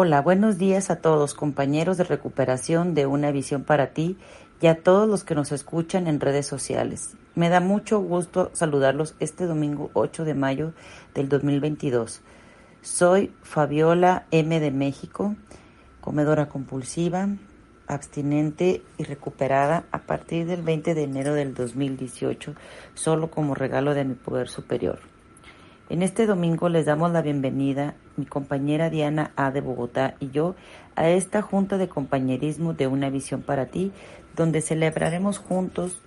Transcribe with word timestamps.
Hola, 0.00 0.20
buenos 0.22 0.58
días 0.58 0.90
a 0.90 1.00
todos, 1.00 1.34
compañeros 1.34 1.96
de 1.96 2.04
recuperación 2.04 2.94
de 2.94 3.06
Una 3.06 3.32
Visión 3.32 3.64
para 3.64 3.88
Ti 3.94 4.16
y 4.60 4.68
a 4.68 4.80
todos 4.80 5.08
los 5.08 5.24
que 5.24 5.34
nos 5.34 5.50
escuchan 5.50 6.06
en 6.06 6.20
redes 6.20 6.46
sociales. 6.46 7.16
Me 7.34 7.48
da 7.48 7.58
mucho 7.58 7.98
gusto 7.98 8.52
saludarlos 8.52 9.16
este 9.18 9.46
domingo 9.46 9.90
8 9.94 10.24
de 10.24 10.34
mayo 10.34 10.72
del 11.14 11.28
2022. 11.28 12.20
Soy 12.80 13.32
Fabiola 13.42 14.26
M 14.30 14.60
de 14.60 14.70
México, 14.70 15.34
comedora 16.00 16.48
compulsiva, 16.48 17.30
abstinente 17.88 18.84
y 18.98 19.02
recuperada 19.02 19.82
a 19.90 20.02
partir 20.02 20.46
del 20.46 20.62
20 20.62 20.94
de 20.94 21.02
enero 21.02 21.34
del 21.34 21.54
2018, 21.54 22.54
solo 22.94 23.32
como 23.32 23.56
regalo 23.56 23.94
de 23.94 24.04
mi 24.04 24.14
poder 24.14 24.48
superior. 24.48 25.00
En 25.90 26.02
este 26.02 26.26
domingo 26.26 26.68
les 26.68 26.84
damos 26.84 27.12
la 27.12 27.22
bienvenida, 27.22 27.94
mi 28.16 28.26
compañera 28.26 28.90
Diana 28.90 29.32
A. 29.36 29.50
de 29.50 29.62
Bogotá 29.62 30.16
y 30.20 30.28
yo, 30.28 30.54
a 30.96 31.08
esta 31.08 31.40
junta 31.40 31.78
de 31.78 31.88
compañerismo 31.88 32.74
de 32.74 32.86
Una 32.86 33.08
Visión 33.08 33.40
para 33.40 33.66
Ti, 33.66 33.90
donde 34.36 34.60
celebraremos 34.60 35.38
juntos 35.38 36.02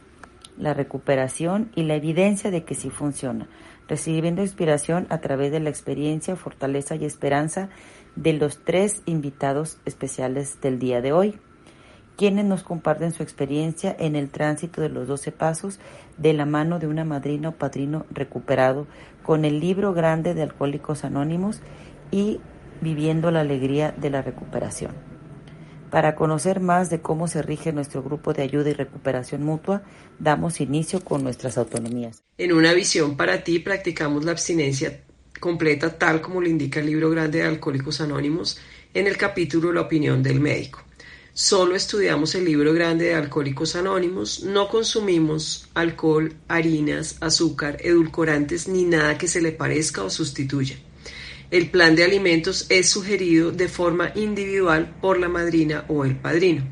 la 0.56 0.76
recuperación 0.76 1.72
y 1.76 1.82
la 1.84 1.96
evidencia 1.96 2.52
de 2.52 2.64
que 2.64 2.76
sí 2.76 2.92
funciona, 2.92 3.48
recibiendo 3.88 4.44
inspiración 4.44 5.08
a 5.10 5.18
través 5.18 5.52
de 5.52 5.60
la 5.60 5.72
experiencia, 5.72 6.36
fortaleza 6.36 6.96
y 6.96 7.06
esperanza 7.06 7.70
de 8.16 8.34
los 8.34 8.64
tres 8.64 9.02
invitados 9.08 9.80
especiales 9.86 10.62
del 10.62 10.78
día 10.78 11.02
de 11.02 11.12
hoy 11.12 11.40
quienes 12.22 12.46
nos 12.46 12.62
comparten 12.62 13.14
su 13.14 13.24
experiencia 13.24 13.96
en 13.98 14.16
el 14.16 14.30
tránsito 14.30 14.80
de 14.80 14.90
los 14.90 15.08
12 15.08 15.32
pasos 15.32 15.80
de 16.20 16.34
la 16.34 16.46
mano 16.46 16.78
de 16.78 16.86
una 16.86 17.04
madrina 17.04 17.50
o 17.50 17.54
padrino 17.54 18.06
recuperado 18.12 18.86
con 19.24 19.46
el 19.46 19.60
libro 19.60 19.94
grande 19.94 20.34
de 20.34 20.44
Alcohólicos 20.44 21.04
Anónimos 21.04 21.62
y 22.12 22.40
viviendo 22.82 23.32
la 23.32 23.42
alegría 23.42 23.94
de 23.96 24.10
la 24.10 24.22
recuperación. 24.22 24.92
Para 25.92 26.16
conocer 26.16 26.62
más 26.62 26.90
de 26.90 27.02
cómo 27.02 27.28
se 27.28 27.42
rige 27.42 27.74
nuestro 27.74 28.02
grupo 28.02 28.34
de 28.34 28.44
ayuda 28.44 28.70
y 28.70 28.74
recuperación 28.74 29.44
mutua, 29.44 29.84
damos 30.20 30.62
inicio 30.62 31.04
con 31.04 31.24
nuestras 31.24 31.58
autonomías. 31.58 32.24
En 32.38 32.54
una 32.54 32.74
visión 32.74 33.18
para 33.18 33.44
ti 33.44 33.60
practicamos 33.60 34.24
la 34.24 34.32
abstinencia 34.32 35.02
completa 35.42 35.98
tal 35.98 36.22
como 36.22 36.40
lo 36.40 36.48
indica 36.48 36.80
el 36.80 36.86
libro 36.86 37.10
grande 37.10 37.40
de 37.40 37.48
Alcohólicos 37.48 38.00
Anónimos 38.00 38.58
en 38.94 39.08
el 39.08 39.18
capítulo 39.18 39.74
La 39.74 39.82
opinión 39.82 40.24
del 40.24 40.40
médico. 40.40 40.82
Solo 41.42 41.76
estudiamos 41.76 42.36
el 42.36 42.46
libro 42.46 42.72
grande 42.72 43.06
de 43.06 43.16
Alcohólicos 43.16 43.76
Anónimos, 43.76 44.44
no 44.44 44.68
consumimos 44.68 45.68
alcohol, 45.74 46.36
harinas, 46.48 47.18
azúcar, 47.20 47.78
edulcorantes 47.80 48.68
ni 48.68 48.84
nada 48.84 49.18
que 49.18 49.28
se 49.28 49.42
le 49.42 49.52
parezca 49.52 50.04
o 50.04 50.12
sustituya. 50.12 50.76
El 51.50 51.72
plan 51.72 51.96
de 51.96 52.04
alimentos 52.04 52.68
es 52.70 52.92
sugerido 52.92 53.52
de 53.52 53.68
forma 53.70 54.12
individual 54.14 54.94
por 55.02 55.20
la 55.20 55.30
madrina 55.30 55.84
o 55.88 56.06
el 56.06 56.16
padrino. 56.16 56.64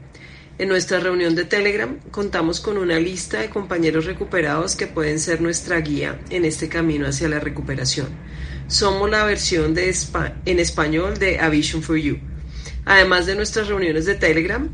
En 0.59 0.69
nuestra 0.69 0.99
reunión 0.99 1.33
de 1.33 1.45
Telegram 1.45 1.99
contamos 2.11 2.59
con 2.59 2.77
una 2.77 2.99
lista 2.99 3.39
de 3.39 3.49
compañeros 3.49 4.05
recuperados 4.05 4.75
que 4.75 4.85
pueden 4.85 5.19
ser 5.19 5.41
nuestra 5.41 5.79
guía 5.81 6.21
en 6.29 6.45
este 6.45 6.69
camino 6.69 7.07
hacia 7.07 7.27
la 7.27 7.39
recuperación. 7.39 8.09
Somos 8.67 9.09
la 9.09 9.23
versión 9.23 9.75
en 9.75 10.59
español 10.59 11.17
de 11.17 11.39
A 11.39 11.49
Vision 11.49 11.81
for 11.81 11.97
You 11.97 12.28
Además 12.85 13.25
de 13.25 13.35
nuestras 13.35 13.67
reuniones 13.67 14.05
de 14.05 14.15
Telegram, 14.15 14.69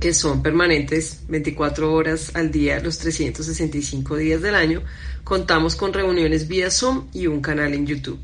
que 0.00 0.14
son 0.14 0.42
permanentes 0.42 1.24
24 1.28 1.92
horas 1.92 2.32
al 2.34 2.50
día, 2.50 2.80
los 2.80 2.98
365 2.98 4.16
días 4.16 4.40
del 4.40 4.54
año, 4.54 4.82
contamos 5.24 5.76
con 5.76 5.92
reuniones 5.92 6.48
vía 6.48 6.70
Zoom 6.70 7.08
y 7.12 7.26
un 7.26 7.42
canal 7.42 7.74
en 7.74 7.86
YouTube. 7.86 8.18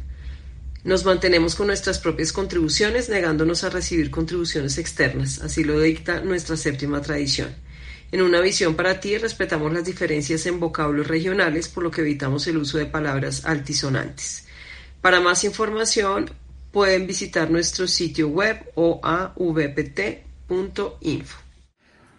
Nos 0.85 1.05
mantenemos 1.05 1.55
con 1.55 1.67
nuestras 1.67 1.99
propias 1.99 2.33
contribuciones, 2.33 3.09
negándonos 3.09 3.65
a 3.65 3.71
recibir 3.71 4.11
contribuciones 4.11 4.79
externas, 4.79 5.41
así 5.41 5.65
lo 5.65 5.81
dicta 5.81 6.21
nuestra 6.21 6.57
séptima 6.57 7.03
tradición. 7.03 7.49
En 8.13 8.23
una 8.23 8.41
visión 8.41 8.77
para 8.77 9.01
ti 9.01 9.19
respetamos 9.19 9.73
las 9.73 9.85
diferencias 9.85 10.47
en 10.47 10.61
vocablos 10.61 11.09
regionales, 11.09 11.69
por 11.69 11.83
lo 11.83 11.91
que 11.91 12.03
evitamos 12.03 12.47
el 12.47 12.57
uso 12.57 12.79
de 12.79 12.87
palabras 12.87 13.45
altisonantes. 13.45 14.47
Para 15.01 15.21
más 15.21 15.43
información, 15.43 16.31
pueden 16.77 17.07
visitar 17.07 17.51
nuestro 17.51 17.87
sitio 17.87 18.29
web 18.29 18.71
o 18.75 19.01
avpt.info. 19.03 20.21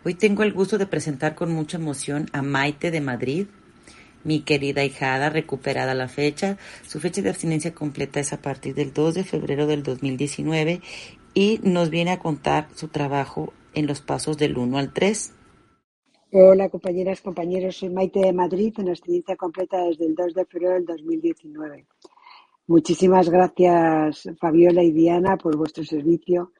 Hoy 0.03 0.15
tengo 0.15 0.41
el 0.41 0.51
gusto 0.51 0.79
de 0.79 0.87
presentar 0.87 1.35
con 1.35 1.51
mucha 1.53 1.77
emoción 1.77 2.25
a 2.33 2.41
Maite 2.41 2.89
de 2.89 2.99
Madrid, 2.99 3.45
mi 4.23 4.39
querida 4.39 4.83
hijada, 4.83 5.29
recuperada 5.29 5.93
la 5.93 6.07
fecha. 6.07 6.57
Su 6.87 6.99
fecha 6.99 7.21
de 7.21 7.29
abstinencia 7.29 7.75
completa 7.75 8.19
es 8.19 8.33
a 8.33 8.41
partir 8.41 8.73
del 8.73 8.93
2 8.93 9.13
de 9.13 9.23
febrero 9.23 9.67
del 9.67 9.83
2019 9.83 10.81
y 11.35 11.59
nos 11.61 11.91
viene 11.91 12.09
a 12.09 12.17
contar 12.17 12.67
su 12.73 12.87
trabajo 12.87 13.53
en 13.75 13.85
los 13.85 14.01
pasos 14.01 14.39
del 14.39 14.57
1 14.57 14.75
al 14.79 14.91
3. 14.91 15.33
Hola 16.31 16.67
compañeras, 16.69 17.21
compañeros, 17.21 17.75
soy 17.75 17.89
Maite 17.89 18.21
de 18.21 18.33
Madrid 18.33 18.73
en 18.79 18.89
abstinencia 18.89 19.35
completa 19.35 19.77
desde 19.83 20.07
el 20.07 20.15
2 20.15 20.33
de 20.33 20.45
febrero 20.45 20.73
del 20.73 20.85
2019. 20.85 21.85
Muchísimas 22.69 23.29
gracias, 23.29 24.27
Fabiola 24.41 24.83
y 24.83 24.91
Diana, 24.91 25.37
por 25.37 25.55
vuestro 25.55 25.85
servicio 25.85 26.51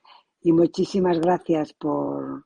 y 0.41 0.53
muchísimas 0.53 1.19
gracias 1.19 1.73
por, 1.73 2.45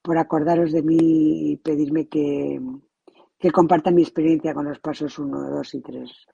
por 0.00 0.16
acordaros 0.16 0.70
de 0.70 0.82
mí 0.82 1.50
y 1.50 1.56
pedirme 1.56 2.06
que, 2.06 2.60
que 3.36 3.50
comparta 3.50 3.90
mi 3.90 4.02
experiencia 4.02 4.54
con 4.54 4.66
los 4.68 4.78
pasos 4.78 5.18
1, 5.18 5.50
2 5.50 5.74
y 5.74 5.80
3. 5.80 6.26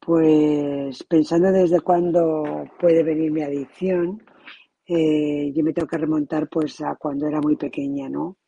Pues 0.00 1.04
pensando 1.04 1.52
desde 1.52 1.80
cuándo 1.82 2.64
puede 2.80 3.04
venir 3.04 3.30
mi 3.30 3.42
adicción, 3.42 4.24
eh, 4.88 5.52
yo 5.54 5.62
me 5.62 5.72
tengo 5.72 5.86
que 5.86 5.98
remontar 5.98 6.48
pues 6.48 6.80
a 6.80 6.96
cuando 6.96 7.28
era 7.28 7.40
muy 7.40 7.54
pequeña, 7.54 8.08
¿no? 8.08 8.38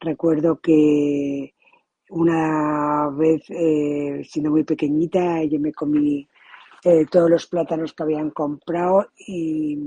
Recuerdo 0.00 0.58
que 0.60 1.54
una 2.08 3.08
vez, 3.10 3.44
eh, 3.50 4.22
siendo 4.24 4.50
muy 4.50 4.64
pequeñita, 4.64 5.44
yo 5.44 5.60
me 5.60 5.72
comí 5.72 6.28
eh, 6.84 7.06
todos 7.10 7.30
los 7.30 7.46
plátanos 7.46 7.92
que 7.92 8.02
habían 8.02 8.30
comprado 8.30 9.08
y 9.16 9.78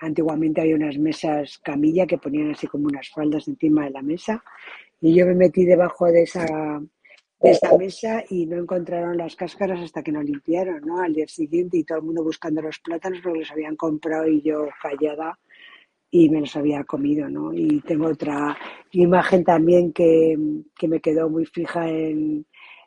antiguamente 0.00 0.60
había 0.60 0.76
unas 0.76 0.98
mesas 0.98 1.58
camilla 1.58 2.06
que 2.06 2.18
ponían 2.18 2.50
así 2.52 2.66
como 2.66 2.86
unas 2.86 3.08
faldas 3.10 3.46
encima 3.48 3.84
de 3.84 3.90
la 3.90 4.02
mesa 4.02 4.42
y 5.00 5.14
yo 5.14 5.26
me 5.26 5.34
metí 5.34 5.64
debajo 5.64 6.06
de 6.06 6.22
esa 6.22 6.46
de 7.40 7.50
esa 7.52 7.76
mesa 7.76 8.22
y 8.28 8.46
no 8.46 8.58
encontraron 8.58 9.16
las 9.16 9.34
cáscaras 9.34 9.80
hasta 9.80 10.02
que 10.02 10.12
nos 10.12 10.24
limpiaron, 10.24 10.82
¿no? 10.82 11.00
Al 11.00 11.14
día 11.14 11.26
siguiente 11.26 11.78
y 11.78 11.84
todo 11.84 11.98
el 11.98 12.04
mundo 12.04 12.22
buscando 12.22 12.60
los 12.60 12.78
plátanos 12.80 13.20
porque 13.22 13.38
los 13.38 13.50
habían 13.50 13.76
comprado 13.76 14.26
y 14.28 14.42
yo 14.42 14.68
callada 14.82 15.38
y 16.10 16.28
me 16.28 16.40
los 16.40 16.54
había 16.56 16.84
comido, 16.84 17.30
¿no? 17.30 17.54
Y 17.54 17.80
tengo 17.80 18.08
otra 18.08 18.58
imagen 18.90 19.42
también 19.44 19.92
que, 19.92 20.36
que 20.76 20.88
me 20.88 21.00
quedó 21.00 21.30
muy 21.30 21.46
fija 21.46 21.88
en, 21.88 22.44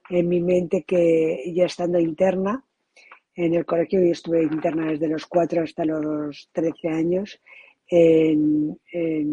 en 0.10 0.28
mi 0.28 0.40
mente 0.40 0.84
que 0.84 1.52
ya 1.56 1.66
estando 1.66 2.00
interna, 2.00 2.64
en 3.36 3.54
el 3.54 3.66
colegio 3.66 4.04
y 4.04 4.12
estuve 4.12 4.44
interna 4.44 4.92
desde 4.92 5.08
los 5.08 5.26
4 5.26 5.64
hasta 5.64 5.86
los 5.86 6.50
13 6.54 6.90
años 6.90 7.40
en, 7.88 8.78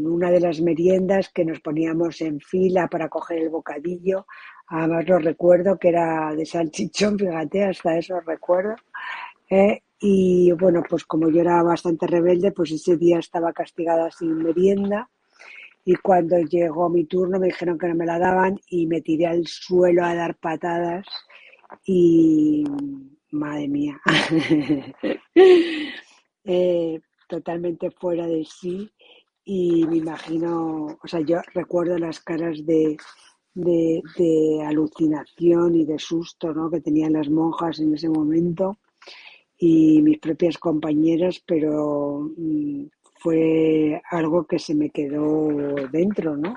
una 0.07 0.31
de 0.31 0.41
las 0.41 0.61
meriendas 0.61 1.31
que 1.33 1.45
nos 1.45 1.61
poníamos 1.61 2.21
en 2.21 2.41
fila 2.41 2.89
para 2.89 3.09
coger 3.09 3.39
el 3.39 3.49
bocadillo. 3.49 4.27
Además 4.69 5.09
lo 5.09 5.19
recuerdo 5.19 5.79
que 5.79 5.89
era 5.89 6.35
de 6.35 6.45
salchichón, 6.45 7.19
fíjate, 7.19 7.65
hasta 7.65 7.99
eso 7.99 8.21
recuerdo. 8.21 8.77
¿eh? 9.49 9.83
y 9.99 10.53
bueno, 10.53 10.83
pues 10.89 11.05
como 11.05 11.29
yo 11.31 11.41
era 11.41 11.63
bastante 11.63 12.07
rebelde, 12.07 12.53
pues 12.53 12.71
ese 12.71 12.97
día 12.97 13.19
estaba 13.19 13.53
castigada 13.53 14.11
sin 14.11 14.43
merienda. 14.43 15.11
Y 15.85 15.97
cuando 15.97 16.39
llegó 16.39 16.89
mi 16.89 17.05
turno 17.05 17.39
me 17.39 17.47
dijeron 17.47 17.79
que 17.79 17.89
no 17.89 17.95
me 17.95 18.07
la 18.07 18.19
daban 18.19 18.59
y 18.69 18.87
me 18.87 19.01
tiré 19.01 19.27
al 19.27 19.47
suelo 19.47 20.05
a 20.05 20.15
dar 20.15 20.37
patadas 20.37 21.07
y 21.85 22.65
madre 23.31 23.69
mía, 23.69 24.01
eh, 26.45 27.01
totalmente 27.29 27.91
fuera 27.91 28.27
de 28.27 28.45
sí 28.45 28.91
y 29.45 29.87
me 29.87 29.97
imagino, 29.97 30.99
o 31.03 31.09
sea, 31.09 31.21
yo 31.21 31.41
recuerdo 31.55 31.99
las 31.99 32.21
caras 32.21 32.65
de, 32.67 32.97
de, 33.55 34.63
alucinación 34.65 35.75
y 35.75 35.85
de 35.85 35.99
susto 35.99 36.53
¿no? 36.53 36.71
que 36.71 36.81
tenían 36.81 37.15
las 37.15 37.29
monjas 37.29 37.81
en 37.81 37.95
ese 37.95 38.09
momento 38.09 38.79
y 39.59 40.01
mis 40.03 40.19
propias 40.19 40.57
compañeras, 40.59 41.43
pero 41.47 42.31
mm, 42.37 42.85
fue 43.19 44.01
algo 44.11 44.47
que 44.47 44.59
se 44.59 44.75
me 44.75 44.91
quedó 44.91 45.49
dentro, 45.91 46.37
¿no? 46.37 46.57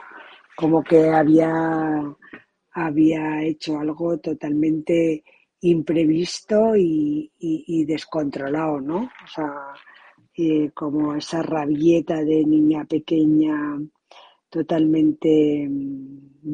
Como 0.56 0.84
que 0.84 1.10
había, 1.10 2.16
había 2.72 3.44
hecho 3.44 3.80
algo 3.80 4.18
totalmente 4.20 5.24
imprevisto 5.64 6.76
y, 6.76 7.86
descontrolado, 7.86 8.82
¿no? 8.82 9.04
O 9.04 9.28
sea, 9.28 9.52
eh, 10.36 10.72
como 10.74 11.16
esa 11.16 11.42
rabieta 11.42 12.24
de 12.24 12.46
niña 12.46 12.86
pequeña 12.86 13.80
totalmente 14.50 15.68
mm, 15.70 16.54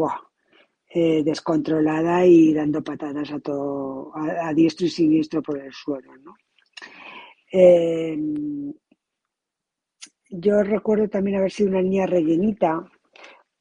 eh, 0.92 1.24
descontrolada 1.24 2.26
y 2.26 2.54
dando 2.54 2.84
patadas 2.84 3.32
a 3.32 3.40
todo, 3.40 4.12
a, 4.16 4.54
diestro 4.54 4.86
y 4.86 4.90
siniestro 4.90 5.42
por 5.42 5.60
el 5.60 5.74
suelo, 5.74 6.16
¿no? 6.18 6.36
Em, 7.52 8.72
yo 10.30 10.62
recuerdo 10.62 11.08
también 11.10 11.38
haber 11.38 11.52
sido 11.52 11.70
una 11.70 11.82
niña 11.82 12.06
rellenita, 12.06 12.86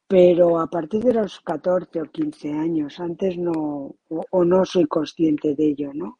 pero 0.08 0.58
a 0.58 0.66
partir 0.68 1.02
de 1.04 1.12
los 1.12 1.40
14 1.40 2.00
o 2.00 2.06
15 2.10 2.50
años, 2.50 2.98
antes 2.98 3.36
no, 3.36 3.94
o, 4.08 4.44
no 4.44 4.64
soy 4.64 4.86
consciente 4.86 5.54
de 5.54 5.66
ello, 5.66 5.92
¿no? 5.92 6.18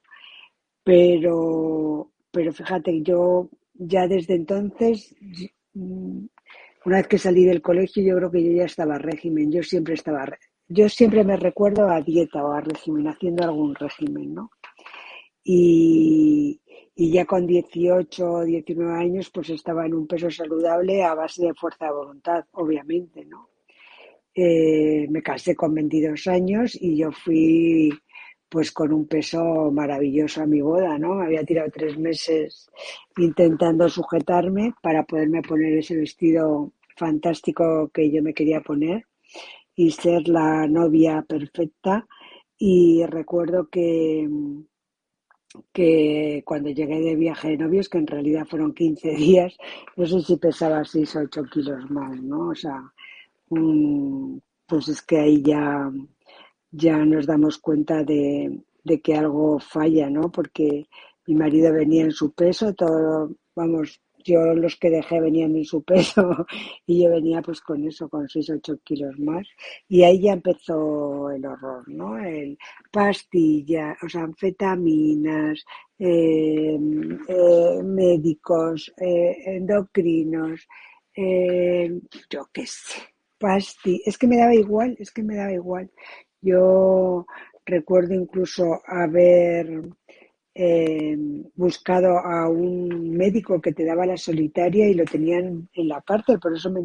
Pero, 0.85 2.13
pero 2.31 2.53
fíjate, 2.53 3.03
yo 3.03 3.49
ya 3.75 4.07
desde 4.07 4.35
entonces, 4.35 5.15
mm, 5.73 6.27
una 6.85 6.97
vez 6.99 7.09
que 7.09 7.19
salí 7.19 7.45
del 7.47 7.63
colegio, 7.63 8.03
yo 8.05 8.17
creo 8.17 8.31
que 8.31 8.45
yo 8.45 8.53
ya 8.53 8.65
estaba 8.67 8.97
a 8.97 8.99
régimen, 8.99 9.51
yo 9.51 9.63
siempre 9.63 9.95
estaba, 9.95 10.27
yo 10.69 10.89
siempre 10.91 11.25
me 11.25 11.37
recuerdo 11.37 11.89
a 11.89 12.03
dieta 12.03 12.45
o 12.45 12.53
a 12.53 12.61
régimen, 12.61 13.09
haciendo 13.09 13.45
algún 13.45 13.75
régimen, 13.75 14.35
¿no? 14.35 14.51
Y, 15.45 16.61
y 16.95 17.13
ya 17.13 17.25
con 17.25 17.47
18 17.47 18.25
o 18.27 18.45
19 18.45 18.93
años, 19.01 19.31
pues 19.31 19.51
estaba 19.51 19.87
en 19.87 19.95
un 19.95 20.07
peso 20.07 20.31
saludable 20.31 21.03
a 21.05 21.15
base 21.15 21.47
de 21.47 21.55
fuerza 21.55 21.87
de 21.87 21.93
voluntad, 21.93 22.45
obviamente, 22.53 23.25
¿no? 23.25 23.49
Eh, 24.41 25.09
me 25.11 25.21
casé 25.21 25.57
con 25.57 25.75
22 25.75 26.29
años 26.29 26.79
y 26.81 26.97
yo 26.97 27.11
fui 27.11 27.91
pues 28.49 28.71
con 28.71 28.93
un 28.93 29.09
peso 29.09 29.43
maravilloso 29.73 30.43
a 30.43 30.47
mi 30.47 30.61
boda, 30.61 30.97
¿no? 30.97 31.15
Me 31.17 31.25
había 31.27 31.43
tirado 31.45 31.69
tres 31.75 31.99
meses 31.99 32.71
intentando 33.17 33.89
sujetarme 33.89 34.75
para 34.81 35.03
poderme 35.03 35.43
poner 35.43 35.73
ese 35.79 35.97
vestido 35.97 36.73
fantástico 36.97 37.91
que 37.93 38.13
yo 38.13 38.23
me 38.23 38.33
quería 38.33 38.61
poner 38.61 39.07
y 39.75 39.91
ser 39.91 40.29
la 40.29 40.69
novia 40.69 41.25
perfecta. 41.29 42.07
Y 42.57 43.05
recuerdo 43.07 43.69
que, 43.69 44.29
que 45.73 46.43
cuando 46.45 46.71
llegué 46.71 47.01
de 47.01 47.17
viaje 47.17 47.49
de 47.49 47.59
novios, 47.59 47.89
que 47.89 47.99
en 47.99 48.07
realidad 48.07 48.47
fueron 48.47 48.73
15 48.73 49.17
días, 49.17 49.57
no 49.97 50.07
sé 50.07 50.21
si 50.21 50.37
pesaba 50.37 50.85
6 50.85 51.17
o 51.17 51.21
8 51.23 51.43
kilos 51.53 51.91
más, 51.91 52.23
¿no? 52.23 52.51
O 52.51 52.55
sea, 52.55 52.93
pues 53.49 54.89
es 54.89 55.03
que 55.03 55.19
ahí 55.19 55.43
ya, 55.43 55.91
ya 56.71 56.99
nos 57.05 57.27
damos 57.27 57.59
cuenta 57.59 58.05
de, 58.05 58.63
de 58.85 59.01
que 59.01 59.15
algo 59.15 59.59
falla, 59.59 60.11
¿no? 60.11 60.31
Porque 60.31 60.87
mi 61.27 61.35
marido 61.35 61.73
venía 61.73 62.05
en 62.05 62.13
su 62.13 62.33
peso, 62.33 62.75
todo, 62.75 63.31
vamos, 63.55 64.01
yo 64.25 64.55
los 64.55 64.77
que 64.77 64.91
dejé 64.91 65.21
venían 65.21 65.57
en 65.57 65.65
su 65.65 65.83
peso 65.83 66.47
y 66.87 67.03
yo 67.03 67.11
venía 67.11 67.43
pues 67.43 67.61
con 67.61 67.85
eso, 67.87 68.09
con 68.09 68.29
6 68.29 68.51
8 68.51 68.79
kilos 68.85 69.19
más. 69.19 69.47
Y 69.89 70.03
ahí 70.03 70.23
ya 70.23 70.33
empezó 70.33 71.31
el 71.31 71.45
horror, 71.47 71.89
¿no? 71.89 72.19
El 72.19 72.59
pastillas, 72.91 73.97
o 74.03 74.09
sea, 74.09 74.23
anfetaminas, 74.23 75.65
eh, 75.99 76.79
eh, 77.29 77.83
médicos, 77.83 78.93
eh, 78.99 79.37
endocrinos, 79.47 80.67
yo 82.31 82.49
qué 82.53 82.65
sé, 82.67 83.01
pasti. 83.39 84.03
Es 84.05 84.19
que 84.19 84.27
me 84.27 84.37
daba 84.39 84.55
igual, 84.55 84.97
es 84.99 85.11
que 85.13 85.23
me 85.23 85.37
daba 85.37 85.53
igual. 85.53 85.91
Yo 86.41 87.27
recuerdo 87.67 88.15
incluso 88.15 88.81
haber 88.87 89.83
eh, 90.55 91.17
buscado 91.55 92.19
a 92.19 92.49
un 92.49 93.11
médico 93.17 93.61
que 93.61 93.73
te 93.73 93.85
daba 93.85 94.07
la 94.07 94.17
solitaria 94.17 94.89
y 94.89 94.95
lo 94.95 95.05
tenían 95.05 95.69
en 95.73 95.89
la 95.89 96.01
cárcel, 96.03 96.41
por 96.41 96.55
eso 96.55 96.71
me, 96.71 96.81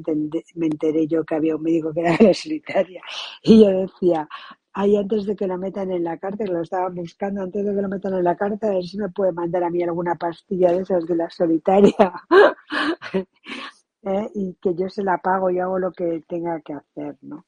me 0.55 0.67
enteré 0.67 1.07
yo 1.07 1.23
que 1.23 1.35
había 1.35 1.55
un 1.55 1.63
médico 1.63 1.93
que 1.93 2.03
daba 2.03 2.17
la 2.21 2.33
solitaria. 2.33 3.01
Y 3.41 3.61
yo 3.63 3.69
decía, 3.71 4.27
ahí 4.73 4.95
antes 4.95 5.25
de 5.25 5.35
que 5.35 5.47
lo 5.47 5.57
metan 5.57 5.91
en 5.91 6.03
la 6.03 6.17
cárcel, 6.17 6.51
lo 6.53 6.61
estaban 6.61 6.93
buscando 6.95 7.41
antes 7.41 7.65
de 7.65 7.73
que 7.75 7.81
lo 7.81 7.89
metan 7.89 8.13
en 8.13 8.23
la 8.23 8.35
cárcel, 8.35 8.69
a 8.69 8.73
ver 8.75 8.83
si 8.83 8.97
me 8.97 9.09
puede 9.09 9.31
mandar 9.31 9.63
a 9.63 9.69
mí 9.71 9.81
alguna 9.81 10.15
pastilla 10.15 10.71
de 10.71 10.81
esas 10.83 11.05
de 11.07 11.15
la 11.15 11.29
solitaria. 11.29 11.95
¿Eh? 14.05 14.29
Y 14.35 14.57
que 14.61 14.75
yo 14.75 14.89
se 14.89 15.03
la 15.03 15.17
pago 15.17 15.49
y 15.49 15.59
hago 15.59 15.79
lo 15.79 15.91
que 15.91 16.21
tenga 16.27 16.59
que 16.61 16.73
hacer, 16.73 17.15
¿no? 17.21 17.45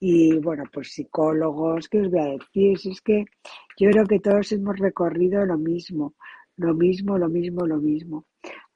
Y 0.00 0.38
bueno, 0.38 0.64
pues 0.72 0.92
psicólogos, 0.92 1.88
¿qué 1.88 2.00
os 2.00 2.10
voy 2.10 2.20
a 2.20 2.24
decir? 2.24 2.78
Si 2.78 2.90
es 2.92 3.00
que 3.02 3.24
yo 3.78 3.90
creo 3.90 4.06
que 4.06 4.20
todos 4.20 4.52
hemos 4.52 4.78
recorrido 4.78 5.44
lo 5.44 5.58
mismo, 5.58 6.14
lo 6.56 6.74
mismo, 6.74 7.18
lo 7.18 7.28
mismo, 7.28 7.66
lo 7.66 7.78
mismo. 7.78 8.24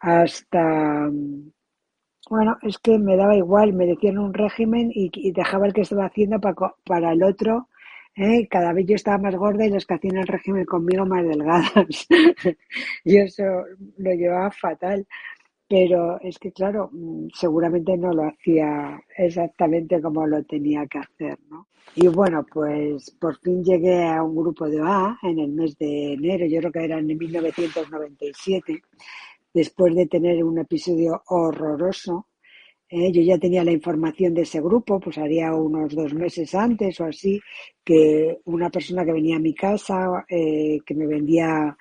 Hasta, 0.00 1.08
bueno, 2.28 2.56
es 2.62 2.78
que 2.78 2.98
me 2.98 3.16
daba 3.16 3.36
igual, 3.36 3.72
me 3.72 3.86
decían 3.86 4.18
un 4.18 4.34
régimen 4.34 4.90
y, 4.94 5.32
dejaba 5.32 5.66
el 5.66 5.72
que 5.72 5.82
estaba 5.82 6.06
haciendo 6.06 6.40
para, 6.40 6.54
para 6.84 7.12
el 7.12 7.22
otro. 7.22 7.68
¿eh? 8.16 8.46
Cada 8.48 8.72
vez 8.72 8.86
yo 8.86 8.94
estaba 8.94 9.18
más 9.18 9.36
gorda 9.36 9.66
y 9.66 9.70
los 9.70 9.86
que 9.86 9.94
hacían 9.94 10.16
el 10.18 10.26
régimen 10.26 10.64
conmigo 10.64 11.06
más 11.06 11.24
delgadas. 11.24 12.06
yo 13.04 13.20
eso 13.20 13.44
lo 13.98 14.12
llevaba 14.12 14.50
fatal. 14.50 15.06
Pero 15.72 16.20
es 16.20 16.38
que, 16.38 16.52
claro, 16.52 16.90
mm, 16.92 17.28
seguramente 17.32 17.96
no 17.96 18.12
lo 18.12 18.24
hacía 18.24 19.00
exactamente 19.16 20.02
como 20.02 20.26
lo 20.26 20.44
tenía 20.44 20.86
que 20.86 20.98
hacer, 20.98 21.38
¿no? 21.48 21.68
Y 21.94 22.08
bueno, 22.08 22.44
pues 22.52 23.10
por 23.18 23.38
fin 23.38 23.64
llegué 23.64 24.04
a 24.04 24.22
un 24.22 24.36
grupo 24.36 24.68
de 24.68 24.80
A 24.82 25.18
en 25.22 25.38
el 25.38 25.50
mes 25.52 25.78
de 25.78 26.12
enero, 26.12 26.44
yo 26.44 26.58
creo 26.60 26.72
que 26.72 26.84
era 26.84 26.98
en 26.98 27.06
1997, 27.06 28.82
después 29.54 29.94
de 29.94 30.06
tener 30.08 30.44
un 30.44 30.58
episodio 30.58 31.22
horroroso. 31.28 32.26
¿eh? 32.90 33.10
yo 33.10 33.22
ya 33.22 33.38
tenía 33.38 33.64
la 33.64 33.72
información 33.72 34.34
de 34.34 34.42
ese 34.42 34.60
grupo, 34.60 35.00
pues 35.00 35.16
haría 35.16 35.54
unos 35.54 35.94
dos 35.94 36.12
meses 36.12 36.54
antes 36.54 37.00
o 37.00 37.06
así, 37.06 37.40
que 37.82 38.40
una 38.44 38.68
persona 38.68 39.06
que 39.06 39.12
venía 39.12 39.36
a 39.36 39.40
mi 39.48 39.54
casa, 39.54 40.26
eh, 40.28 40.80
que 40.84 40.94
me 40.94 41.06
vendía 41.06 41.74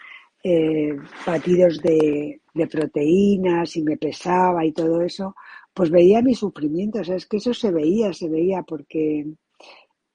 eh, 0.44 0.96
batidos 1.26 1.82
de, 1.82 2.40
proteínas 2.70 3.76
y 3.78 3.84
me 3.84 3.98
pesaba 3.98 4.66
y 4.66 4.72
todo 4.74 5.02
eso, 5.02 5.36
pues 5.74 5.90
veía 5.90 6.22
mi 6.22 6.36
sufrimiento. 6.36 7.00
O 7.00 7.04
sea, 7.04 7.16
es 7.16 7.26
que 7.28 7.38
eso 7.38 7.54
se 7.54 7.72
veía, 7.72 8.14
se 8.14 8.30
veía 8.30 8.64
porque 8.64 9.26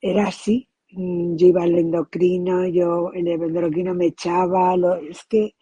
era 0.00 0.28
así. 0.28 0.68
Mm, 0.92 1.36
yo 1.36 1.46
iba 1.48 1.62
al 1.64 1.78
endocrino, 1.78 2.66
yo 2.68 3.10
el 3.12 3.28
endocrino 3.28 3.94
me 3.94 4.06
echaba, 4.06 4.76
lo, 4.76 4.96
es 4.96 5.24
que 5.24 5.54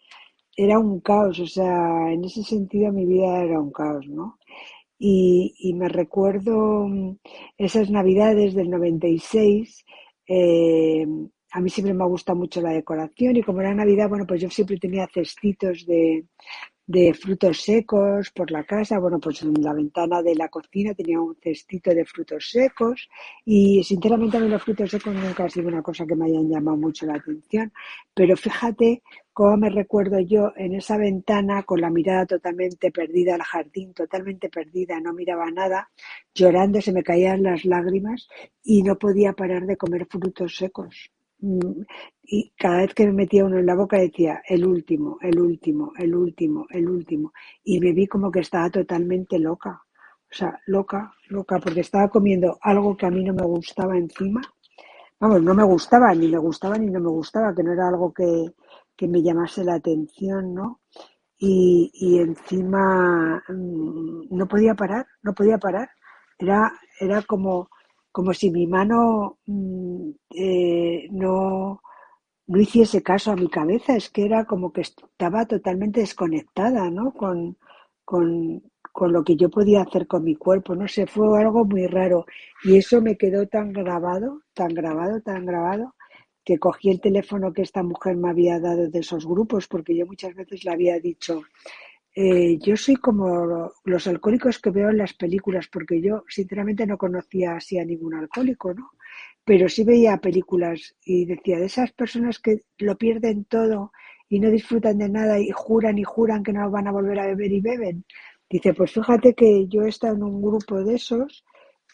era 0.56 0.78
un 0.78 1.00
caos, 1.00 1.40
o 1.40 1.46
sea, 1.46 2.12
en 2.12 2.24
ese 2.24 2.42
sentido 2.42 2.92
mi 2.92 3.06
vida 3.06 3.42
era 3.42 3.60
un 3.60 3.72
caos, 3.72 4.06
¿no? 4.08 4.38
Y, 4.98 5.74
me 5.76 5.88
recuerdo 5.88 6.86
mm, 6.88 7.18
esas 7.58 7.90
navidades 7.90 8.54
del 8.54 8.70
96, 8.70 9.84
eh, 10.28 11.06
a 11.54 11.60
mí 11.60 11.70
siempre 11.70 11.94
me 11.94 12.02
ha 12.02 12.06
gustado 12.08 12.36
mucho 12.36 12.60
la 12.60 12.72
decoración 12.72 13.36
y 13.36 13.42
como 13.42 13.60
era 13.60 13.72
Navidad, 13.72 14.08
bueno, 14.08 14.26
pues 14.26 14.40
yo 14.40 14.50
siempre 14.50 14.76
tenía 14.76 15.06
cestitos 15.06 15.86
de, 15.86 16.26
de 16.86 17.14
frutos 17.14 17.60
secos 17.62 18.30
por 18.30 18.50
la 18.50 18.64
casa. 18.64 18.98
Bueno, 18.98 19.20
pues 19.20 19.42
en 19.42 19.54
la 19.62 19.72
ventana 19.72 20.20
de 20.20 20.34
la 20.34 20.48
cocina 20.48 20.94
tenía 20.94 21.20
un 21.20 21.36
cestito 21.40 21.94
de 21.94 22.04
frutos 22.04 22.50
secos 22.50 23.08
y 23.44 23.84
sinceramente 23.84 24.36
a 24.36 24.40
mí 24.40 24.48
los 24.48 24.64
frutos 24.64 24.90
secos 24.90 25.14
nunca 25.14 25.44
ha 25.44 25.48
sido 25.48 25.68
una 25.68 25.82
cosa 25.82 26.04
que 26.06 26.16
me 26.16 26.26
hayan 26.26 26.50
llamado 26.50 26.76
mucho 26.76 27.06
la 27.06 27.14
atención. 27.14 27.72
Pero 28.12 28.36
fíjate 28.36 29.02
cómo 29.32 29.56
me 29.56 29.70
recuerdo 29.70 30.18
yo 30.18 30.52
en 30.56 30.74
esa 30.74 30.96
ventana 30.96 31.62
con 31.62 31.80
la 31.80 31.90
mirada 31.90 32.26
totalmente 32.26 32.90
perdida 32.90 33.36
al 33.36 33.42
jardín, 33.42 33.94
totalmente 33.94 34.48
perdida, 34.50 34.98
no 34.98 35.12
miraba 35.12 35.48
nada, 35.52 35.88
llorando, 36.34 36.80
se 36.80 36.92
me 36.92 37.04
caían 37.04 37.44
las 37.44 37.64
lágrimas 37.64 38.26
y 38.64 38.82
no 38.82 38.98
podía 38.98 39.32
parar 39.34 39.66
de 39.66 39.76
comer 39.76 40.06
frutos 40.10 40.56
secos. 40.56 41.13
Y 42.22 42.52
cada 42.58 42.78
vez 42.78 42.94
que 42.94 43.06
me 43.06 43.12
metía 43.12 43.44
uno 43.44 43.58
en 43.58 43.66
la 43.66 43.74
boca 43.74 43.98
decía 43.98 44.42
el 44.48 44.64
último, 44.66 45.18
el 45.20 45.38
último, 45.40 45.92
el 45.98 46.14
último, 46.14 46.66
el 46.70 46.88
último. 46.88 47.32
Y 47.62 47.80
me 47.80 47.92
vi 47.92 48.06
como 48.06 48.30
que 48.30 48.40
estaba 48.40 48.70
totalmente 48.70 49.38
loca. 49.38 49.82
O 50.30 50.36
sea, 50.36 50.58
loca, 50.66 51.12
loca, 51.28 51.58
porque 51.60 51.80
estaba 51.80 52.08
comiendo 52.08 52.58
algo 52.62 52.96
que 52.96 53.06
a 53.06 53.10
mí 53.10 53.22
no 53.24 53.34
me 53.34 53.44
gustaba 53.44 53.96
encima. 53.96 54.40
Vamos, 55.20 55.42
no 55.42 55.54
me 55.54 55.64
gustaba, 55.64 56.14
ni 56.14 56.28
me 56.28 56.38
gustaba 56.38 56.76
ni 56.78 56.90
no 56.90 57.00
me 57.00 57.08
gustaba, 57.10 57.54
que 57.54 57.62
no 57.62 57.72
era 57.72 57.88
algo 57.88 58.12
que, 58.12 58.52
que 58.96 59.08
me 59.08 59.22
llamase 59.22 59.64
la 59.64 59.74
atención, 59.74 60.54
¿no? 60.54 60.80
Y, 61.38 61.90
y 61.94 62.18
encima 62.20 63.42
mm, 63.48 64.36
no 64.36 64.48
podía 64.48 64.74
parar, 64.74 65.06
no 65.22 65.34
podía 65.34 65.58
parar. 65.58 65.90
Era, 66.38 66.72
era 67.00 67.22
como, 67.22 67.68
como 68.14 68.32
si 68.32 68.46
mi 68.56 68.66
mano 68.76 69.38
mm, 69.46 70.10
eh, 70.46 71.08
no, 71.10 71.82
no 72.46 72.60
hiciese 72.60 73.02
caso 73.02 73.32
a 73.32 73.36
mi 73.42 73.48
cabeza, 73.48 73.96
es 73.96 74.08
que 74.10 74.24
era 74.24 74.44
como 74.44 74.72
que 74.72 74.82
estaba 74.82 75.46
totalmente 75.46 76.00
desconectada, 76.00 76.90
¿no? 76.90 77.12
Con, 77.12 77.56
con, 78.04 78.62
con 78.92 79.12
lo 79.12 79.24
que 79.24 79.36
yo 79.36 79.50
podía 79.50 79.82
hacer 79.82 80.06
con 80.06 80.22
mi 80.24 80.36
cuerpo, 80.36 80.76
no 80.76 80.86
sé, 80.86 81.06
fue 81.06 81.26
algo 81.42 81.64
muy 81.64 81.86
raro. 81.88 82.24
Y 82.62 82.76
eso 82.76 83.00
me 83.02 83.16
quedó 83.16 83.48
tan 83.48 83.72
grabado, 83.72 84.42
tan 84.54 84.68
grabado, 84.68 85.20
tan 85.22 85.44
grabado, 85.44 85.94
que 86.44 86.58
cogí 86.58 86.90
el 86.90 87.00
teléfono 87.00 87.52
que 87.52 87.62
esta 87.62 87.82
mujer 87.82 88.16
me 88.16 88.30
había 88.30 88.60
dado 88.60 88.88
de 88.88 88.98
esos 89.00 89.26
grupos, 89.26 89.66
porque 89.66 89.96
yo 89.96 90.06
muchas 90.06 90.34
veces 90.36 90.64
le 90.64 90.70
había 90.72 91.00
dicho, 91.00 91.42
eh, 92.16 92.58
yo 92.60 92.76
soy 92.76 92.94
como 92.96 93.72
los 93.84 94.06
alcohólicos 94.06 94.60
que 94.60 94.70
veo 94.70 94.90
en 94.90 94.98
las 94.98 95.14
películas, 95.14 95.68
porque 95.68 96.00
yo 96.00 96.24
sinceramente 96.28 96.86
no 96.86 96.96
conocía 96.96 97.56
así 97.56 97.78
a 97.78 97.84
ningún 97.84 98.14
alcohólico, 98.14 98.72
¿no? 98.72 98.90
Pero 99.44 99.68
sí 99.68 99.84
veía 99.84 100.18
películas 100.18 100.94
y 101.04 101.26
decía, 101.26 101.58
de 101.58 101.66
esas 101.66 101.92
personas 101.92 102.38
que 102.38 102.62
lo 102.78 102.96
pierden 102.96 103.44
todo 103.46 103.92
y 104.28 104.38
no 104.40 104.50
disfrutan 104.50 104.98
de 104.98 105.08
nada 105.08 105.38
y 105.40 105.50
juran 105.50 105.98
y 105.98 106.04
juran 106.04 106.42
que 106.44 106.52
no 106.52 106.70
van 106.70 106.86
a 106.88 106.92
volver 106.92 107.18
a 107.18 107.26
beber 107.26 107.52
y 107.52 107.60
beben. 107.60 108.04
Dice, 108.48 108.74
pues 108.74 108.92
fíjate 108.92 109.34
que 109.34 109.66
yo 109.68 109.82
he 109.82 109.88
estado 109.88 110.14
en 110.14 110.22
un 110.22 110.40
grupo 110.40 110.82
de 110.84 110.94
esos, 110.94 111.44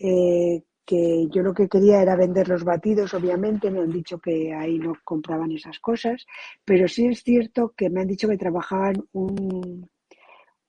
eh, 0.01 0.63
que 0.85 1.29
yo 1.31 1.43
lo 1.43 1.55
que 1.55 1.69
quería 1.69 2.03
era 2.03 2.17
vender 2.17 2.49
los 2.49 2.65
batidos, 2.65 3.15
obviamente, 3.15 3.71
me 3.71 3.81
han 3.81 3.91
dicho 3.93 4.19
que 4.19 4.53
ahí 4.53 4.79
no 4.79 4.95
compraban 5.05 5.53
esas 5.53 5.79
cosas, 5.81 6.27
pero 6.65 6.89
sí 6.89 7.07
es 7.07 7.23
cierto 7.23 7.73
que 7.77 7.89
me 7.91 8.01
han 8.03 8.09
dicho 8.09 8.29
que 8.29 8.37
trabajaban 8.37 8.97
un, 9.13 9.89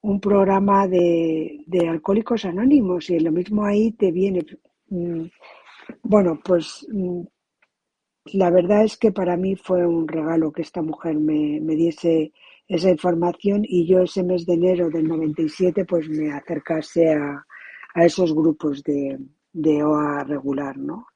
un 0.01 0.19
programa 0.19 0.87
de, 0.87 1.63
de 1.67 1.87
alcohólicos 1.87 2.45
anónimos 2.45 3.09
y 3.09 3.19
lo 3.19 3.31
mismo 3.31 3.65
ahí 3.65 3.91
te 3.91 4.11
viene. 4.11 4.45
Mm, 4.89 5.25
bueno, 6.03 6.39
pues 6.43 6.85
mm, 6.91 7.21
la 8.33 8.49
verdad 8.49 8.83
es 8.83 8.97
que 8.97 9.11
para 9.11 9.37
mí 9.37 9.55
fue 9.55 9.85
un 9.85 10.07
regalo 10.07 10.51
que 10.51 10.61
esta 10.61 10.81
mujer 10.81 11.15
me, 11.17 11.59
me 11.61 11.75
diese 11.75 12.31
esa 12.67 12.89
información 12.89 13.63
y 13.63 13.85
yo 13.85 14.01
ese 14.01 14.23
mes 14.23 14.45
de 14.45 14.53
enero 14.53 14.89
del 14.89 15.07
97 15.07 15.85
pues 15.85 16.07
me 16.09 16.31
acercase 16.31 17.13
a, 17.13 17.45
a 17.93 18.05
esos 18.05 18.33
grupos 18.33 18.81
de, 18.83 19.19
de 19.51 19.83
OA 19.83 20.23
regular, 20.23 20.77
¿no? 20.77 21.07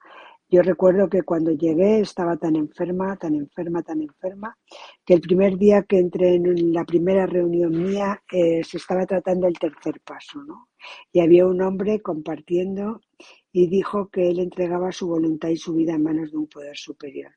Yo 0.47 0.61
recuerdo 0.61 1.09
que 1.09 1.23
cuando 1.23 1.51
llegué 1.51 1.99
estaba 2.01 2.37
tan 2.37 2.55
enferma, 2.55 3.15
tan 3.17 3.33
enferma, 3.35 3.81
tan 3.81 4.01
enferma, 4.01 4.55
que 5.03 5.15
el 5.15 5.21
primer 5.21 5.57
día 5.57 5.83
que 5.83 5.97
entré 5.97 6.35
en 6.35 6.71
la 6.71 6.85
primera 6.85 7.25
reunión 7.25 7.71
mía 7.71 8.21
eh, 8.31 8.63
se 8.63 8.77
estaba 8.77 9.05
tratando 9.07 9.47
el 9.47 9.57
tercer 9.57 9.99
paso, 10.01 10.43
¿no? 10.43 10.69
Y 11.11 11.19
había 11.21 11.47
un 11.47 11.61
hombre 11.61 11.99
compartiendo 11.99 13.01
y 13.51 13.67
dijo 13.67 14.09
que 14.09 14.29
él 14.29 14.39
entregaba 14.39 14.91
su 14.91 15.07
voluntad 15.07 15.49
y 15.49 15.57
su 15.57 15.73
vida 15.73 15.93
en 15.93 16.03
manos 16.03 16.31
de 16.31 16.37
un 16.37 16.47
poder 16.47 16.77
superior. 16.77 17.31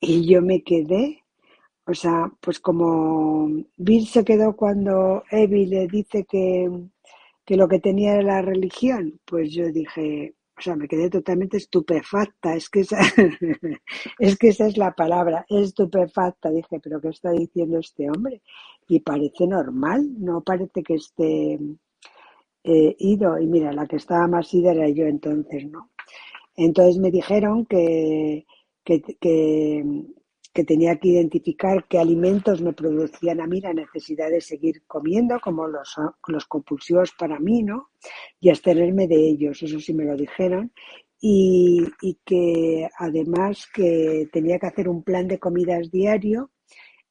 Y 0.00 0.26
yo 0.26 0.40
me 0.40 0.62
quedé, 0.62 1.22
o 1.86 1.92
sea, 1.92 2.32
pues 2.40 2.58
como 2.58 3.48
Bill 3.76 4.06
se 4.06 4.24
quedó 4.24 4.56
cuando 4.56 5.24
Evie 5.30 5.66
le 5.66 5.86
dice 5.88 6.24
que, 6.24 6.70
que 7.44 7.56
lo 7.56 7.68
que 7.68 7.80
tenía 7.80 8.14
era 8.14 8.22
la 8.22 8.42
religión, 8.42 9.20
pues 9.26 9.52
yo 9.52 9.70
dije, 9.70 10.34
o 10.60 10.62
sea, 10.62 10.76
me 10.76 10.86
quedé 10.88 11.08
totalmente 11.08 11.56
estupefacta, 11.56 12.54
es 12.54 12.68
que 12.68 12.80
esa, 12.80 12.98
es 14.18 14.36
que 14.38 14.48
esa 14.48 14.66
es 14.66 14.76
la 14.76 14.92
palabra, 14.92 15.46
estupefacta. 15.48 16.50
Dije, 16.50 16.80
pero 16.82 17.00
¿qué 17.00 17.08
está 17.08 17.30
diciendo 17.32 17.78
este 17.78 18.10
hombre? 18.10 18.42
Y 18.86 19.00
parece 19.00 19.46
normal, 19.46 20.06
no 20.18 20.42
parece 20.42 20.82
que 20.82 20.94
esté 20.94 21.58
eh, 22.64 22.96
ido. 22.98 23.38
Y 23.38 23.46
mira, 23.46 23.72
la 23.72 23.86
que 23.86 23.96
estaba 23.96 24.26
más 24.28 24.52
ida 24.52 24.72
era 24.72 24.88
yo 24.90 25.06
entonces, 25.06 25.66
¿no? 25.70 25.90
Entonces 26.56 26.98
me 26.98 27.10
dijeron 27.10 27.64
que, 27.64 28.46
que, 28.84 29.00
que 29.18 29.82
tenía 30.52 30.96
que 30.96 31.08
identificar 31.08 31.86
qué 31.88 31.98
alimentos 31.98 32.60
me 32.60 32.72
producían 32.72 33.40
a 33.40 33.46
mí 33.46 33.60
la 33.60 33.72
necesidad 33.72 34.30
de 34.30 34.40
seguir 34.40 34.82
comiendo, 34.86 35.38
como 35.40 35.66
los, 35.66 35.94
los 36.26 36.46
compulsivos 36.46 37.12
para 37.12 37.38
mí, 37.38 37.62
¿no? 37.62 37.90
Y 38.40 38.50
abstenerme 38.50 39.06
de 39.06 39.16
ellos, 39.16 39.62
eso 39.62 39.78
sí 39.78 39.94
me 39.94 40.04
lo 40.04 40.16
dijeron. 40.16 40.72
Y, 41.20 41.86
y, 42.00 42.18
que 42.24 42.88
además 42.98 43.68
que 43.74 44.28
tenía 44.32 44.58
que 44.58 44.66
hacer 44.66 44.88
un 44.88 45.02
plan 45.02 45.28
de 45.28 45.38
comidas 45.38 45.90
diario 45.90 46.50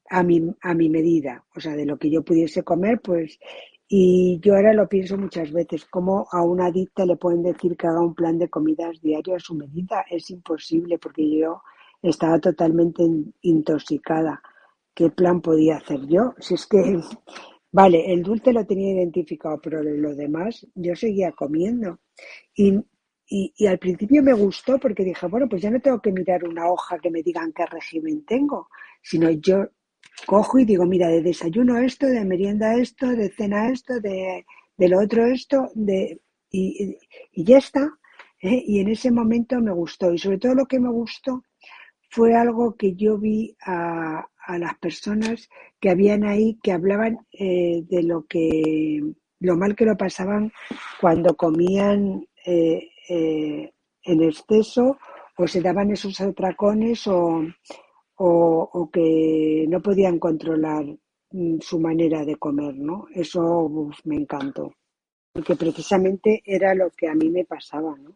a 0.09 0.23
mi, 0.23 0.41
a 0.61 0.73
mi 0.73 0.89
medida, 0.89 1.45
o 1.55 1.59
sea, 1.59 1.75
de 1.75 1.85
lo 1.85 1.99
que 1.99 2.09
yo 2.09 2.23
pudiese 2.23 2.63
comer, 2.63 2.99
pues, 3.01 3.37
y 3.87 4.39
yo 4.41 4.55
ahora 4.55 4.73
lo 4.73 4.89
pienso 4.89 5.17
muchas 5.17 5.51
veces, 5.51 5.85
como 5.85 6.27
a 6.31 6.43
una 6.43 6.67
adicta 6.67 7.05
le 7.05 7.17
pueden 7.17 7.43
decir 7.43 7.77
que 7.77 7.87
haga 7.87 8.01
un 8.01 8.15
plan 8.15 8.37
de 8.37 8.49
comidas 8.49 8.99
diario 9.01 9.35
a 9.35 9.39
su 9.39 9.55
medida, 9.55 10.03
es 10.09 10.29
imposible, 10.31 10.97
porque 10.97 11.29
yo 11.29 11.61
estaba 12.01 12.39
totalmente 12.39 13.03
intoxicada. 13.41 14.41
¿Qué 14.93 15.09
plan 15.09 15.41
podía 15.41 15.77
hacer 15.77 16.05
yo? 16.07 16.33
Si 16.39 16.55
es 16.55 16.65
que, 16.67 16.77
vale, 17.71 18.11
el 18.11 18.23
dulce 18.23 18.53
lo 18.53 18.65
tenía 18.65 18.93
identificado, 18.93 19.59
pero 19.61 19.81
lo 19.83 20.15
demás 20.15 20.65
yo 20.75 20.95
seguía 20.95 21.31
comiendo. 21.31 21.99
Y, 22.55 22.77
y, 23.27 23.53
y, 23.57 23.67
al 23.67 23.77
principio 23.77 24.23
me 24.23 24.33
gustó 24.33 24.79
porque 24.79 25.03
dije, 25.03 25.27
bueno, 25.27 25.47
pues 25.47 25.61
ya 25.61 25.69
no 25.69 25.79
tengo 25.79 26.01
que 26.01 26.11
mirar 26.11 26.43
una 26.43 26.67
hoja 26.69 26.97
que 26.99 27.11
me 27.11 27.21
digan 27.21 27.53
qué 27.53 27.65
régimen 27.65 28.25
tengo, 28.25 28.69
sino 29.03 29.29
yo 29.29 29.67
cojo 30.25 30.59
y 30.59 30.65
digo, 30.65 30.85
mira, 30.85 31.07
de 31.07 31.21
desayuno 31.21 31.77
esto, 31.77 32.07
de 32.07 32.25
merienda 32.25 32.75
esto, 32.75 33.07
de 33.07 33.29
cena 33.29 33.69
esto, 33.69 33.99
de, 33.99 34.45
de 34.77 34.89
lo 34.89 34.99
otro 34.99 35.25
esto, 35.25 35.69
de, 35.75 36.19
y, 36.51 36.97
y 37.31 37.43
ya 37.43 37.59
está. 37.59 37.99
¿eh? 38.41 38.63
Y 38.65 38.79
en 38.79 38.89
ese 38.89 39.11
momento 39.11 39.59
me 39.61 39.71
gustó. 39.71 40.11
Y 40.13 40.17
sobre 40.17 40.39
todo 40.39 40.55
lo 40.55 40.65
que 40.65 40.79
me 40.79 40.89
gustó 40.89 41.43
fue 42.09 42.35
algo 42.35 42.75
que 42.75 42.95
yo 42.95 43.17
vi 43.17 43.55
a, 43.65 44.27
a 44.45 44.57
las 44.57 44.77
personas 44.79 45.49
que 45.79 45.89
habían 45.89 46.23
ahí 46.23 46.59
que 46.63 46.71
hablaban 46.71 47.19
eh, 47.31 47.83
de 47.87 48.03
lo 48.03 48.25
que 48.25 49.01
lo 49.39 49.55
mal 49.55 49.75
que 49.75 49.85
lo 49.85 49.95
pasaban 49.95 50.51
cuando 50.99 51.35
comían 51.35 52.27
eh, 52.45 52.89
eh, 53.07 53.71
en 54.03 54.23
exceso 54.23 54.97
o 55.37 55.47
se 55.47 55.61
daban 55.61 55.91
esos 55.91 56.19
atracones 56.19 57.07
o, 57.07 57.41
o, 58.15 58.69
o 58.73 58.89
que 58.91 59.65
no 59.69 59.81
podían 59.81 60.19
controlar 60.19 60.85
mm, 61.31 61.59
su 61.61 61.79
manera 61.79 62.25
de 62.25 62.35
comer, 62.35 62.75
¿no? 62.75 63.05
Eso 63.13 63.69
me 64.03 64.17
encantó, 64.17 64.73
porque 65.31 65.55
precisamente 65.55 66.41
era 66.45 66.75
lo 66.75 66.89
que 66.91 67.07
a 67.07 67.15
mí 67.15 67.29
me 67.29 67.45
pasaba, 67.45 67.95
¿no? 67.97 68.15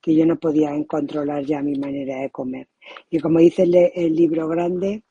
Que 0.00 0.14
yo 0.14 0.26
no 0.26 0.38
podía 0.38 0.70
controlar 0.86 1.44
ya 1.44 1.62
mi 1.62 1.76
manera 1.76 2.20
de 2.20 2.30
comer. 2.30 2.68
Y 3.10 3.18
como 3.18 3.38
dice 3.38 3.62
el, 3.62 4.14
libro 4.14 4.48
grande, 4.48 5.04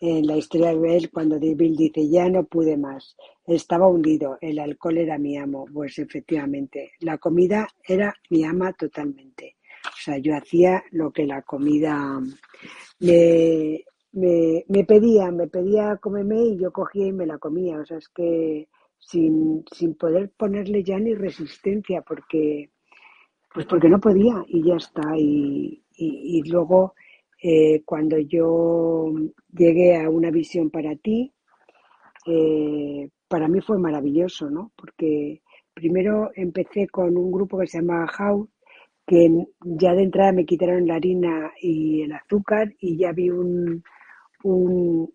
en 0.00 0.26
la 0.26 0.36
historia 0.36 0.74
de 0.74 0.96
él, 0.96 1.10
cuando 1.10 1.38
Bill 1.38 1.76
dice, 1.76 2.08
ya 2.08 2.28
no 2.28 2.44
pude 2.44 2.76
más, 2.76 3.16
estaba 3.46 3.86
hundido, 3.86 4.38
el 4.40 4.58
alcohol 4.58 4.98
era 4.98 5.18
mi 5.18 5.36
amo, 5.36 5.66
pues 5.72 5.98
efectivamente, 5.98 6.92
la 7.00 7.18
comida 7.18 7.68
era 7.86 8.14
mi 8.30 8.44
ama 8.44 8.72
totalmente. 8.72 9.56
O 9.84 10.00
sea, 10.04 10.18
yo 10.18 10.34
hacía 10.34 10.82
lo 10.90 11.12
que 11.12 11.26
la 11.26 11.42
comida 11.42 12.20
me, 13.00 13.84
me, 14.12 14.64
me 14.68 14.84
pedía, 14.84 15.30
me 15.30 15.48
pedía 15.48 15.96
comerme 15.96 16.44
y 16.44 16.58
yo 16.58 16.72
cogía 16.72 17.06
y 17.06 17.12
me 17.12 17.26
la 17.26 17.38
comía. 17.38 17.78
O 17.78 17.84
sea, 17.84 17.98
es 17.98 18.08
que 18.08 18.68
sin, 18.98 19.64
sin 19.72 19.94
poder 19.94 20.30
ponerle 20.36 20.82
ya 20.84 20.98
ni 20.98 21.14
resistencia, 21.14 22.02
porque 22.02 22.70
pues 23.52 23.66
porque 23.66 23.88
no 23.88 24.00
podía 24.00 24.44
y 24.48 24.64
ya 24.64 24.76
está. 24.76 25.16
Y, 25.16 25.82
y, 25.96 26.42
luego, 26.50 26.94
eh, 27.42 27.82
cuando 27.84 28.18
yo 28.18 29.12
llegué 29.52 30.00
a 30.00 30.08
una 30.08 30.30
visión 30.30 30.70
para 30.70 30.96
ti, 30.96 31.32
eh, 32.26 33.08
para 33.28 33.48
mí 33.48 33.60
fue 33.60 33.78
maravilloso, 33.78 34.50
¿no? 34.50 34.72
Porque 34.76 35.42
primero 35.74 36.30
empecé 36.34 36.88
con 36.88 37.16
un 37.16 37.32
grupo 37.32 37.58
que 37.58 37.66
se 37.66 37.78
llama 37.78 38.06
House, 38.06 38.48
que 39.06 39.28
ya 39.60 39.94
de 39.94 40.04
entrada 40.04 40.32
me 40.32 40.46
quitaron 40.46 40.86
la 40.86 40.96
harina 40.96 41.52
y 41.60 42.02
el 42.02 42.12
azúcar 42.12 42.72
y 42.78 42.96
ya 42.96 43.12
vi 43.12 43.30
un, 43.30 43.82
un, 44.44 45.12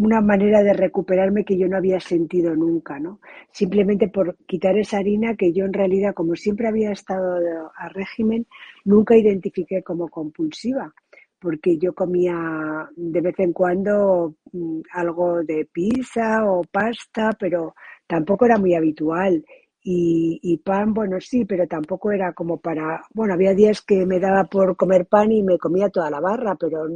una 0.00 0.22
manera 0.22 0.62
de 0.62 0.72
recuperarme 0.72 1.44
que 1.44 1.58
yo 1.58 1.68
no 1.68 1.76
había 1.76 2.00
sentido 2.00 2.56
nunca, 2.56 2.98
¿no? 2.98 3.20
Simplemente 3.52 4.08
por 4.08 4.36
quitar 4.46 4.78
esa 4.78 4.98
harina 4.98 5.36
que 5.36 5.52
yo 5.52 5.66
en 5.66 5.74
realidad, 5.74 6.14
como 6.14 6.34
siempre 6.36 6.68
había 6.68 6.90
estado 6.90 7.36
a 7.76 7.88
régimen, 7.90 8.46
nunca 8.86 9.14
identifiqué 9.14 9.82
como 9.82 10.08
compulsiva, 10.08 10.94
porque 11.38 11.76
yo 11.76 11.92
comía 11.94 12.88
de 12.96 13.20
vez 13.20 13.38
en 13.40 13.52
cuando 13.52 14.36
mm, 14.52 14.80
algo 14.94 15.42
de 15.42 15.68
pizza 15.70 16.44
o 16.50 16.62
pasta, 16.64 17.30
pero 17.38 17.74
tampoco 18.06 18.46
era 18.46 18.58
muy 18.58 18.74
habitual. 18.74 19.44
Y, 19.82 20.38
y, 20.42 20.58
pan, 20.58 20.92
bueno, 20.94 21.20
sí, 21.20 21.44
pero 21.46 21.66
tampoco 21.66 22.10
era 22.12 22.32
como 22.34 22.58
para, 22.58 23.02
bueno, 23.14 23.34
había 23.34 23.54
días 23.54 23.80
que 23.82 24.04
me 24.06 24.20
daba 24.20 24.44
por 24.44 24.76
comer 24.76 25.06
pan 25.06 25.32
y 25.32 25.42
me 25.42 25.58
comía 25.58 25.88
toda 25.88 26.10
la 26.10 26.20
barra, 26.20 26.54
pero 26.56 26.86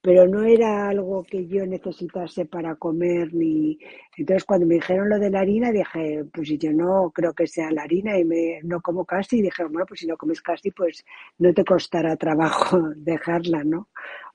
pero 0.00 0.26
no 0.28 0.44
era 0.44 0.88
algo 0.88 1.24
que 1.24 1.46
yo 1.46 1.66
necesitase 1.66 2.46
para 2.46 2.76
comer 2.76 3.34
ni 3.34 3.78
entonces 4.16 4.44
cuando 4.44 4.66
me 4.66 4.76
dijeron 4.76 5.08
lo 5.08 5.18
de 5.18 5.30
la 5.30 5.40
harina 5.40 5.72
dije 5.72 6.24
pues 6.32 6.48
yo 6.58 6.72
no 6.72 7.10
creo 7.14 7.32
que 7.34 7.46
sea 7.46 7.70
la 7.72 7.82
harina 7.82 8.18
y 8.18 8.24
me 8.24 8.60
no 8.62 8.80
como 8.80 9.04
casi 9.04 9.38
y 9.38 9.42
dije 9.42 9.64
bueno 9.64 9.86
pues 9.86 10.00
si 10.00 10.06
no 10.06 10.16
comes 10.16 10.40
casi 10.40 10.70
pues 10.70 11.04
no 11.38 11.52
te 11.52 11.64
costará 11.64 12.16
trabajo 12.16 12.80
dejarla 12.96 13.64
no 13.64 13.88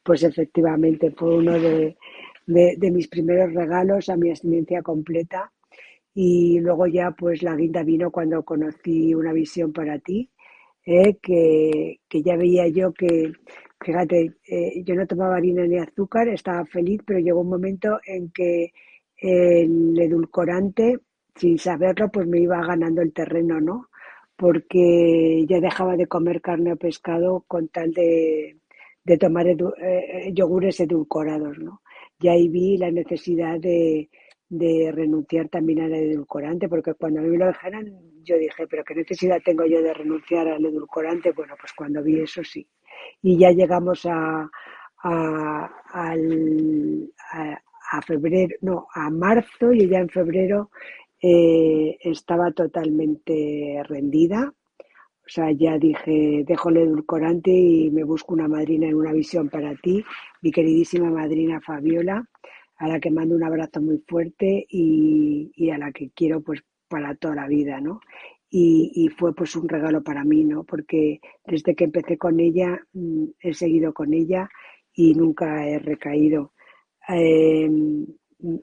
pues 0.04 0.24
efectivamente 0.24 1.12
fue 1.12 1.38
uno 1.38 1.54
de, 1.54 1.98
de, 2.46 2.92
mis 2.92 3.08
primeros 3.08 3.54
regalos 3.54 4.10
a 4.10 4.18
mi 4.18 4.30
abstinencia 4.30 4.82
completa. 4.82 5.52
Y 6.14 6.60
luego 6.60 6.86
ya 6.88 7.12
pues 7.12 7.42
la 7.42 7.56
guinda 7.56 7.84
vino 7.84 8.12
cuando 8.12 8.44
conocí 8.44 9.16
una 9.16 9.34
visión 9.34 9.74
para 9.74 9.98
ti 10.00 10.30
eh, 10.86 11.18
que, 11.22 12.02
que 12.08 12.22
ya 12.22 12.36
veía 12.36 12.68
yo 12.68 12.94
que 12.94 13.32
Fíjate, 13.84 14.34
eh, 14.48 14.84
yo 14.86 14.96
no 14.96 15.06
tomaba 15.08 15.36
harina 15.38 15.66
ni 15.68 15.78
azúcar, 15.78 16.28
estaba 16.30 16.66
feliz, 16.66 17.02
pero 17.06 17.20
llegó 17.20 17.42
un 17.42 17.50
momento 17.50 18.00
en 18.06 18.32
que 18.32 18.72
el 19.18 20.00
edulcorante, 20.00 21.00
sin 21.36 21.58
saberlo, 21.58 22.10
pues 22.12 22.28
me 22.28 22.40
iba 22.40 22.66
ganando 22.66 23.02
el 23.02 23.14
terreno, 23.14 23.60
¿no? 23.60 23.90
Porque 24.36 25.46
ya 25.48 25.60
dejaba 25.60 25.96
de 25.98 26.08
comer 26.08 26.42
carne 26.42 26.74
o 26.74 26.78
pescado 26.78 27.44
con 27.48 27.68
tal 27.70 27.92
de, 27.94 28.58
de 29.04 29.18
tomar 29.18 29.48
edu, 29.48 29.74
eh, 29.82 30.32
yogures 30.34 30.80
edulcorados, 30.80 31.58
¿no? 31.60 31.82
Y 32.20 32.28
ahí 32.30 32.48
vi 32.50 32.78
la 32.78 32.92
necesidad 32.92 33.60
de, 33.60 34.10
de 34.50 34.92
renunciar 34.94 35.50
también 35.50 35.82
al 35.82 35.94
edulcorante, 35.94 36.70
porque 36.70 36.94
cuando 36.94 37.20
a 37.20 37.24
mí 37.24 37.30
me 37.30 37.38
lo 37.38 37.48
dejaron, 37.48 37.86
yo 38.24 38.38
dije, 38.38 38.66
pero 38.68 38.84
¿qué 38.84 38.96
necesidad 38.96 39.42
tengo 39.44 39.66
yo 39.66 39.82
de 39.82 39.94
renunciar 39.94 40.48
al 40.48 40.66
edulcorante? 40.66 41.32
Bueno, 41.32 41.56
pues 41.60 41.74
cuando 41.74 42.02
vi 42.04 42.22
eso 42.22 42.44
sí. 42.44 42.66
Y 43.22 43.38
ya 43.38 43.52
llegamos 43.52 44.06
a, 44.06 44.50
a, 45.04 45.70
febrero, 48.06 48.56
no, 48.62 48.88
a 48.94 49.10
marzo, 49.10 49.72
y 49.74 49.88
ya 49.88 50.00
en 50.00 50.10
febrero 50.10 50.72
eh, 51.22 51.98
estaba 52.02 52.52
totalmente 52.52 53.82
rendida. 53.88 54.54
O 55.26 55.30
sea, 55.30 55.52
ya 55.52 55.78
dije, 55.78 56.44
dejo 56.46 56.70
el 56.70 56.78
edulcorante 56.78 57.52
y 57.52 57.90
me 57.92 58.04
busco 58.04 58.34
una 58.34 58.48
madrina 58.48 58.88
en 58.88 58.96
una 58.96 59.14
visión 59.14 59.50
para 59.50 59.74
ti, 59.76 60.04
mi 60.42 60.52
queridísima 60.52 61.10
madrina 61.10 61.62
Fabiola 61.62 62.28
a 62.84 62.88
la 62.88 63.00
que 63.00 63.12
mando 63.12 63.36
un 63.36 63.44
abrazo 63.44 63.82
muy 63.82 64.04
fuerte 64.06 64.66
y, 64.70 65.70
a 65.72 65.78
la 65.78 65.92
que 65.92 66.10
quiero 66.12 66.42
pues 66.42 66.62
para 66.90 67.16
toda 67.16 67.36
la 67.36 67.48
vida, 67.48 67.80
¿no? 67.80 68.02
Y, 68.56 69.10
fue 69.18 69.34
pues 69.34 69.56
un 69.56 69.68
regalo 69.68 70.04
para 70.04 70.24
mí, 70.24 70.44
¿no? 70.44 70.64
Porque 70.64 71.20
desde 71.46 71.74
que 71.76 71.86
empecé 71.86 72.18
con 72.20 72.40
ella, 72.40 72.80
mm, 72.94 73.26
he 73.40 73.54
seguido 73.54 73.94
con 73.94 74.14
ella 74.14 74.48
y 74.94 75.16
nunca 75.16 75.68
he 75.68 75.80
recaído. 75.80 76.54
Em, 77.08 78.06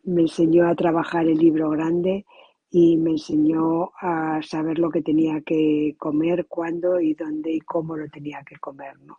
me 0.05 0.23
enseñó 0.23 0.69
a 0.69 0.77
trabajar 0.77 1.27
el 1.27 1.39
libro 1.39 1.71
grande 1.71 2.25
y 2.71 2.97
me 2.99 3.13
enseñó 3.13 3.91
a 4.01 4.41
saber 4.43 4.79
lo 4.79 4.91
que 4.91 5.03
tenía 5.03 5.41
que 5.41 5.97
comer, 5.99 6.47
cuándo 6.47 7.01
y 7.01 7.15
dónde 7.15 7.53
y 7.53 7.61
cómo 7.61 7.97
lo 7.97 8.09
tenía 8.09 8.43
que 8.45 8.57
comer, 8.59 8.95
¿no? 9.01 9.19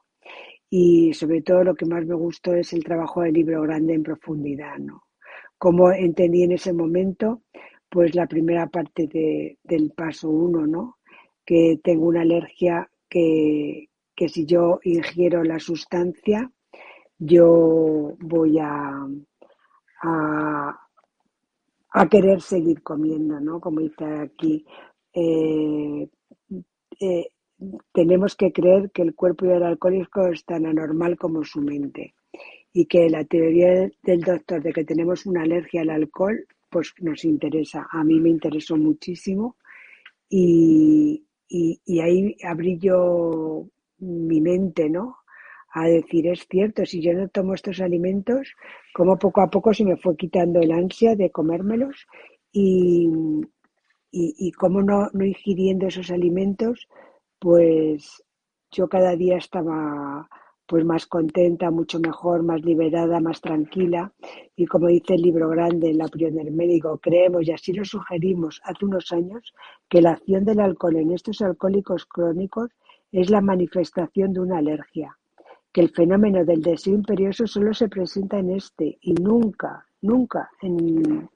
y 0.74 1.14
sobre 1.14 1.42
todo 1.42 1.66
lo 1.66 1.76
que 1.76 1.86
más 1.86 2.06
me 2.06 2.16
gustó 2.16 2.56
es 2.56 2.72
el 2.72 2.84
trabajo 2.84 3.22
del 3.22 3.34
libro 3.34 3.62
grande 3.62 3.94
en 3.94 4.04
profundidad, 4.04 4.78
¿no? 4.78 5.04
Como 5.58 5.92
entendí 5.92 6.44
en 6.44 6.54
ese 6.54 6.72
momento, 6.72 7.44
pues 7.92 8.16
la 8.16 8.26
primera 8.26 8.68
parte 8.68 9.08
de, 9.08 9.58
del 9.64 9.92
paso 9.92 10.30
uno, 10.30 10.66
¿no? 10.66 10.98
Que 11.46 11.80
tengo 11.84 12.08
una 12.08 12.22
alergia 12.22 12.90
que, 13.10 13.90
que 14.16 14.30
si 14.30 14.46
yo 14.46 14.80
ingiero 14.84 15.44
la 15.44 15.60
sustancia, 15.60 16.50
yo 17.20 18.16
voy 18.20 18.60
a, 18.60 19.06
a, 20.04 22.08
querer 22.10 22.42
seguir 22.42 22.82
comiendo, 22.82 23.40
¿no? 23.42 23.60
Como 23.60 23.82
dice 23.82 24.06
aquí. 24.06 24.66
Eh, 25.14 26.08
eh, 27.02 27.28
tenemos 27.92 28.36
que 28.36 28.54
creer 28.54 28.90
que 28.92 29.02
el 29.02 29.14
cuerpo 29.14 29.46
del 29.46 29.64
alcohólico 29.64 30.28
es 30.28 30.46
tan 30.46 30.66
anormal 30.66 31.18
como 31.18 31.44
su 31.44 31.62
mente 31.62 32.16
y 32.74 32.86
que 32.86 33.10
la 33.10 33.26
teoría 33.26 33.90
del 34.02 34.22
doctor 34.22 34.64
de 34.64 34.72
que 34.72 34.86
tenemos 34.86 35.26
una 35.26 35.44
alergia 35.44 35.82
al 35.82 35.90
alcohol 35.90 36.48
pues 36.72 36.94
nos 37.02 37.26
interesa. 37.26 37.88
A 37.92 38.04
mí 38.04 38.20
me 38.20 38.30
interesó 38.30 38.78
muchísimo 38.78 39.58
y, 40.30 41.26
y, 41.48 42.00
ahí 42.00 42.38
abrí 42.44 42.80
yo 42.80 43.68
mi 44.00 44.42
mente, 44.42 44.90
¿no? 44.90 45.18
A 45.74 45.88
decir, 45.88 46.28
es 46.28 46.48
cierto, 46.50 46.86
si 46.86 47.02
yo 47.02 47.14
no 47.14 47.28
tomo 47.30 47.54
estos 47.54 47.82
alimentos, 47.82 48.54
como 48.94 49.18
poco 49.18 49.42
a 49.42 49.50
poco 49.50 49.74
se 49.74 49.86
me 49.86 49.98
fue 49.98 50.16
quitando 50.18 50.60
el 50.62 50.72
ansia 50.72 51.16
de 51.16 51.32
comérmelos 51.32 52.08
y, 52.52 53.10
y, 54.12 54.36
y 54.38 54.52
cómo 54.54 54.82
no, 54.82 55.10
no 55.14 55.26
ingiriendo 55.26 55.88
esos 55.88 56.12
alimentos 56.12 56.88
pues 57.42 58.24
yo 58.70 58.88
cada 58.88 59.16
día 59.16 59.38
estaba 59.38 60.30
pues 60.66 60.86
más 60.86 61.06
contenta, 61.06 61.70
mucho 61.70 62.00
mejor, 62.00 62.44
más 62.44 62.62
liberada, 62.64 63.20
más 63.20 63.42
tranquila. 63.42 64.14
Y 64.56 64.66
como 64.66 64.88
dice 64.88 65.16
el 65.16 65.22
libro 65.22 65.50
grande 65.50 65.94
la 65.94 66.08
del 66.08 66.52
médico, 66.52 66.98
creemos 66.98 67.48
y 67.48 67.52
así 67.52 67.74
lo 67.74 67.84
sugerimos 67.84 68.62
hace 68.64 68.86
unos 68.86 69.12
años 69.12 69.54
que 69.90 70.02
la 70.02 70.12
acción 70.12 70.46
del 70.46 70.60
alcohol 70.60 70.96
en 70.96 71.12
estos 71.12 71.42
alcohólicos 71.42 72.06
crónicos 72.06 72.70
es 73.12 73.30
la 73.30 73.42
manifestación 73.42 74.34
de 74.34 74.40
una 74.40 74.60
alergia, 74.60 75.18
que 75.72 75.82
el 75.82 75.90
fenómeno 75.90 76.46
del 76.46 76.62
deseo 76.62 76.94
imperioso 76.94 77.48
solo 77.48 77.74
se 77.74 77.90
presenta 77.90 78.40
en 78.40 78.52
este 78.52 78.98
y 79.02 79.14
nunca, 79.14 79.86
nunca 80.02 80.50
en 80.62 81.30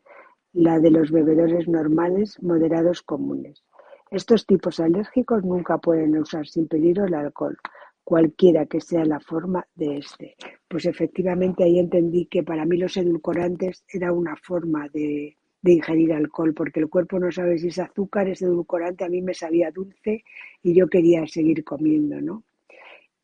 la 0.54 0.80
de 0.80 0.92
los 0.92 1.12
bebedores 1.12 1.68
normales, 1.68 2.42
moderados, 2.42 3.02
comunes. 3.02 3.64
Estos 4.10 4.46
tipos 4.46 4.80
alérgicos 4.80 5.44
nunca 5.44 5.78
pueden 5.78 6.18
usar 6.18 6.48
sin 6.48 6.68
peligro 6.68 7.06
el 7.06 7.14
alcohol, 7.14 7.58
cualquiera 8.06 8.65
que 8.65 8.80
sea 8.80 9.04
la 9.04 9.20
forma 9.20 9.68
de 9.76 9.98
este. 9.98 10.36
Pues 10.70 10.86
efectivamente 10.86 11.65
ahí 11.65 11.80
entendí 11.80 12.28
que 12.28 12.44
para 12.44 12.63
mí 12.63 12.78
los 12.78 12.96
edulcorantes 12.96 13.84
era 13.91 14.13
una 14.13 14.38
forma 14.38 14.88
de, 14.89 15.36
ingerir 15.63 16.13
alcohol, 16.13 16.54
porque 16.54 16.80
el 16.80 16.89
cuerpo 16.89 17.20
no 17.20 17.32
sabe 17.32 17.58
si 17.58 17.70
es 17.70 17.80
azúcar, 17.80 18.30
es 18.30 18.41
edulcorante, 18.44 19.04
a 19.04 19.10
mí 19.10 19.22
me 19.22 19.34
sabía 19.34 19.72
dulce 19.72 20.24
y 20.62 20.76
yo 20.76 20.88
quería 20.88 21.26
seguir 21.26 21.63
comiendo, 21.63 22.22
¿no? 22.22 22.44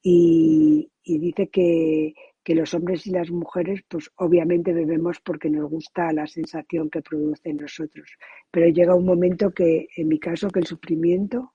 y 0.04 0.90
dice 1.06 1.50
que, 1.50 2.16
que 2.44 2.56
los 2.56 2.74
hombres 2.74 3.06
y 3.06 3.12
las 3.12 3.30
mujeres, 3.30 3.82
pues 3.88 4.12
obviamente 4.16 4.74
bebemos 4.74 5.20
porque 5.20 5.50
nos 5.50 5.70
gusta 5.70 6.12
la 6.12 6.26
sensación 6.26 6.90
que 6.90 7.02
produce 7.02 7.50
en 7.50 7.58
nosotros. 7.58 8.10
Pero 8.50 8.68
llega 8.68 8.96
un 8.96 9.06
momento 9.06 9.52
que, 9.52 9.88
en 9.96 10.08
mi 10.08 10.20
caso, 10.20 10.50
que 10.50 10.60
el 10.60 10.66
sufrimiento 10.66 11.54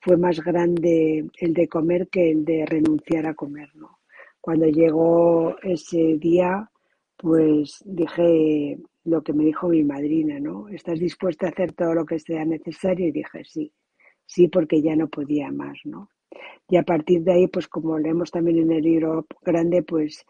fue 0.00 0.16
más 0.16 0.40
grande 0.40 1.26
el 1.38 1.54
de 1.54 1.68
comer 1.68 2.08
que 2.08 2.30
el 2.30 2.44
de 2.44 2.64
renunciar 2.66 3.26
a 3.26 3.34
comer. 3.34 3.68
Cuando 4.40 4.66
llegó 4.66 5.56
ese 5.62 6.16
día, 6.18 6.70
pues 7.16 7.82
dije 7.84 8.78
lo 9.04 9.22
que 9.22 9.32
me 9.32 9.44
dijo 9.44 9.68
mi 9.68 9.82
madrina, 9.84 10.38
¿no? 10.38 10.68
¿Estás 10.68 11.00
dispuesta 11.00 11.46
a 11.46 11.50
hacer 11.50 11.72
todo 11.72 11.94
lo 11.94 12.04
que 12.06 12.18
sea 12.18 12.44
necesario? 12.44 13.08
Y 13.08 13.12
dije 13.12 13.44
sí, 13.44 13.72
sí, 14.24 14.48
porque 14.48 14.80
ya 14.82 14.94
no 14.94 15.08
podía 15.08 15.50
más, 15.50 15.78
¿no? 15.84 16.10
Y 16.68 16.76
a 16.76 16.82
partir 16.82 17.22
de 17.22 17.32
ahí, 17.32 17.48
pues 17.48 17.66
como 17.68 17.98
leemos 17.98 18.30
también 18.30 18.58
en 18.58 18.72
el 18.72 18.82
libro 18.82 19.26
grande, 19.42 19.82
pues 19.82 20.24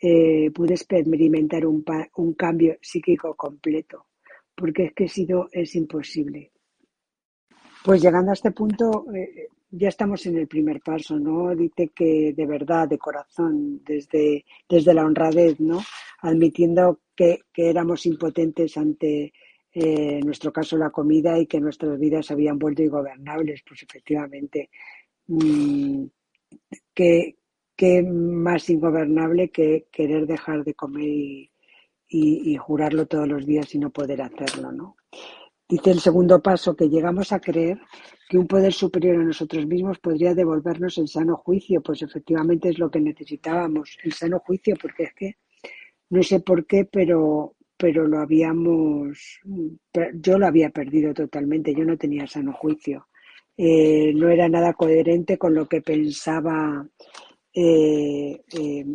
eh, 0.00 0.50
pude 0.52 0.74
experimentar 0.74 1.66
un, 1.66 1.84
un 2.16 2.34
cambio 2.34 2.76
psíquico 2.80 3.34
completo, 3.34 4.06
porque 4.54 4.84
es 4.84 4.92
que 4.94 5.08
si 5.08 5.26
es 5.52 5.74
imposible. 5.74 6.52
Pues 7.84 8.02
llegando 8.02 8.30
a 8.30 8.34
este 8.34 8.50
punto, 8.50 9.06
eh, 9.14 9.48
ya 9.70 9.88
estamos 9.88 10.26
en 10.26 10.36
el 10.36 10.46
primer 10.46 10.80
paso, 10.80 11.18
¿no? 11.18 11.54
Dice 11.54 11.88
que 11.88 12.32
de 12.36 12.46
verdad, 12.46 12.88
de 12.88 12.98
corazón, 12.98 13.82
desde, 13.84 14.44
desde 14.68 14.94
la 14.94 15.04
honradez, 15.04 15.58
¿no? 15.60 15.80
Admitiendo 16.20 17.00
que, 17.16 17.40
que 17.52 17.70
éramos 17.70 18.04
impotentes 18.06 18.76
ante, 18.76 19.24
eh, 19.24 19.32
en 19.72 20.26
nuestro 20.26 20.52
caso, 20.52 20.76
la 20.76 20.90
comida 20.90 21.38
y 21.38 21.46
que 21.46 21.60
nuestras 21.60 21.98
vidas 21.98 22.30
habían 22.30 22.58
vuelto 22.58 22.82
ingobernables, 22.82 23.62
pues 23.66 23.82
efectivamente 23.82 24.70
Mm, 25.30 26.06
qué, 26.94 27.36
más 28.02 28.68
ingobernable 28.68 29.50
que 29.50 29.86
querer 29.92 30.26
dejar 30.26 30.64
de 30.64 30.74
comer 30.74 31.06
y, 32.08 32.56
jurarlo 32.58 33.06
todos 33.06 33.28
los 33.28 33.46
días 33.46 33.72
y 33.74 33.78
no 33.78 33.90
poder 33.90 34.22
hacerlo, 34.22 34.72
¿no? 34.72 34.96
Dice 35.70 35.92
el 35.92 36.00
segundo 36.00 36.42
paso 36.42 36.74
que 36.74 36.88
llegamos 36.88 37.32
a 37.32 37.38
creer 37.38 37.78
que 38.28 38.36
un 38.36 38.48
poder 38.48 38.72
superior 38.72 39.16
a 39.16 39.24
nosotros 39.24 39.66
mismos 39.66 40.00
podría 40.00 40.34
devolvernos 40.34 40.98
el 40.98 41.06
sano 41.06 41.36
juicio, 41.36 41.80
pues 41.80 42.02
efectivamente 42.02 42.70
es 42.70 42.78
lo 42.80 42.90
que 42.90 43.00
necesitábamos, 43.00 43.96
el 44.02 44.12
sano 44.12 44.40
juicio, 44.40 44.74
porque 44.82 45.04
es 45.04 45.14
que 45.14 45.36
no 46.10 46.22
sé 46.24 46.40
por 46.40 46.66
qué, 46.66 46.84
pero 46.84 47.54
pero 47.76 48.06
lo 48.06 48.18
habíamos, 48.18 49.40
yo 50.12 50.38
lo 50.38 50.46
había 50.46 50.68
perdido 50.68 51.14
totalmente, 51.14 51.74
yo 51.74 51.82
no 51.84 51.96
tenía 51.96 52.26
sano 52.26 52.52
juicio. 52.52 53.06
Eh, 53.56 54.12
no 54.14 54.28
era 54.28 54.50
nada 54.50 54.74
coherente 54.74 55.38
con 55.38 55.54
lo 55.54 55.66
que 55.66 55.80
pensaba, 55.80 56.86
eh, 57.54 58.42
eh, 58.52 58.86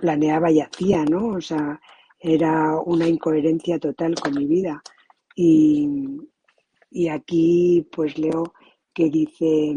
planeaba 0.00 0.50
y 0.50 0.60
hacía, 0.60 1.04
¿no? 1.04 1.28
O 1.28 1.40
sea, 1.42 1.78
era 2.18 2.80
una 2.80 3.06
incoherencia 3.06 3.78
total 3.78 4.14
con 4.14 4.34
mi 4.34 4.46
vida. 4.46 4.82
Y, 5.36 5.88
y 6.90 7.08
aquí 7.08 7.86
pues 7.92 8.18
leo 8.18 8.54
que 8.92 9.10
dice 9.10 9.76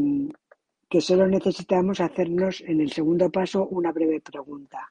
que 0.90 1.02
solo 1.02 1.28
necesitamos 1.28 2.00
hacernos 2.00 2.62
en 2.62 2.82
el 2.82 2.92
segundo 2.92 3.30
paso 3.30 3.68
una 3.68 3.92
breve 3.92 4.22
pregunta. 4.22 4.90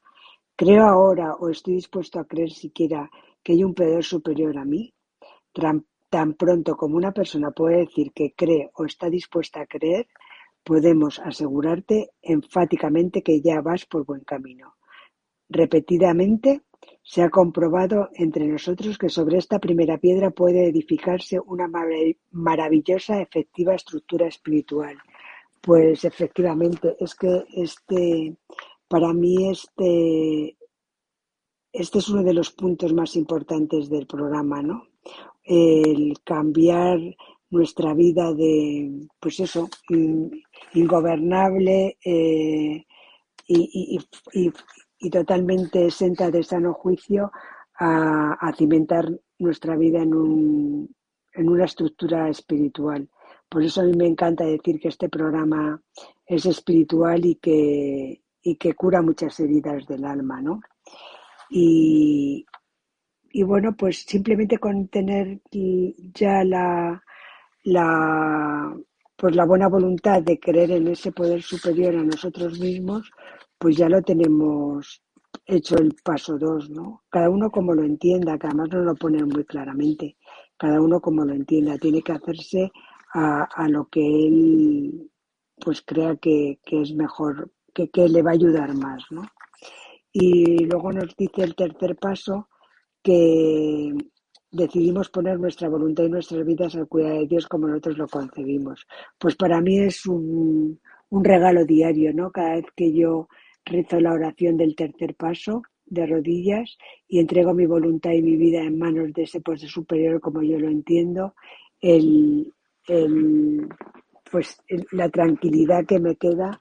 ¿Creo 0.54 0.84
ahora 0.84 1.34
o 1.34 1.48
estoy 1.48 1.74
dispuesto 1.74 2.20
a 2.20 2.26
creer 2.26 2.50
siquiera 2.50 3.10
que 3.42 3.52
hay 3.52 3.64
un 3.64 3.74
poder 3.74 4.04
superior 4.04 4.58
a 4.58 4.64
mí? 4.64 4.92
Tan 5.52 6.34
pronto 6.34 6.76
como 6.76 6.96
una 6.96 7.12
persona 7.12 7.50
puede 7.50 7.78
decir 7.78 8.12
que 8.12 8.34
cree 8.34 8.70
o 8.74 8.84
está 8.84 9.08
dispuesta 9.08 9.62
a 9.62 9.66
creer, 9.66 10.06
podemos 10.62 11.18
asegurarte 11.18 12.10
enfáticamente 12.20 13.22
que 13.22 13.40
ya 13.40 13.60
vas 13.60 13.86
por 13.86 14.04
buen 14.04 14.22
camino. 14.24 14.74
Repetidamente 15.48 16.62
se 17.02 17.22
ha 17.22 17.30
comprobado 17.30 18.10
entre 18.14 18.46
nosotros 18.46 18.98
que 18.98 19.08
sobre 19.08 19.38
esta 19.38 19.58
primera 19.58 19.96
piedra 19.98 20.30
puede 20.30 20.68
edificarse 20.68 21.40
una 21.40 21.66
maravillosa, 22.32 23.20
efectiva 23.20 23.74
estructura 23.74 24.26
espiritual. 24.26 24.96
Pues 25.60 26.04
efectivamente, 26.04 26.96
es 27.00 27.14
que 27.14 27.44
este, 27.54 28.36
para 28.88 29.12
mí 29.12 29.50
este, 29.50 30.56
este 31.72 31.98
es 31.98 32.08
uno 32.08 32.22
de 32.22 32.34
los 32.34 32.50
puntos 32.52 32.92
más 32.92 33.16
importantes 33.16 33.88
del 33.88 34.06
programa, 34.06 34.62
¿no? 34.62 34.88
El 35.42 36.18
cambiar 36.22 36.98
nuestra 37.50 37.94
vida 37.94 38.32
de, 38.34 39.08
pues 39.18 39.40
eso, 39.40 39.68
ingobernable 40.74 41.96
eh, 42.04 42.84
y, 43.46 43.98
totalmente 45.10 45.86
exenta 45.86 46.30
de 46.30 46.42
sano 46.42 46.74
juicio 46.74 47.30
a, 47.78 48.52
cimentar 48.56 49.08
nuestra 49.38 49.76
vida 49.76 50.02
en, 50.02 50.14
un, 50.14 50.96
en 51.32 51.48
una 51.48 51.64
estructura 51.64 52.28
espiritual. 52.28 53.08
Por 53.48 53.62
eso 53.62 53.80
a 53.80 53.84
mí 53.84 53.92
me 53.96 54.06
encanta 54.06 54.44
decir 54.44 54.80
que 54.80 54.88
este 54.88 55.08
programa 55.08 55.80
es 56.26 56.44
espiritual 56.46 57.24
y 57.24 57.36
que, 57.36 58.22
y 58.42 58.56
que 58.56 58.74
cura 58.74 59.00
muchas 59.00 59.38
heridas 59.40 59.86
del 59.86 60.04
alma, 60.04 60.42
¿no? 60.42 60.60
Y, 61.50 62.44
y 63.30 63.42
bueno, 63.42 63.74
pues 63.76 64.04
simplemente 64.06 64.58
con 64.58 64.88
tener 64.88 65.40
ya 66.12 66.44
la, 66.44 67.02
la, 67.64 68.76
pues 69.16 69.34
la 69.34 69.44
buena 69.44 69.68
voluntad 69.68 70.22
de 70.22 70.38
creer 70.38 70.72
en 70.72 70.88
ese 70.88 71.12
poder 71.12 71.42
superior 71.42 71.96
a 71.96 72.02
nosotros 72.02 72.58
mismos, 72.58 73.10
pues 73.58 73.76
ya 73.76 73.88
lo 73.88 74.02
tenemos 74.02 75.02
hecho 75.46 75.76
el 75.76 75.94
paso 76.04 76.38
dos, 76.38 76.70
¿no? 76.70 77.02
Cada 77.10 77.30
uno 77.30 77.50
como 77.50 77.74
lo 77.74 77.82
entienda, 77.82 78.38
que 78.38 78.46
además 78.46 78.68
no 78.70 78.80
lo 78.80 78.94
ponen 78.94 79.28
muy 79.28 79.44
claramente, 79.44 80.16
cada 80.56 80.80
uno 80.80 81.00
como 81.00 81.24
lo 81.24 81.34
entienda, 81.34 81.78
tiene 81.78 82.02
que 82.02 82.12
hacerse 82.12 82.70
a, 83.14 83.44
a 83.44 83.68
lo 83.68 83.86
que 83.86 84.00
él 84.00 85.10
pues 85.60 85.82
crea 85.82 86.16
que, 86.16 86.60
que 86.64 86.82
es 86.82 86.94
mejor, 86.94 87.50
que, 87.74 87.90
que, 87.90 88.08
le 88.08 88.22
va 88.22 88.30
a 88.30 88.34
ayudar 88.34 88.74
más, 88.74 89.04
¿no? 89.10 89.22
Y 90.12 90.64
luego 90.66 90.92
nos 90.92 91.16
dice 91.16 91.42
el 91.42 91.54
tercer 91.54 91.96
paso 91.96 92.48
que 93.02 93.92
decidimos 94.50 95.10
poner 95.10 95.38
nuestra 95.38 95.68
voluntad 95.68 96.04
y 96.04 96.10
nuestras 96.10 96.44
vidas 96.44 96.74
al 96.74 96.88
cuidado 96.88 97.18
de 97.18 97.26
Dios 97.26 97.46
como 97.46 97.68
nosotros 97.68 97.98
lo 97.98 98.08
concebimos. 98.08 98.86
Pues 99.18 99.36
para 99.36 99.60
mí 99.60 99.78
es 99.80 100.06
un, 100.06 100.80
un 101.10 101.24
regalo 101.24 101.64
diario, 101.64 102.12
¿no? 102.14 102.30
Cada 102.30 102.56
vez 102.56 102.66
que 102.74 102.92
yo 102.92 103.28
rezo 103.68 104.00
la 104.00 104.12
oración 104.12 104.56
del 104.56 104.74
tercer 104.74 105.14
paso 105.14 105.62
de 105.86 106.06
rodillas 106.06 106.76
y 107.06 107.18
entrego 107.18 107.54
mi 107.54 107.66
voluntad 107.66 108.12
y 108.12 108.22
mi 108.22 108.36
vida 108.36 108.62
en 108.62 108.78
manos 108.78 109.12
de 109.12 109.22
ese 109.22 109.40
poder 109.40 109.60
superior 109.60 110.20
como 110.20 110.42
yo 110.42 110.58
lo 110.58 110.68
entiendo, 110.68 111.34
el, 111.80 112.52
el, 112.86 113.68
pues 114.30 114.60
la 114.92 115.08
tranquilidad 115.08 115.86
que 115.86 115.98
me 115.98 116.16
queda 116.16 116.60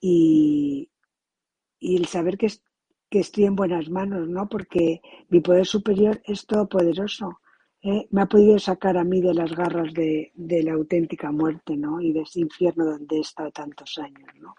y, 0.00 0.88
y 1.78 1.96
el 1.96 2.06
saber 2.06 2.38
que, 2.38 2.48
que 3.10 3.20
estoy 3.20 3.44
en 3.44 3.56
buenas 3.56 3.88
manos, 3.90 4.28
¿no? 4.28 4.48
Porque 4.48 5.00
mi 5.28 5.40
poder 5.40 5.66
superior 5.66 6.20
es 6.24 6.46
todopoderoso. 6.46 7.40
¿eh? 7.82 8.06
Me 8.10 8.22
ha 8.22 8.26
podido 8.26 8.58
sacar 8.58 8.96
a 8.96 9.04
mí 9.04 9.20
de 9.20 9.34
las 9.34 9.54
garras 9.54 9.92
de, 9.92 10.32
de, 10.34 10.62
la 10.62 10.72
auténtica 10.72 11.30
muerte, 11.30 11.76
¿no? 11.76 12.00
Y 12.00 12.12
de 12.12 12.22
ese 12.22 12.40
infierno 12.40 12.84
donde 12.84 13.16
he 13.16 13.20
estado 13.20 13.50
tantos 13.50 13.98
años, 13.98 14.30
¿no? 14.40 14.54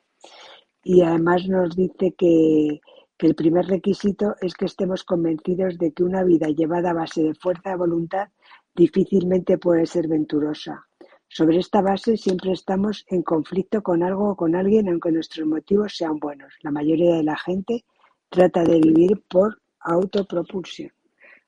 Y 0.87 1.01
además 1.01 1.47
nos 1.47 1.75
dice 1.75 2.13
que, 2.15 2.79
que 3.17 3.25
el 3.25 3.33
primer 3.33 3.65
requisito 3.65 4.35
es 4.39 4.53
que 4.53 4.65
estemos 4.65 5.03
convencidos 5.03 5.79
de 5.79 5.91
que 5.91 6.03
una 6.03 6.23
vida 6.23 6.47
llevada 6.49 6.91
a 6.91 6.93
base 6.93 7.23
de 7.23 7.33
fuerza 7.33 7.71
de 7.71 7.77
voluntad 7.77 8.27
difícilmente 8.75 9.57
puede 9.57 9.87
ser 9.87 10.07
venturosa. 10.07 10.85
Sobre 11.27 11.57
esta 11.57 11.81
base 11.81 12.17
siempre 12.17 12.51
estamos 12.51 13.03
en 13.07 13.23
conflicto 13.23 13.81
con 13.81 14.03
algo 14.03 14.29
o 14.29 14.35
con 14.35 14.55
alguien 14.55 14.87
aunque 14.87 15.11
nuestros 15.11 15.47
motivos 15.47 15.97
sean 15.97 16.19
buenos. 16.19 16.53
La 16.61 16.69
mayoría 16.69 17.15
de 17.15 17.23
la 17.23 17.35
gente 17.35 17.83
trata 18.29 18.63
de 18.63 18.79
vivir 18.79 19.23
por 19.27 19.59
autopropulsión. 19.79 20.91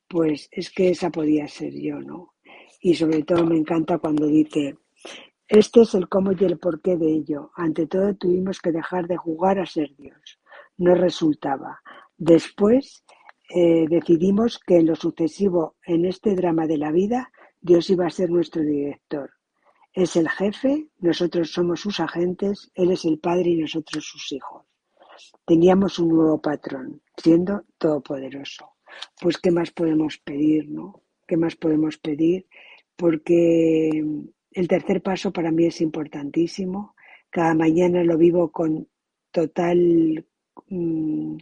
Pues 0.09 0.49
es 0.51 0.71
que 0.71 0.89
esa 0.89 1.11
podía 1.11 1.47
ser 1.47 1.73
yo, 1.73 1.99
¿no? 1.99 2.33
Y 2.81 2.95
sobre 2.95 3.21
todo 3.21 3.45
me 3.45 3.57
encanta 3.57 3.99
cuando 3.99 4.25
dice, 4.25 4.77
este 5.47 5.81
es 5.81 5.93
el 5.93 6.09
cómo 6.09 6.33
y 6.33 6.43
el 6.43 6.59
porqué 6.59 6.97
de 6.97 7.09
ello. 7.09 7.51
Ante 7.55 7.87
todo 7.87 8.13
tuvimos 8.15 8.59
que 8.59 8.71
dejar 8.71 9.07
de 9.07 9.15
jugar 9.15 9.59
a 9.59 9.65
ser 9.65 9.95
Dios. 9.97 10.39
No 10.77 10.93
resultaba. 10.93 11.81
Después 12.17 13.05
eh, 13.55 13.85
decidimos 13.89 14.59
que 14.59 14.77
en 14.77 14.87
lo 14.87 14.95
sucesivo, 14.95 15.75
en 15.85 16.05
este 16.05 16.35
drama 16.35 16.67
de 16.67 16.77
la 16.77 16.91
vida, 16.91 17.31
Dios 17.61 17.89
iba 17.89 18.05
a 18.05 18.09
ser 18.09 18.29
nuestro 18.29 18.61
director. 18.61 19.31
Es 19.93 20.15
el 20.17 20.29
jefe, 20.29 20.89
nosotros 20.99 21.51
somos 21.51 21.79
sus 21.79 21.99
agentes, 22.01 22.69
Él 22.75 22.91
es 22.91 23.05
el 23.05 23.19
padre 23.19 23.51
y 23.51 23.61
nosotros 23.61 24.05
sus 24.05 24.31
hijos. 24.33 24.63
Teníamos 25.45 25.97
un 25.97 26.09
nuevo 26.09 26.41
patrón, 26.41 27.01
siendo 27.15 27.63
todopoderoso. 27.77 28.73
Pues, 29.19 29.37
¿qué 29.37 29.49
más 29.49 29.71
podemos 29.71 30.17
pedir, 30.17 30.69
no? 30.69 31.01
¿Qué 31.25 31.37
más 31.37 31.55
podemos 31.55 31.97
pedir? 31.97 32.45
Porque 32.95 34.03
el 34.57 34.67
tercer 34.67 35.03
paso 35.03 35.31
para 35.31 35.51
mí 35.51 35.65
es 35.67 35.81
importantísimo. 35.81 36.95
Cada 37.29 37.53
mañana 37.53 38.03
lo 38.03 38.17
vivo 38.17 38.51
con 38.51 38.87
total, 39.31 40.25
mm, 40.69 41.37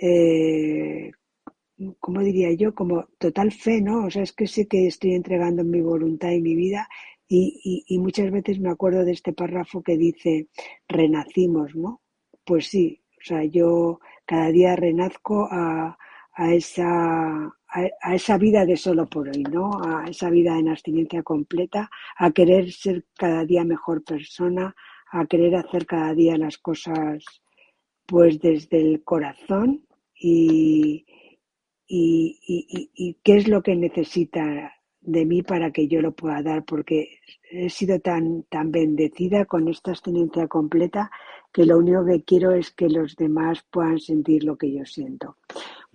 eh, 0.00 1.12
¿cómo 2.00 2.20
diría 2.20 2.52
yo? 2.52 2.74
Como 2.74 3.08
total 3.18 3.52
fe, 3.52 3.82
¿no? 3.82 4.06
O 4.06 4.10
sea, 4.10 4.22
es 4.22 4.32
que 4.32 4.46
sé 4.46 4.66
que 4.66 4.86
estoy 4.86 5.12
entregando 5.14 5.64
mi 5.64 5.82
voluntad 5.82 6.30
y 6.30 6.40
mi 6.40 6.54
vida 6.54 6.88
y, 7.28 7.84
y, 7.86 7.98
muchas 7.98 8.30
veces 8.30 8.58
me 8.60 8.70
acuerdo 8.70 9.04
de 9.04 9.12
este 9.12 9.32
párrafo 9.34 9.82
que 9.82 9.98
dice, 9.98 10.48
renacimos, 10.88 11.74
¿no? 11.74 12.00
Pues 12.44 12.68
sí, 12.68 13.02
o 13.20 13.24
sea, 13.24 13.44
yo 13.44 14.00
cada 14.24 14.48
día 14.50 14.76
renazco 14.76 15.48
a, 15.50 15.98
a 16.32 16.54
esa, 16.54 17.52
a, 17.68 18.14
esa 18.14 18.38
vida 18.38 18.64
de 18.64 18.76
solo 18.76 19.06
por 19.06 19.28
hoy, 19.28 19.42
¿no? 19.42 19.70
A 19.82 20.04
esa 20.08 20.30
vida 20.30 20.58
en 20.58 20.68
abstinencia 20.68 21.22
completa, 21.22 21.90
a 22.16 22.30
querer 22.30 22.72
ser 22.72 23.04
cada 23.14 23.44
día 23.44 23.64
mejor 23.64 24.04
persona, 24.04 24.74
a 25.10 25.26
querer 25.26 25.56
hacer 25.56 25.86
cada 25.86 26.14
día 26.14 26.36
las 26.36 26.58
cosas 26.58 27.24
pues 28.06 28.40
desde 28.40 28.80
el 28.80 29.02
corazón 29.02 29.84
y, 30.14 31.04
y, 31.86 32.38
y, 32.46 32.90
y 32.94 33.14
qué 33.22 33.36
es 33.36 33.48
lo 33.48 33.62
que 33.62 33.74
necesita 33.74 34.72
de 35.00 35.24
mí 35.24 35.42
para 35.42 35.70
que 35.70 35.86
yo 35.86 36.02
lo 36.02 36.12
pueda 36.12 36.42
dar, 36.42 36.64
porque 36.64 37.20
he 37.50 37.70
sido 37.70 38.00
tan, 38.00 38.42
tan 38.44 38.72
bendecida 38.72 39.44
con 39.44 39.68
esta 39.68 39.92
abstinencia 39.92 40.48
completa 40.48 41.10
que 41.52 41.64
lo 41.64 41.78
único 41.78 42.04
que 42.04 42.24
quiero 42.24 42.52
es 42.52 42.72
que 42.72 42.88
los 42.88 43.14
demás 43.16 43.64
puedan 43.70 43.98
sentir 44.00 44.44
lo 44.44 44.56
que 44.56 44.72
yo 44.72 44.84
siento. 44.84 45.36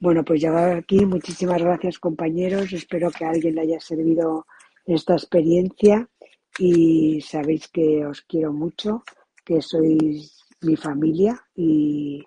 Bueno, 0.02 0.26
pues 0.26 0.42
ya 0.42 0.76
aquí. 0.76 1.06
Muchísimas 1.06 1.62
gracias 1.62 2.00
compañeros. 2.00 2.74
Espero 2.74 3.12
que 3.12 3.24
a 3.24 3.30
alguien 3.30 3.54
le 3.54 3.62
haya 3.62 3.80
servido 3.80 4.48
esta 4.84 5.14
experiencia 5.14 6.10
y 6.58 7.22
sabéis 7.22 7.68
que 7.68 8.04
os 8.04 8.22
quiero 8.22 8.52
mucho, 8.52 9.04
que 9.46 9.62
sois 9.62 10.44
mi 10.62 10.76
familia 10.76 11.40
y, 11.56 12.24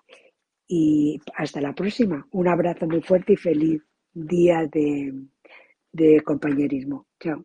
y 0.69 1.19
hasta 1.35 1.59
la 1.59 1.75
próxima. 1.75 2.25
Un 2.31 2.47
abrazo 2.47 2.87
muy 2.87 3.01
fuerte 3.01 3.33
y 3.33 3.37
feliz 3.37 3.81
día 4.13 4.65
de, 4.71 5.13
de 5.91 6.21
compañerismo. 6.21 7.07
Chao. 7.19 7.43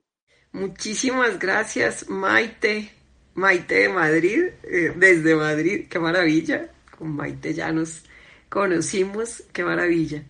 Muchísimas 0.52 1.40
gracias, 1.40 2.08
Maite. 2.08 2.88
Maite 3.34 3.74
de 3.74 3.88
Madrid, 3.88 4.44
eh, 4.62 4.92
desde 4.96 5.34
Madrid, 5.34 5.86
qué 5.90 5.98
maravilla. 5.98 6.70
Con 6.96 7.16
Maite 7.16 7.52
ya 7.52 7.72
nos 7.72 8.04
conocimos, 8.50 9.44
qué 9.52 9.64
maravilla. 9.64 10.24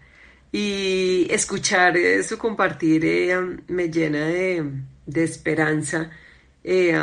Y 0.53 1.27
escuchar 1.31 1.97
eso, 1.97 2.39
compartir, 2.39 3.05
eh, 3.05 3.37
me 3.69 3.89
llena 3.89 4.27
de, 4.27 4.65
de 5.07 5.25
esperanza, 5.25 6.11
eh, 6.63 6.95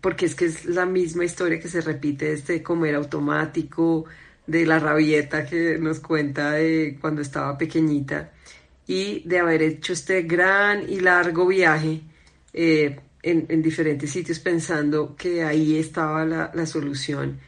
porque 0.00 0.26
es 0.26 0.34
que 0.34 0.46
es 0.46 0.66
la 0.66 0.86
misma 0.86 1.24
historia 1.24 1.60
que 1.60 1.68
se 1.68 1.80
repite, 1.80 2.32
este 2.32 2.62
comer 2.62 2.94
automático, 2.96 4.04
de 4.46 4.66
la 4.66 4.80
rabieta 4.80 5.46
que 5.46 5.78
nos 5.78 6.00
cuenta 6.00 6.56
cuando 7.00 7.22
estaba 7.22 7.56
pequeñita 7.56 8.32
y 8.86 9.20
de 9.20 9.38
haber 9.38 9.62
hecho 9.62 9.92
este 9.92 10.22
gran 10.22 10.90
y 10.90 10.98
largo 10.98 11.46
viaje 11.46 12.00
eh, 12.52 12.98
en, 13.22 13.62
diferentes 13.62 14.10
sitios 14.10 14.40
pensando 14.40 15.14
que 15.14 15.44
ahí 15.44 15.78
estaba 15.78 16.24
la, 16.24 16.50
la 16.52 16.66
solución 16.66 17.38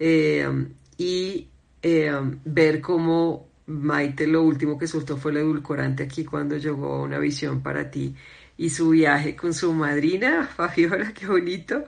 y 0.00 1.46
eh, 1.82 2.12
ver 2.44 2.80
cómo 2.80 3.48
Maite 3.66 4.26
lo 4.26 4.42
último 4.42 4.78
que 4.78 4.86
soltó 4.86 5.16
fue 5.16 5.30
el 5.32 5.38
edulcorante 5.38 6.04
aquí 6.04 6.24
cuando 6.24 6.56
llegó 6.56 7.02
una 7.02 7.18
visión 7.18 7.62
para 7.62 7.90
ti 7.90 8.14
y 8.56 8.70
su 8.70 8.90
viaje 8.90 9.36
con 9.36 9.54
su 9.54 9.72
madrina, 9.72 10.48
Fabiola, 10.56 11.12
qué 11.12 11.26
bonito, 11.26 11.84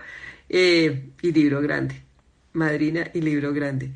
y 0.48 1.32
libro 1.32 1.60
grande, 1.60 2.02
madrina 2.52 3.10
y 3.12 3.20
libro 3.20 3.52
grande. 3.52 3.92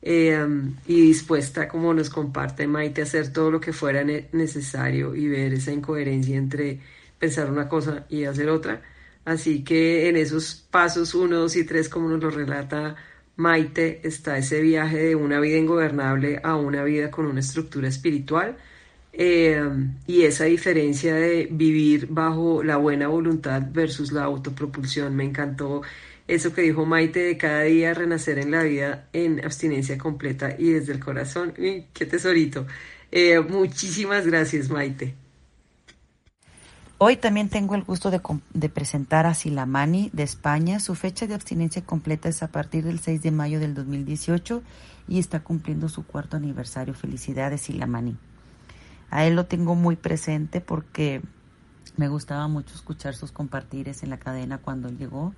Eh, 0.00 0.38
y 0.86 1.00
dispuesta, 1.00 1.66
como 1.68 1.92
nos 1.92 2.08
comparte 2.08 2.66
Maite, 2.66 3.00
a 3.00 3.04
hacer 3.04 3.32
todo 3.32 3.50
lo 3.50 3.60
que 3.60 3.72
fuera 3.72 4.04
necesario 4.04 5.14
y 5.14 5.28
ver 5.28 5.54
esa 5.54 5.72
incoherencia 5.72 6.36
entre 6.36 6.80
pensar 7.18 7.50
una 7.50 7.68
cosa 7.68 8.06
y 8.08 8.24
hacer 8.24 8.48
otra. 8.48 8.82
Así 9.24 9.64
que 9.64 10.08
en 10.08 10.16
esos 10.16 10.54
pasos 10.70 11.14
uno, 11.14 11.36
dos 11.38 11.56
y 11.56 11.64
tres, 11.64 11.88
como 11.88 12.08
nos 12.08 12.22
lo 12.22 12.30
relata 12.30 12.96
Maite 13.38 14.00
está 14.02 14.36
ese 14.36 14.60
viaje 14.60 14.98
de 14.98 15.14
una 15.14 15.38
vida 15.38 15.58
ingobernable 15.58 16.40
a 16.42 16.56
una 16.56 16.82
vida 16.82 17.08
con 17.10 17.24
una 17.24 17.38
estructura 17.38 17.86
espiritual 17.86 18.56
eh, 19.12 19.62
y 20.08 20.22
esa 20.22 20.44
diferencia 20.46 21.14
de 21.14 21.48
vivir 21.48 22.08
bajo 22.10 22.64
la 22.64 22.78
buena 22.78 23.06
voluntad 23.06 23.62
versus 23.70 24.10
la 24.10 24.24
autopropulsión. 24.24 25.14
Me 25.14 25.22
encantó 25.24 25.82
eso 26.26 26.52
que 26.52 26.62
dijo 26.62 26.84
Maite 26.84 27.20
de 27.20 27.36
cada 27.36 27.62
día 27.62 27.94
renacer 27.94 28.40
en 28.40 28.50
la 28.50 28.64
vida 28.64 29.08
en 29.12 29.44
abstinencia 29.44 29.96
completa 29.98 30.56
y 30.58 30.70
desde 30.70 30.92
el 30.92 30.98
corazón. 30.98 31.54
¡Qué 31.54 32.06
tesorito! 32.06 32.66
Eh, 33.12 33.38
muchísimas 33.38 34.26
gracias, 34.26 34.68
Maite. 34.68 35.27
Hoy 37.00 37.16
también 37.16 37.48
tengo 37.48 37.76
el 37.76 37.84
gusto 37.84 38.10
de, 38.10 38.68
presentar 38.68 39.24
a 39.26 39.34
Silamani 39.34 40.10
de 40.12 40.24
España. 40.24 40.80
Su 40.80 40.96
fecha 40.96 41.28
de 41.28 41.34
abstinencia 41.34 41.84
completa 41.84 42.28
es 42.28 42.42
a 42.42 42.48
partir 42.48 42.82
del 42.82 42.98
6 42.98 43.22
de 43.22 43.30
mayo 43.30 43.60
del 43.60 43.72
2018 43.72 44.64
y 45.06 45.20
está 45.20 45.38
cumpliendo 45.38 45.88
su 45.88 46.04
cuarto 46.04 46.36
aniversario. 46.36 46.94
Felicidades, 46.94 47.60
Silamani. 47.60 48.16
A 49.10 49.24
él 49.26 49.36
lo 49.36 49.46
tengo 49.46 49.76
muy 49.76 49.94
presente 49.94 50.60
porque 50.60 51.22
me 51.96 52.08
gustaba 52.08 52.48
mucho 52.48 52.74
escuchar 52.74 53.14
sus 53.14 53.30
compartires 53.30 54.02
en 54.02 54.10
la 54.10 54.18
cadena 54.18 54.58
cuando 54.58 54.88
llegó, 54.88 55.32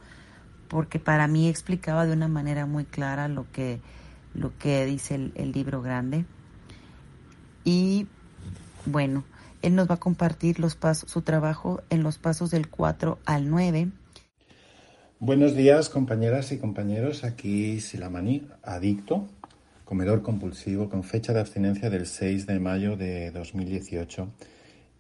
porque 0.67 0.99
para 0.99 1.29
mí 1.29 1.47
explicaba 1.47 2.07
de 2.07 2.15
una 2.15 2.29
manera 2.29 2.65
muy 2.65 2.87
clara 2.87 3.29
lo 3.29 3.45
que, 3.53 3.83
lo 4.33 4.57
que 4.57 4.87
dice 4.87 5.15
el, 5.15 5.33
el 5.35 5.53
libro 5.53 5.83
grande. 5.83 6.25
Y 7.65 8.07
bueno, 8.87 9.25
él 9.63 9.75
nos 9.75 9.91
va 9.91 9.95
a 9.95 10.01
compartir 10.01 10.57
su 11.07 11.23
trabajo 11.23 11.83
en 11.91 12.03
los 12.03 12.19
pasos 12.19 12.51
del 12.51 12.69
4 12.69 13.19
al 13.25 13.51
9. 13.51 13.89
Buenos 15.19 15.55
días, 15.55 15.91
compañeras 15.91 16.51
y 16.53 16.59
compañeros. 16.59 17.25
Aquí 17.25 17.81
Silamani, 17.81 18.49
adicto, 18.63 19.29
comedor 19.85 20.23
compulsivo, 20.23 20.89
con 20.89 21.05
fecha 21.05 21.33
de 21.33 21.41
abstinencia 21.41 21.91
del 21.91 22.07
6 22.07 22.47
de 22.47 22.59
mayo 22.59 22.97
de 22.97 23.31
2018 23.31 24.33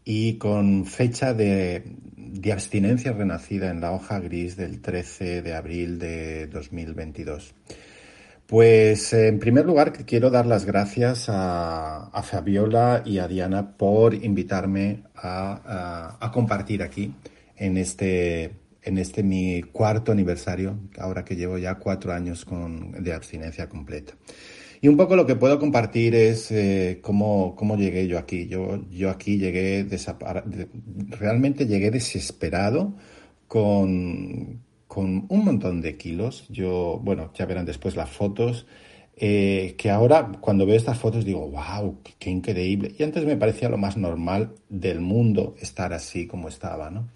y 0.04 0.34
con 0.34 0.84
fecha 0.84 1.32
de, 1.32 1.84
de 2.16 2.52
abstinencia 2.52 3.12
renacida 3.12 3.70
en 3.70 3.80
la 3.80 3.92
hoja 3.92 4.18
gris 4.20 4.56
del 4.56 4.80
13 4.80 5.42
de 5.42 5.54
abril 5.54 5.98
de 5.98 6.46
2022. 6.48 7.54
Pues 8.50 9.12
en 9.12 9.38
primer 9.38 9.64
lugar 9.64 9.92
quiero 9.92 10.28
dar 10.28 10.44
las 10.44 10.64
gracias 10.64 11.26
a, 11.28 12.20
Fabiola 12.24 13.00
y 13.06 13.18
a 13.18 13.28
Diana 13.28 13.76
por 13.76 14.12
invitarme 14.12 15.04
a, 15.14 16.28
compartir 16.32 16.82
aquí 16.82 17.14
en 17.56 17.76
este, 17.76 18.56
en 18.82 18.98
este 18.98 19.22
mi 19.22 19.62
cuarto 19.62 20.10
aniversario, 20.10 20.80
ahora 20.98 21.24
que 21.24 21.36
llevo 21.36 21.58
ya 21.58 21.76
cuatro 21.76 22.12
años 22.12 22.44
con, 22.44 22.90
de 22.90 23.12
abstinencia 23.12 23.68
completa. 23.68 24.14
Y 24.80 24.88
un 24.88 24.96
poco 24.96 25.14
lo 25.14 25.26
que 25.26 25.36
puedo 25.36 25.60
compartir 25.60 26.16
es 26.16 26.50
eh, 26.50 26.98
cómo, 27.02 27.54
cómo, 27.54 27.76
llegué 27.76 28.08
yo 28.08 28.18
aquí. 28.18 28.48
Yo, 28.48 28.84
yo 28.90 29.10
aquí 29.10 29.38
llegué, 29.38 29.86
realmente 31.20 31.66
llegué 31.66 31.92
desesperado 31.92 32.96
con, 33.46 34.60
con 34.90 35.26
un 35.28 35.44
montón 35.44 35.80
de 35.80 35.96
kilos. 35.96 36.46
Yo, 36.48 36.98
bueno, 37.04 37.30
ya 37.38 37.46
verán 37.46 37.64
después 37.64 37.94
las 37.94 38.10
fotos. 38.10 38.66
Eh, 39.16 39.76
que 39.78 39.88
ahora 39.88 40.32
cuando 40.40 40.66
veo 40.66 40.74
estas 40.74 40.98
fotos 40.98 41.24
digo, 41.24 41.48
wow, 41.48 42.00
qué, 42.18 42.28
increíble. 42.28 42.92
Y 42.98 43.04
antes 43.04 43.24
me 43.24 43.36
parecía 43.36 43.68
lo 43.68 43.78
más 43.78 43.96
normal 43.96 44.52
del 44.68 45.00
mundo 45.00 45.54
estar 45.60 45.92
así 45.92 46.26
como 46.26 46.48
estaba, 46.48 46.90
¿no? 46.90 47.08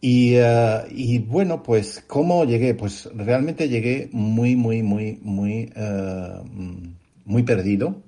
Y, 0.00 0.34
eh, 0.34 0.80
y 0.90 1.18
bueno, 1.18 1.62
pues, 1.62 2.02
¿cómo 2.04 2.44
llegué? 2.44 2.74
Pues 2.74 3.08
realmente 3.14 3.68
llegué 3.68 4.08
muy, 4.10 4.56
muy, 4.56 4.82
muy, 4.82 5.20
muy, 5.22 5.70
uh, 5.76 6.42
muy 7.26 7.44
perdido 7.44 8.02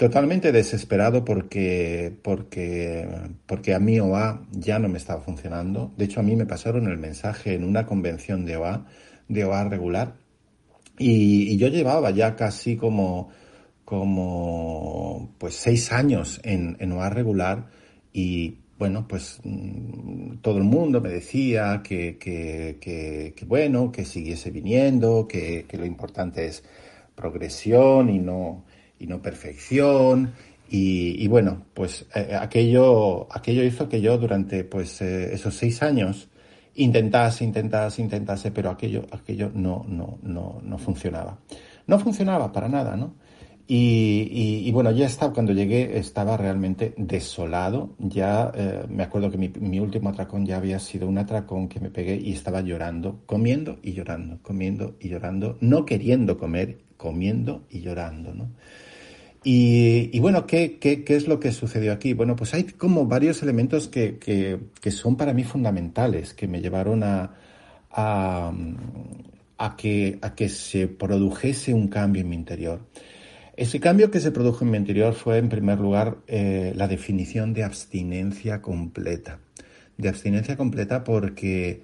totalmente 0.00 0.50
desesperado 0.50 1.26
porque, 1.26 2.10
porque, 2.22 3.06
porque 3.44 3.74
a 3.74 3.78
mí 3.78 4.00
OA 4.00 4.46
ya 4.50 4.78
no 4.78 4.88
me 4.88 4.96
estaba 4.96 5.20
funcionando. 5.20 5.92
De 5.98 6.06
hecho, 6.06 6.20
a 6.20 6.22
mí 6.22 6.36
me 6.36 6.46
pasaron 6.46 6.88
el 6.88 6.96
mensaje 6.96 7.52
en 7.52 7.64
una 7.64 7.84
convención 7.84 8.46
de 8.46 8.56
OA, 8.56 8.86
de 9.28 9.44
OA 9.44 9.64
regular, 9.64 10.14
y, 10.96 11.54
yo 11.58 11.68
llevaba 11.68 12.10
ya 12.12 12.34
casi 12.34 12.76
como, 12.76 13.28
como 13.84 15.34
pues 15.36 15.56
seis 15.56 15.92
años 15.92 16.40
en, 16.44 16.78
en 16.80 16.92
OA 16.92 17.10
regular 17.10 17.66
y 18.10 18.56
bueno, 18.78 19.06
pues 19.06 19.40
mm, 19.44 20.36
todo 20.40 20.56
el 20.56 20.64
mundo 20.64 21.02
me 21.02 21.10
decía 21.10 21.82
que, 21.84 22.16
que, 22.16 22.78
que, 22.80 23.34
que 23.36 23.44
bueno, 23.44 23.92
que 23.92 24.06
siguiese 24.06 24.50
viniendo, 24.50 25.28
que, 25.28 25.66
que 25.68 25.76
lo 25.76 25.84
importante 25.84 26.46
es 26.46 26.64
progresión 27.14 28.08
y 28.08 28.18
no, 28.18 28.64
y 29.00 29.06
no 29.06 29.20
perfección. 29.20 30.32
Y, 30.72 31.26
bueno, 31.26 31.64
pues 31.74 32.06
eh, 32.14 32.36
aquello, 32.40 33.26
aquello 33.32 33.64
hizo 33.64 33.88
que 33.88 34.00
yo 34.00 34.16
durante 34.18 34.62
pues 34.62 35.02
eh, 35.02 35.34
esos 35.34 35.52
seis 35.54 35.82
años 35.82 36.28
intentase, 36.76 37.42
intentase, 37.42 38.00
intentase, 38.00 38.52
pero 38.52 38.70
aquello, 38.70 39.04
aquello 39.10 39.50
no, 39.52 39.84
no, 39.88 40.18
no, 40.22 40.60
no 40.62 40.78
funcionaba. 40.78 41.38
No 41.88 41.98
funcionaba 41.98 42.52
para 42.52 42.68
nada, 42.68 42.96
¿no? 42.96 43.14
Y, 43.72 44.68
bueno, 44.72 44.90
ya 44.90 45.06
estaba, 45.06 45.32
cuando 45.32 45.52
llegué 45.52 45.96
estaba 45.96 46.36
realmente 46.36 46.92
desolado. 46.96 47.94
Ya 47.98 48.50
eh, 48.52 48.84
me 48.88 49.04
acuerdo 49.04 49.30
que 49.30 49.38
mi, 49.38 49.48
mi, 49.48 49.78
último 49.78 50.08
atracón 50.08 50.44
ya 50.44 50.56
había 50.56 50.80
sido 50.80 51.06
un 51.06 51.18
atracón 51.18 51.68
que 51.68 51.78
me 51.78 51.90
pegué 51.90 52.16
y 52.16 52.32
estaba 52.32 52.62
llorando, 52.62 53.20
comiendo 53.26 53.78
y 53.80 53.92
llorando, 53.92 54.40
comiendo 54.42 54.96
y 54.98 55.08
llorando, 55.08 55.56
no 55.60 55.84
queriendo 55.84 56.36
comer, 56.36 56.78
comiendo 56.96 57.62
y 57.70 57.80
llorando, 57.80 58.34
¿no? 58.34 58.50
Y, 59.42 60.18
bueno, 60.20 60.46
¿qué, 60.46 60.78
¿qué, 60.78 61.02
qué, 61.02 61.16
es 61.16 61.26
lo 61.26 61.40
que 61.40 61.52
sucedió 61.52 61.92
aquí? 61.92 62.12
Bueno, 62.12 62.36
pues 62.36 62.52
hay 62.52 62.64
como 62.64 63.06
varios 63.06 63.42
elementos 63.42 63.88
que, 63.88 64.60
son 64.90 65.16
para 65.16 65.32
mí 65.32 65.44
fundamentales, 65.44 66.34
que 66.34 66.46
me 66.46 66.60
llevaron 66.60 67.02
a, 67.02 67.30
que, 69.78 70.48
se 70.48 70.88
produjese 70.88 71.72
un 71.72 71.88
cambio 71.88 72.20
en 72.22 72.28
mi 72.28 72.36
interior. 72.36 72.80
Ese 73.56 73.80
cambio 73.80 74.10
que 74.10 74.20
se 74.20 74.30
produjo 74.30 74.64
en 74.64 74.70
mi 74.72 74.78
interior 74.78 75.14
fue, 75.14 75.38
en 75.38 75.48
primer 75.48 75.80
lugar, 75.80 76.18
eh, 76.26 76.72
la 76.76 76.86
definición 76.86 77.54
de 77.54 77.64
abstinencia 77.64 78.60
completa. 78.60 79.38
De 79.96 80.08
abstinencia 80.08 80.56
completa 80.56 81.02
porque 81.02 81.82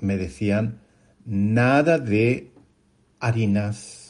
me 0.00 0.16
decían 0.16 0.80
nada 1.24 1.98
de 1.98 2.50
harinas, 3.20 4.03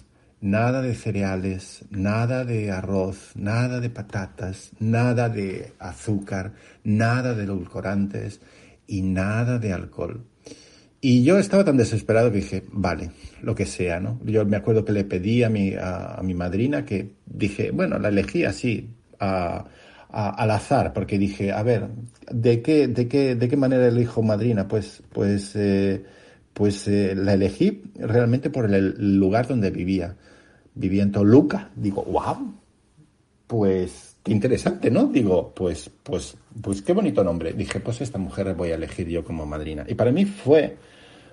nada 0.44 0.83
de 0.83 0.94
cereales, 0.94 1.87
nada 1.88 2.44
de 2.44 2.70
arroz, 2.70 3.33
nada 3.35 3.80
de 3.80 3.88
patatas, 3.88 4.72
nada 4.78 5.30
de 5.30 5.72
azúcar, 5.78 6.52
nada 6.85 7.33
de 7.33 7.44
edulcorantes 7.44 8.42
y 8.87 9.00
nada 9.00 9.59
de 9.59 9.72
alcohol. 9.72 10.22
Y 11.00 11.24
yo 11.24 11.38
estaba 11.38 11.64
tan 11.64 11.78
desesperado 11.78 12.30
que 12.30 12.38
dije, 12.38 12.62
vale, 12.70 13.11
lo 13.42 13.54
que 13.54 13.64
sea, 13.64 14.00
¿no? 14.00 14.20
Yo 14.22 14.44
me 14.44 14.59
acuerdo 14.59 14.85
que 14.85 14.92
le 14.92 15.04
pedí 15.04 15.42
a 15.42 15.48
mi, 15.48 15.72
a, 15.80 16.20
mi 16.22 16.35
madrina 16.35 16.85
que 16.85 17.14
dije, 17.24 17.70
bueno, 17.70 17.98
la 17.98 18.09
elegí 18.09 18.44
así, 18.44 18.90
a, 19.20 19.64
al 20.11 20.50
azar, 20.50 20.92
porque 20.92 21.18
dije, 21.18 21.52
a 21.52 21.62
ver, 21.62 21.88
¿de 22.30 22.61
qué, 22.61 22.87
de 22.87 23.09
qué, 23.09 23.35
de 23.35 23.48
qué 23.48 23.57
manera 23.57 23.88
elijo 23.88 24.22
madrina? 24.22 24.68
Pues, 24.68 25.02
pues, 25.11 25.57
eh, 25.57 26.04
pues 26.52 26.87
eh, 26.87 27.14
la 27.16 27.33
elegí 27.33 27.83
realmente 27.96 28.50
por 28.50 28.72
el 28.72 29.18
lugar 29.18 29.48
donde 29.48 29.70
vivía 29.70 30.16
vivía 30.75 31.03
en 31.03 31.13
Toluca. 31.13 31.71
Digo, 31.75 32.03
wow, 32.05 32.55
pues 33.47 34.17
qué 34.23 34.33
interesante, 34.33 34.91
¿no? 34.91 35.07
Digo, 35.07 35.53
pues, 35.55 35.91
pues, 36.03 36.37
pues 36.61 36.83
qué 36.83 36.93
bonito 36.93 37.23
nombre. 37.23 37.53
Dije, 37.53 37.81
pues 37.81 38.01
esta 38.01 38.19
mujer 38.19 38.55
voy 38.55 38.71
a 38.71 38.75
elegir 38.75 39.09
yo 39.09 39.25
como 39.25 39.47
madrina. 39.47 39.85
Y 39.87 39.95
para 39.95 40.11
mí 40.13 40.25
fue, 40.25 40.77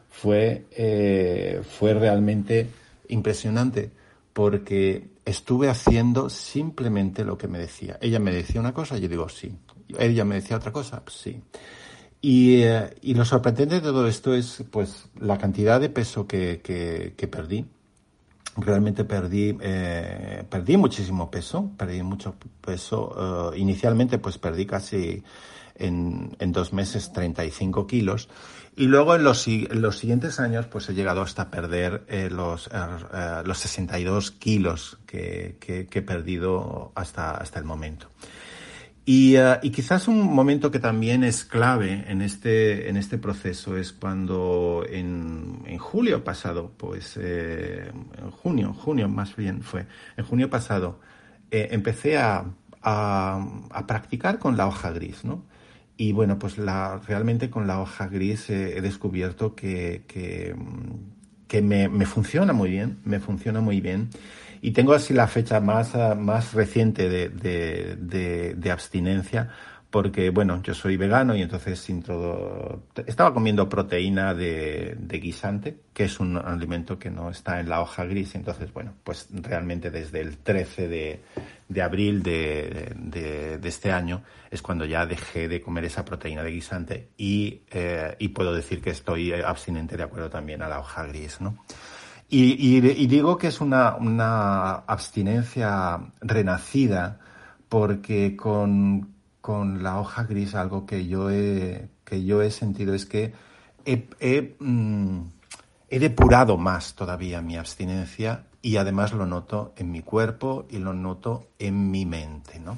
fue, 0.10 0.66
eh, 0.72 1.62
fue 1.64 1.94
realmente 1.94 2.68
impresionante 3.10 3.92
porque 4.34 5.10
estuve 5.26 5.70
haciendo 5.70 6.30
simplemente 6.30 7.24
lo 7.24 7.38
que 7.38 7.48
me 7.48 7.60
decía. 7.60 7.98
Ella 8.02 8.20
me 8.20 8.34
decía 8.34 8.62
una 8.62 8.74
cosa, 8.74 8.98
yo 8.98 9.08
digo 9.08 9.30
sí. 9.30 9.54
Ella 9.98 10.26
me 10.26 10.36
decía 10.36 10.58
otra 10.58 10.72
cosa, 10.72 11.04
sí. 11.08 11.42
Y, 12.22 12.62
eh, 12.62 12.96
y 13.02 13.14
lo 13.16 13.26
sorprendente 13.26 13.76
de 13.76 13.82
todo 13.82 14.08
esto 14.08 14.36
es, 14.36 14.64
pues, 14.70 15.10
la 15.20 15.38
cantidad 15.38 15.82
de 15.82 15.90
peso 15.90 16.28
que, 16.28 16.62
que, 16.64 17.14
que 17.18 17.28
perdí 17.28 17.66
realmente 18.58 19.04
perdí, 19.04 19.58
eh, 19.62 20.44
perdí 20.50 20.78
muchísimo 20.78 21.32
peso, 21.32 21.72
perdí 21.78 22.04
mucho 22.04 22.36
peso. 22.62 23.52
Eh, 23.54 23.60
inicialmente 23.60 24.18
pues 24.18 24.38
perdí 24.38 24.66
casi 24.66 25.24
en, 25.76 26.36
en, 26.40 26.52
dos 26.52 26.74
meses 26.74 27.12
35 27.14 27.88
kilos 27.88 28.30
y 28.76 28.86
luego 28.86 29.16
en 29.16 29.24
los, 29.24 29.48
en 29.48 29.82
los 29.82 29.98
siguientes 29.98 30.40
años 30.40 30.66
pues 30.68 30.90
he 30.90 30.94
llegado 30.94 31.22
hasta 31.22 31.50
perder 31.50 32.04
eh, 32.08 32.30
los, 32.32 32.68
eh, 32.68 33.42
los 33.44 33.58
62 33.58 34.32
kilos 34.32 35.00
que, 35.06 35.58
que, 35.60 35.88
que, 35.88 36.00
he 36.00 36.02
perdido 36.02 36.92
hasta, 36.96 37.32
hasta 37.32 37.60
el 37.60 37.66
momento. 37.66 38.08
Y, 39.04 39.36
uh, 39.38 39.58
y, 39.64 39.72
quizás 39.72 40.08
un 40.08 40.22
momento 40.34 40.70
que 40.70 40.80
también 40.80 41.24
es 41.24 41.44
clave 41.44 42.06
en 42.08 42.22
este, 42.22 42.88
en 42.88 42.98
este 42.98 43.18
proceso 43.18 43.76
es 43.76 43.94
cuando 43.94 44.86
en, 44.88 45.78
julio 45.80 46.24
pasado, 46.24 46.72
pues 46.78 47.18
eh, 47.20 47.92
en 48.18 48.32
junio, 48.32 48.74
junio 48.74 49.10
más 49.10 49.36
bien 49.36 49.64
fue, 49.64 49.88
en 50.18 50.26
junio 50.26 50.50
pasado, 50.52 51.00
eh, 51.50 51.70
empecé 51.72 52.20
a, 52.20 52.46
a, 52.84 53.86
practicar 53.88 54.38
con 54.38 54.56
la 54.56 54.68
hoja 54.68 54.92
gris, 54.92 55.26
¿no? 55.26 55.44
Y 55.98 56.14
bueno, 56.14 56.38
pues 56.38 56.58
la, 56.60 57.00
realmente 57.08 57.50
con 57.50 57.68
la 57.68 57.82
hoja 57.82 58.08
gris 58.08 58.50
he, 58.50 58.78
he 58.78 58.82
descubierto 58.82 59.56
que, 59.56 60.04
que, 60.08 60.56
que 61.48 61.62
me, 61.62 61.90
me, 61.90 62.06
funciona 62.06 62.54
muy 62.54 62.70
bien, 62.70 63.00
me 63.04 63.20
funciona 63.20 63.62
muy 63.62 63.82
bien. 63.82 64.10
Y 64.62 64.72
tengo 64.72 64.94
así 64.94 65.14
la 65.14 65.28
fecha 65.28 65.60
más, 65.60 65.96
más 66.18 66.54
reciente 66.54 67.10
de, 67.10 67.30
de, 67.30 68.72
abstinencia, 68.72 69.50
porque 69.90 70.30
bueno, 70.30 70.62
yo 70.62 70.76
soy 70.76 70.98
vegano 70.98 71.36
y 71.36 71.42
entonces 71.42 71.90
introdu... 71.90 72.84
estaba 73.08 73.34
comiendo 73.34 73.68
proteína 73.68 74.36
de, 74.36 74.96
de, 75.00 75.18
guisante, 75.20 75.80
que 75.94 76.04
es 76.04 76.20
un 76.20 76.38
alimento 76.38 77.00
que 77.00 77.10
no 77.10 77.32
está 77.32 77.60
en 77.60 77.70
la 77.70 77.82
hoja 77.82 78.06
gris, 78.06 78.36
entonces 78.36 78.72
bueno, 78.72 78.94
pues 79.04 79.28
realmente 79.32 79.90
desde 79.90 80.22
el 80.22 80.38
13 80.38 80.88
de, 80.88 81.22
de 81.68 81.82
abril 81.82 82.22
de, 82.22 82.94
de, 82.96 83.68
este 83.68 83.92
año 83.92 84.22
es 84.52 84.62
cuando 84.62 84.86
ya 84.86 85.08
dejé 85.08 85.48
de 85.48 85.60
comer 85.60 85.86
esa 85.86 86.06
proteína 86.06 86.44
de 86.44 86.52
guisante 86.52 87.10
y, 87.18 87.62
eh, 87.72 88.16
y 88.20 88.28
puedo 88.30 88.54
decir 88.54 88.80
que 88.80 88.92
estoy 88.92 89.34
abstinente 89.34 89.98
de 89.98 90.04
acuerdo 90.04 90.30
también 90.30 90.62
a 90.62 90.70
la 90.70 90.80
hoja 90.80 91.06
gris, 91.08 91.42
¿no? 91.42 91.58
Y, 92.34 92.80
digo 93.08 93.38
que 93.38 93.48
es 93.48 93.60
una, 93.60 93.98
una 93.98 94.72
abstinencia 94.88 96.00
renacida 96.22 97.20
porque 97.68 98.38
con, 98.38 99.16
con 99.42 99.84
la 99.84 100.00
hoja 100.00 100.24
gris 100.24 100.56
algo 100.56 100.86
que 100.86 101.08
yo 101.08 101.30
he, 101.30 101.90
que 102.06 102.24
yo 102.24 102.42
he 102.42 102.50
sentido 102.50 102.94
es 102.94 103.06
que 103.06 103.34
he, 103.84 104.08
he, 104.22 104.56
mmm, 104.60 105.24
he, 105.90 106.00
depurado 106.00 106.56
más 106.56 106.96
todavía 106.96 107.42
mi 107.42 107.58
abstinencia 107.58 108.46
y 108.62 108.78
además 108.78 109.12
lo 109.12 109.26
noto 109.26 109.74
en 109.76 109.92
mi 109.92 110.02
cuerpo 110.02 110.66
y 110.70 110.78
lo 110.78 110.94
noto 110.94 111.50
en 111.60 111.92
mi 111.92 112.06
mente, 112.06 112.62
¿no? 112.62 112.78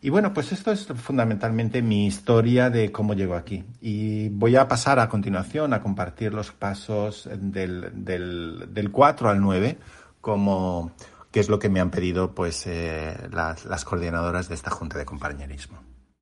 Y 0.00 0.10
bueno, 0.10 0.32
pues 0.32 0.52
esto 0.52 0.70
es 0.70 0.86
fundamentalmente 0.86 1.82
mi 1.82 2.06
historia 2.06 2.70
de 2.70 2.92
cómo 2.92 3.14
llego 3.14 3.34
aquí. 3.34 3.64
Y 3.80 4.28
voy 4.28 4.56
a 4.56 4.68
pasar 4.68 5.00
a 5.00 5.08
continuación 5.08 5.72
a 5.72 5.82
compartir 5.82 6.32
los 6.32 6.52
pasos 6.52 7.28
del, 7.36 7.90
del, 8.04 8.68
del 8.72 8.90
4 8.90 9.28
al 9.28 9.40
9 9.40 9.78
como 10.20 10.92
que 11.30 11.40
es 11.40 11.48
lo 11.48 11.58
que 11.58 11.68
me 11.68 11.80
han 11.80 11.90
pedido 11.90 12.34
pues 12.34 12.66
eh, 12.66 13.14
las, 13.30 13.64
las 13.64 13.84
coordinadoras 13.84 14.48
de 14.48 14.54
esta 14.54 14.70
junta 14.70 14.98
de 14.98 15.04
compañerismo. 15.04 15.78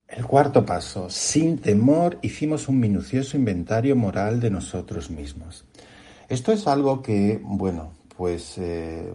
El 0.08 0.24
cuarto 0.24 0.64
paso, 0.64 1.10
sin 1.10 1.58
temor, 1.58 2.18
hicimos 2.22 2.68
un 2.68 2.78
minucioso 2.78 3.36
inventario 3.36 3.96
moral 3.96 4.40
de 4.40 4.50
nosotros 4.50 5.10
mismos. 5.10 5.64
Esto 6.28 6.52
es 6.52 6.66
algo 6.66 7.02
que, 7.02 7.40
bueno, 7.42 7.92
pues 8.16 8.56
eh, 8.58 9.12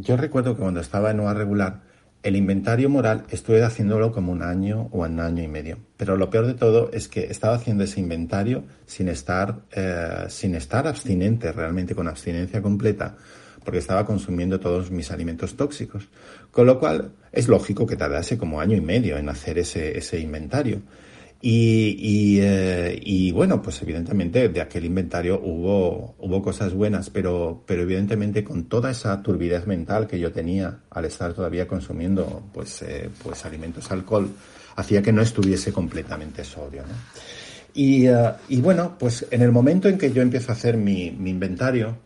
yo 0.00 0.16
recuerdo 0.16 0.54
que 0.54 0.62
cuando 0.62 0.80
estaba 0.80 1.10
en 1.10 1.20
OA 1.20 1.34
regular, 1.34 1.82
el 2.24 2.36
inventario 2.36 2.88
moral 2.88 3.24
estuve 3.30 3.62
haciéndolo 3.62 4.10
como 4.10 4.32
un 4.32 4.42
año 4.42 4.88
o 4.90 5.04
un 5.04 5.20
año 5.20 5.42
y 5.42 5.48
medio. 5.48 5.78
Pero 5.96 6.16
lo 6.16 6.30
peor 6.30 6.46
de 6.46 6.54
todo 6.54 6.90
es 6.92 7.06
que 7.06 7.26
estaba 7.26 7.54
haciendo 7.54 7.84
ese 7.84 8.00
inventario 8.00 8.64
sin 8.86 9.08
estar, 9.08 9.60
eh, 9.70 10.24
sin 10.28 10.54
estar 10.54 10.88
abstinente, 10.88 11.52
realmente 11.52 11.94
con 11.94 12.08
abstinencia 12.08 12.62
completa 12.62 13.16
porque 13.64 13.78
estaba 13.78 14.04
consumiendo 14.04 14.60
todos 14.60 14.90
mis 14.90 15.10
alimentos 15.10 15.56
tóxicos. 15.56 16.08
Con 16.50 16.66
lo 16.66 16.78
cual 16.78 17.12
es 17.32 17.48
lógico 17.48 17.86
que 17.86 17.96
tardase 17.96 18.36
como 18.36 18.60
año 18.60 18.76
y 18.76 18.80
medio 18.80 19.16
en 19.16 19.28
hacer 19.28 19.58
ese, 19.58 19.96
ese 19.96 20.20
inventario. 20.20 20.82
Eh, 21.46 23.00
y, 23.02 23.30
bueno, 23.32 23.60
pues 23.60 23.82
evidentemente 23.82 24.48
de 24.48 24.60
aquel 24.62 24.86
inventario 24.86 25.38
hubo, 25.42 26.14
hubo 26.18 26.42
cosas 26.42 26.72
buenas, 26.72 27.10
pero, 27.10 27.62
pero 27.66 27.82
evidentemente 27.82 28.42
con 28.42 28.64
toda 28.64 28.90
esa 28.90 29.22
turbidez 29.22 29.66
mental 29.66 30.06
que 30.06 30.18
yo 30.18 30.32
tenía 30.32 30.78
al 30.88 31.04
estar 31.04 31.34
todavía 31.34 31.68
consumiendo 31.68 32.44
pues, 32.54 32.80
eh, 32.80 33.10
pues 33.22 33.44
alimentos 33.44 33.90
alcohol, 33.90 34.30
hacía 34.76 35.02
que 35.02 35.12
no 35.12 35.20
estuviese 35.20 35.70
completamente 35.70 36.44
sobrio. 36.44 36.82
¿no? 36.82 36.94
Y, 37.74 38.08
bueno, 38.62 38.96
pues 38.98 39.26
en 39.30 39.42
el 39.42 39.52
momento 39.52 39.88
en 39.88 39.98
que 39.98 40.12
yo 40.12 40.22
empiezo 40.22 40.50
a 40.50 40.54
hacer 40.54 40.78
mi, 40.78 41.10
mi 41.10 41.28
inventario, 41.28 41.98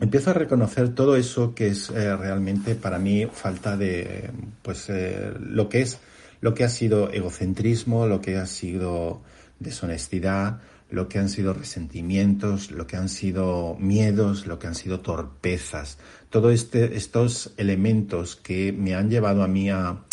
empiezo 0.00 0.30
a 0.30 0.34
reconocer 0.34 0.94
todo 0.94 1.16
eso 1.16 1.54
que 1.54 1.68
es 1.68 1.90
eh, 1.90 2.16
realmente 2.16 2.74
para 2.74 2.98
mí 2.98 3.26
falta 3.26 3.76
de, 3.76 4.30
pues, 4.62 4.88
eh, 4.88 5.30
lo 5.40 5.68
que 5.68 5.82
es, 5.82 5.98
lo 6.46 6.54
que 6.54 6.62
ha 6.62 6.68
sido 6.68 7.10
egocentrismo, 7.10 8.06
lo 8.06 8.20
que 8.20 8.36
ha 8.36 8.46
sido 8.46 9.20
deshonestidad, 9.58 10.60
lo 10.90 11.08
que 11.08 11.18
han 11.18 11.28
sido 11.28 11.52
resentimientos, 11.52 12.70
lo 12.70 12.86
que 12.86 12.96
han 12.96 13.08
sido 13.08 13.76
miedos, 13.80 14.46
lo 14.46 14.56
que 14.60 14.68
han 14.68 14.76
sido 14.76 15.00
torpezas. 15.00 15.98
Todos 16.30 16.54
este, 16.54 16.96
estos 16.96 17.52
elementos 17.56 18.36
que 18.36 18.72
me 18.72 18.94
han 18.94 19.10
llevado 19.10 19.42
a 19.42 19.48
mí 19.48 19.70
a, 19.70 20.04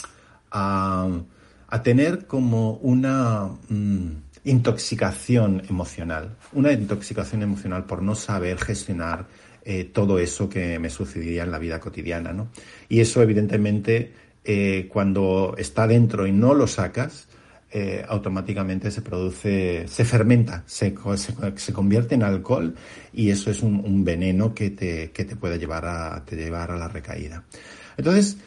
a, 0.50 1.84
tener 1.84 2.26
como 2.26 2.78
una 2.78 3.50
mmm, 3.69 4.08
intoxicación 4.43 5.62
emocional, 5.69 6.36
una 6.52 6.72
intoxicación 6.72 7.43
emocional 7.43 7.86
por 7.86 8.02
no 8.02 8.15
saber 8.15 8.58
gestionar 8.58 9.28
eh, 9.65 9.84
todo 9.84 10.17
eso 10.17 10.50
que 10.50 10.80
me 10.80 10.89
sucedía 10.89 11.43
en 11.43 11.52
la 11.52 11.60
vida 11.60 11.80
cotidiana, 11.80 12.34
¿no? 12.34 12.48
Y 12.89 13.02
eso, 13.02 13.22
evidentemente, 13.22 14.24
eh, 14.45 14.89
cuando 14.91 15.56
está 15.58 15.88
dentro 15.88 16.27
y 16.27 16.32
no 16.32 16.53
lo 16.53 16.67
sacas, 16.67 17.27
eh, 17.71 18.06
automáticamente 18.08 18.91
se 18.91 19.01
produce, 19.01 19.88
se 19.88 20.06
fermenta, 20.06 20.63
se, 20.67 20.93
se, 21.15 21.34
se, 21.56 21.73
convierte 21.73 22.13
en 22.13 22.21
alcohol 22.21 22.75
y 23.12 23.32
eso 23.32 23.49
es 23.49 23.63
un, 23.63 23.79
un 23.79 24.03
veneno 24.03 24.53
que 24.53 24.69
te, 24.69 25.10
que 25.12 25.25
te 25.25 25.36
puede 25.36 25.58
llevar 25.58 25.86
a, 25.86 26.23
te 26.23 26.36
llevar 26.36 26.69
a 26.69 26.77
la 26.77 26.88
recaída. 26.88 27.43
Entonces, 27.97 28.38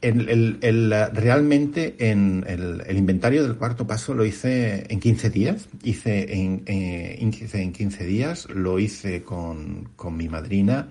el, 0.00 0.58
el, 0.60 0.94
realmente 1.14 1.96
en 1.98 2.44
el, 2.46 2.96
inventario 2.96 3.42
del 3.42 3.56
cuarto 3.56 3.86
paso 3.86 4.14
lo 4.14 4.24
hice 4.24 4.84
en 4.88 5.00
15 5.00 5.30
días. 5.30 5.68
Hice 5.82 6.34
en, 6.34 6.62
eh, 6.66 7.18
en 7.20 7.72
15 7.72 8.06
días, 8.06 8.48
lo 8.50 8.78
hice 8.78 9.22
con, 9.22 9.88
con 9.96 10.16
mi 10.16 10.28
madrina 10.28 10.88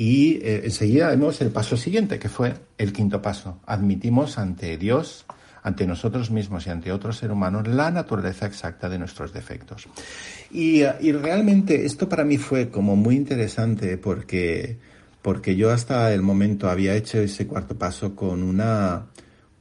y 0.00 0.38
eh, 0.42 0.62
enseguida 0.62 1.08
vemos 1.08 1.40
el 1.40 1.50
paso 1.50 1.76
siguiente, 1.76 2.20
que 2.20 2.28
fue 2.28 2.54
el 2.78 2.92
quinto 2.92 3.20
paso. 3.20 3.58
Admitimos 3.66 4.38
ante 4.38 4.78
Dios, 4.78 5.26
ante 5.64 5.88
nosotros 5.88 6.30
mismos 6.30 6.68
y 6.68 6.70
ante 6.70 6.92
otros 6.92 7.18
seres 7.18 7.34
humanos 7.34 7.66
la 7.66 7.90
naturaleza 7.90 8.46
exacta 8.46 8.88
de 8.88 8.96
nuestros 9.00 9.32
defectos. 9.32 9.88
Y, 10.52 10.82
y 11.00 11.10
realmente 11.10 11.84
esto 11.84 12.08
para 12.08 12.22
mí 12.24 12.38
fue 12.38 12.70
como 12.70 12.94
muy 12.94 13.16
interesante 13.16 13.98
porque 13.98 14.78
porque 15.20 15.56
yo 15.56 15.72
hasta 15.72 16.14
el 16.14 16.22
momento 16.22 16.70
había 16.70 16.94
hecho 16.94 17.18
ese 17.18 17.48
cuarto 17.48 17.76
paso 17.76 18.14
con 18.14 18.40
una, 18.40 19.06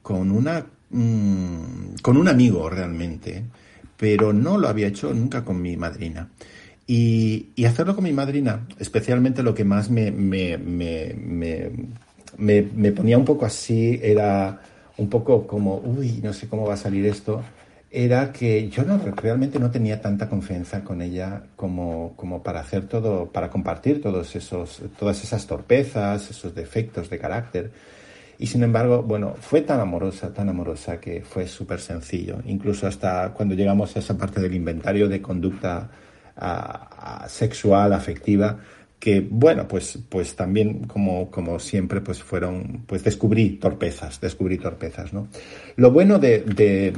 con 0.03 0.31
una, 0.31 0.63
mmm, 0.91 1.95
con 2.01 2.15
un 2.15 2.27
amigo 2.27 2.69
realmente, 2.69 3.43
pero 3.97 4.31
no 4.33 4.59
lo 4.59 4.67
había 4.67 4.87
hecho 4.87 5.11
nunca 5.15 5.43
con 5.43 5.59
mi 5.59 5.75
madrina. 5.75 6.29
Y, 6.89 7.49
y 7.55 7.65
hacerlo 7.65 7.93
con 7.95 8.05
mi 8.05 8.13
madrina, 8.13 8.65
especialmente 8.79 9.43
lo 9.43 9.53
que 9.53 9.65
más 9.65 9.89
me, 9.89 10.09
me, 10.09 10.57
me, 10.57 11.71
me, 12.37 12.91
ponía 12.93 13.17
un 13.17 13.25
poco 13.25 13.45
así, 13.45 13.99
era 14.01 14.61
un 14.95 15.09
poco 15.09 15.45
como, 15.45 15.79
uy, 15.79 16.21
no 16.23 16.31
sé 16.31 16.47
cómo 16.47 16.65
va 16.65 16.75
a 16.75 16.77
salir 16.77 17.05
esto, 17.05 17.43
era 17.91 18.31
que 18.31 18.69
yo 18.69 18.83
no, 18.83 18.97
realmente 18.99 19.59
no 19.59 19.69
tenía 19.69 20.01
tanta 20.01 20.29
confianza 20.29 20.83
con 20.83 21.01
ella 21.01 21.43
como, 21.57 22.13
como 22.15 22.41
para 22.41 22.61
hacer 22.61 22.87
todo, 22.87 23.31
para 23.31 23.49
compartir 23.49 24.01
todos 24.01 24.35
esos, 24.37 24.81
todas 24.97 25.21
esas 25.23 25.45
torpezas, 25.45 26.29
esos 26.29 26.55
defectos 26.55 27.09
de 27.09 27.19
carácter. 27.19 27.71
Y 28.39 28.47
sin 28.47 28.63
embargo, 28.63 29.01
bueno, 29.01 29.35
fue 29.39 29.61
tan 29.61 29.79
amorosa, 29.79 30.33
tan 30.33 30.47
amorosa 30.47 30.99
que 30.99 31.21
fue 31.21 31.47
súper 31.47 31.79
sencillo. 31.79 32.37
Incluso 32.45 32.87
hasta 32.87 33.33
cuando 33.33 33.55
llegamos 33.55 33.95
a 33.95 33.99
esa 33.99 34.17
parte 34.17 34.39
del 34.41 34.53
inventario 34.53 35.09
de 35.09 35.21
conducta 35.21 35.89
sexual, 37.27 37.93
afectiva, 37.93 38.59
que 38.99 39.25
bueno, 39.29 39.67
pues, 39.67 39.99
pues 40.09 40.35
también 40.35 40.85
como, 40.87 41.29
como 41.29 41.59
siempre, 41.59 42.01
pues 42.01 42.23
fueron, 42.23 42.83
pues 42.87 43.03
descubrí 43.03 43.51
torpezas, 43.51 44.19
descubrí 44.19 44.57
torpezas, 44.57 45.13
¿no? 45.13 45.27
Lo 45.75 45.91
bueno 45.91 46.19
de, 46.19 46.41
de 46.41 46.93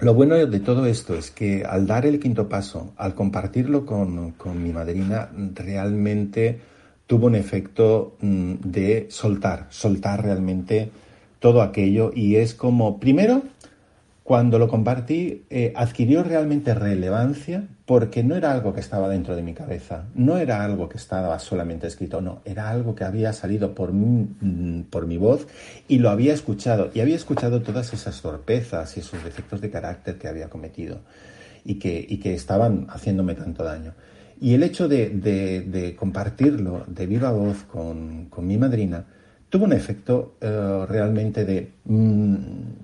lo 0.00 0.14
bueno 0.14 0.34
de 0.36 0.60
todo 0.60 0.86
esto 0.86 1.14
es 1.14 1.30
que 1.30 1.64
al 1.64 1.86
dar 1.86 2.06
el 2.06 2.20
quinto 2.20 2.48
paso, 2.48 2.92
al 2.96 3.14
compartirlo 3.14 3.84
con, 3.84 4.32
con 4.32 4.62
mi 4.62 4.72
madrina, 4.72 5.30
realmente 5.54 6.60
tuvo 7.06 7.26
un 7.26 7.34
efecto 7.34 8.16
mm, 8.20 8.54
de 8.62 9.06
soltar, 9.10 9.66
soltar 9.70 10.22
realmente 10.22 10.90
todo 11.40 11.62
aquello 11.62 12.12
y 12.14 12.36
es 12.36 12.54
como, 12.54 13.00
primero, 13.00 13.42
cuando 14.28 14.58
lo 14.58 14.68
compartí, 14.68 15.46
eh, 15.48 15.72
adquirió 15.74 16.22
realmente 16.22 16.74
relevancia 16.74 17.66
porque 17.86 18.22
no 18.22 18.36
era 18.36 18.52
algo 18.52 18.74
que 18.74 18.80
estaba 18.80 19.08
dentro 19.08 19.34
de 19.34 19.40
mi 19.40 19.54
cabeza, 19.54 20.04
no 20.14 20.36
era 20.36 20.62
algo 20.62 20.86
que 20.90 20.98
estaba 20.98 21.38
solamente 21.38 21.86
escrito, 21.86 22.20
no, 22.20 22.42
era 22.44 22.68
algo 22.68 22.94
que 22.94 23.04
había 23.04 23.32
salido 23.32 23.74
por 23.74 23.94
mi, 23.94 24.28
mm, 24.38 24.82
por 24.90 25.06
mi 25.06 25.16
voz 25.16 25.46
y 25.88 26.00
lo 26.00 26.10
había 26.10 26.34
escuchado, 26.34 26.90
y 26.92 27.00
había 27.00 27.16
escuchado 27.16 27.62
todas 27.62 27.94
esas 27.94 28.20
torpezas 28.20 28.98
y 28.98 29.00
esos 29.00 29.24
defectos 29.24 29.62
de 29.62 29.70
carácter 29.70 30.18
que 30.18 30.28
había 30.28 30.50
cometido 30.50 31.00
y 31.64 31.76
que, 31.76 32.04
y 32.06 32.18
que 32.18 32.34
estaban 32.34 32.86
haciéndome 32.90 33.34
tanto 33.34 33.64
daño. 33.64 33.94
Y 34.38 34.52
el 34.52 34.62
hecho 34.62 34.88
de, 34.88 35.08
de, 35.08 35.96
compartirlo 35.96 36.84
de 36.86 37.06
viva 37.06 37.32
voz 37.32 37.62
con, 37.62 38.26
con 38.26 38.46
mi 38.46 38.58
madrina, 38.58 39.06
tuvo 39.48 39.64
un 39.64 39.72
efecto 39.72 40.34
eh, 40.40 40.86
realmente 40.88 41.44
de, 41.44 41.72
mm, 41.84 42.36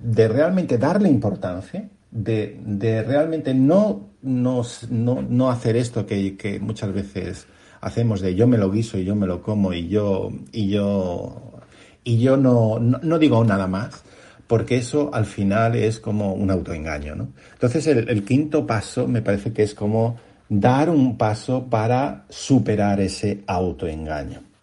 de 0.03 0.29
realmente 0.29 0.79
darle 0.79 1.09
importancia, 1.09 1.89
de, 2.11 2.59
de 2.65 3.03
realmente 3.03 3.53
no, 3.55 4.11
no, 4.23 4.63
no, 4.91 5.51
hacer 5.51 5.77
esto 5.77 6.07
que, 6.07 6.37
que, 6.37 6.61
muchas 6.61 6.93
veces 6.93 7.47
hacemos 7.81 8.21
de 8.21 8.35
yo 8.35 8.47
me 8.47 8.57
lo 8.57 8.71
guiso 8.71 8.99
y 8.99 9.05
yo 9.05 9.15
me 9.15 9.27
lo 9.27 9.43
como 9.43 9.73
y 9.73 9.89
yo, 9.89 10.31
y 10.53 10.69
yo, 10.69 11.61
y 12.05 12.19
yo 12.19 12.37
no, 12.37 12.79
no, 12.79 13.19
digo 13.19 13.45
nada 13.45 13.67
más, 13.67 14.05
porque 14.47 14.77
eso 14.77 15.11
al 15.13 15.27
final 15.27 15.75
es 15.75 15.99
como 16.01 16.35
un 16.35 16.51
autoengaño. 16.51 17.15
¿no? 17.17 17.29
Entonces 17.53 17.87
el, 17.87 18.09
el 18.09 18.25
quinto 18.25 18.67
paso 18.67 19.09
me 19.09 19.23
parece 19.23 19.53
que 19.53 19.65
es 19.65 19.75
como 19.75 20.17
dar 20.49 20.89
un 20.89 21.19
paso 21.19 21.65
para 21.69 22.25
superar 22.29 23.01
ese 23.01 23.43
autoengaño. 23.47 24.54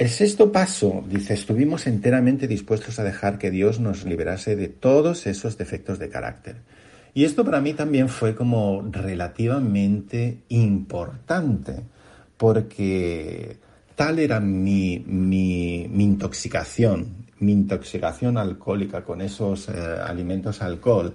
El 0.00 0.08
sexto 0.08 0.50
paso, 0.50 1.04
dice, 1.06 1.34
estuvimos 1.34 1.86
enteramente 1.86 2.48
dispuestos 2.48 2.98
a 2.98 3.04
dejar 3.04 3.36
que 3.36 3.50
Dios 3.50 3.80
nos 3.80 4.06
liberase 4.06 4.56
de 4.56 4.68
todos 4.68 5.26
esos 5.26 5.58
defectos 5.58 5.98
de 5.98 6.08
carácter. 6.08 6.56
Y 7.12 7.24
esto 7.24 7.44
para 7.44 7.60
mí 7.60 7.74
también 7.74 8.08
fue 8.08 8.34
como 8.34 8.82
relativamente 8.90 10.38
importante, 10.48 11.82
porque 12.38 13.58
tal 13.94 14.20
era 14.20 14.40
mi, 14.40 15.04
mi, 15.06 15.82
intoxicación, 15.82 17.26
mi 17.38 17.52
intoxicación 17.52 18.38
alcohólica 18.38 19.04
con 19.04 19.20
esos 19.20 19.68
eh, 19.68 19.72
alimentos 20.02 20.62
alcohol, 20.62 21.14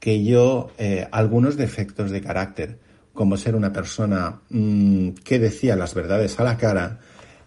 que 0.00 0.24
yo 0.24 0.72
eh, 0.76 1.06
algunos 1.12 1.56
defectos 1.56 2.10
de 2.10 2.20
carácter, 2.20 2.80
como 3.12 3.36
ser 3.36 3.54
una 3.54 3.72
persona 3.72 4.40
mm, 4.50 5.10
que 5.22 5.38
decía 5.38 5.76
las 5.76 5.94
verdades 5.94 6.40
a 6.40 6.42
la 6.42 6.56
cara, 6.56 6.98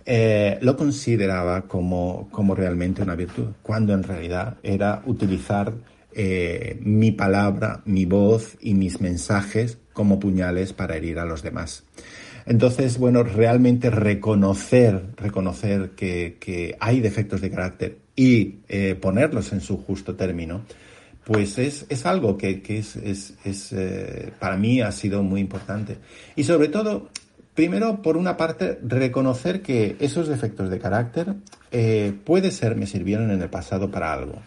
eh, 0.10 0.58
lo 0.62 0.78
consideraba 0.78 1.64
como, 1.64 2.30
como, 2.32 2.56
realmente 2.56 3.02
una 3.02 3.14
virtud, 3.14 3.48
cuando 3.62 3.94
en 3.94 4.04
realidad 4.04 4.56
era 4.64 5.02
utilizar 5.06 5.74
eh, 6.14 6.80
mi 6.82 7.12
palabra, 7.12 7.82
mi 7.84 8.06
voz 8.06 8.56
y 8.62 8.74
mis 8.74 9.02
mensajes 9.02 9.80
como 9.92 10.18
puñales 10.18 10.72
para 10.72 10.96
herir 10.96 11.20
a 11.20 11.26
los 11.26 11.44
demás. 11.44 11.84
Entonces, 12.46 12.98
bueno, 12.98 13.24
realmente 13.24 13.90
reconocer, 13.90 15.08
reconocer 15.18 15.90
que, 15.90 16.38
que 16.40 16.78
hay 16.80 17.02
defectos 17.02 17.42
de 17.42 17.52
carácter 17.52 17.98
y 18.16 18.60
eh, 18.70 18.96
ponerlos 18.96 19.52
en 19.52 19.60
su 19.60 19.76
justo 19.76 20.16
término, 20.16 20.62
pues 21.26 21.58
es, 21.58 21.86
es 21.90 22.06
algo 22.06 22.38
que, 22.38 22.62
que 22.62 22.78
es, 22.78 22.96
es, 22.96 23.76
para 24.40 24.56
mí 24.56 24.80
ha 24.80 24.94
sido 24.94 25.22
muy 25.22 25.42
importante. 25.42 25.98
Y 26.38 26.46
sobre 26.46 26.70
todo, 26.70 27.10
Primero, 27.58 28.04
por 28.04 28.18
una 28.18 28.38
parte, 28.38 28.78
reconocer 28.84 29.64
que 29.64 29.96
esos 30.00 30.28
defectos 30.28 30.70
de 30.70 30.78
carácter 30.78 31.34
eh, 31.72 32.14
puede 32.24 32.52
ser 32.52 32.76
me 32.76 32.86
sirvieron 32.86 33.32
en 33.32 33.42
el 33.42 33.50
pasado 33.50 33.90
para 33.90 34.14
algo, 34.14 34.44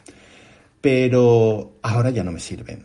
pero 0.80 1.72
ahora 1.82 2.10
ya 2.10 2.22
no 2.22 2.30
me 2.30 2.38
sirven. 2.38 2.84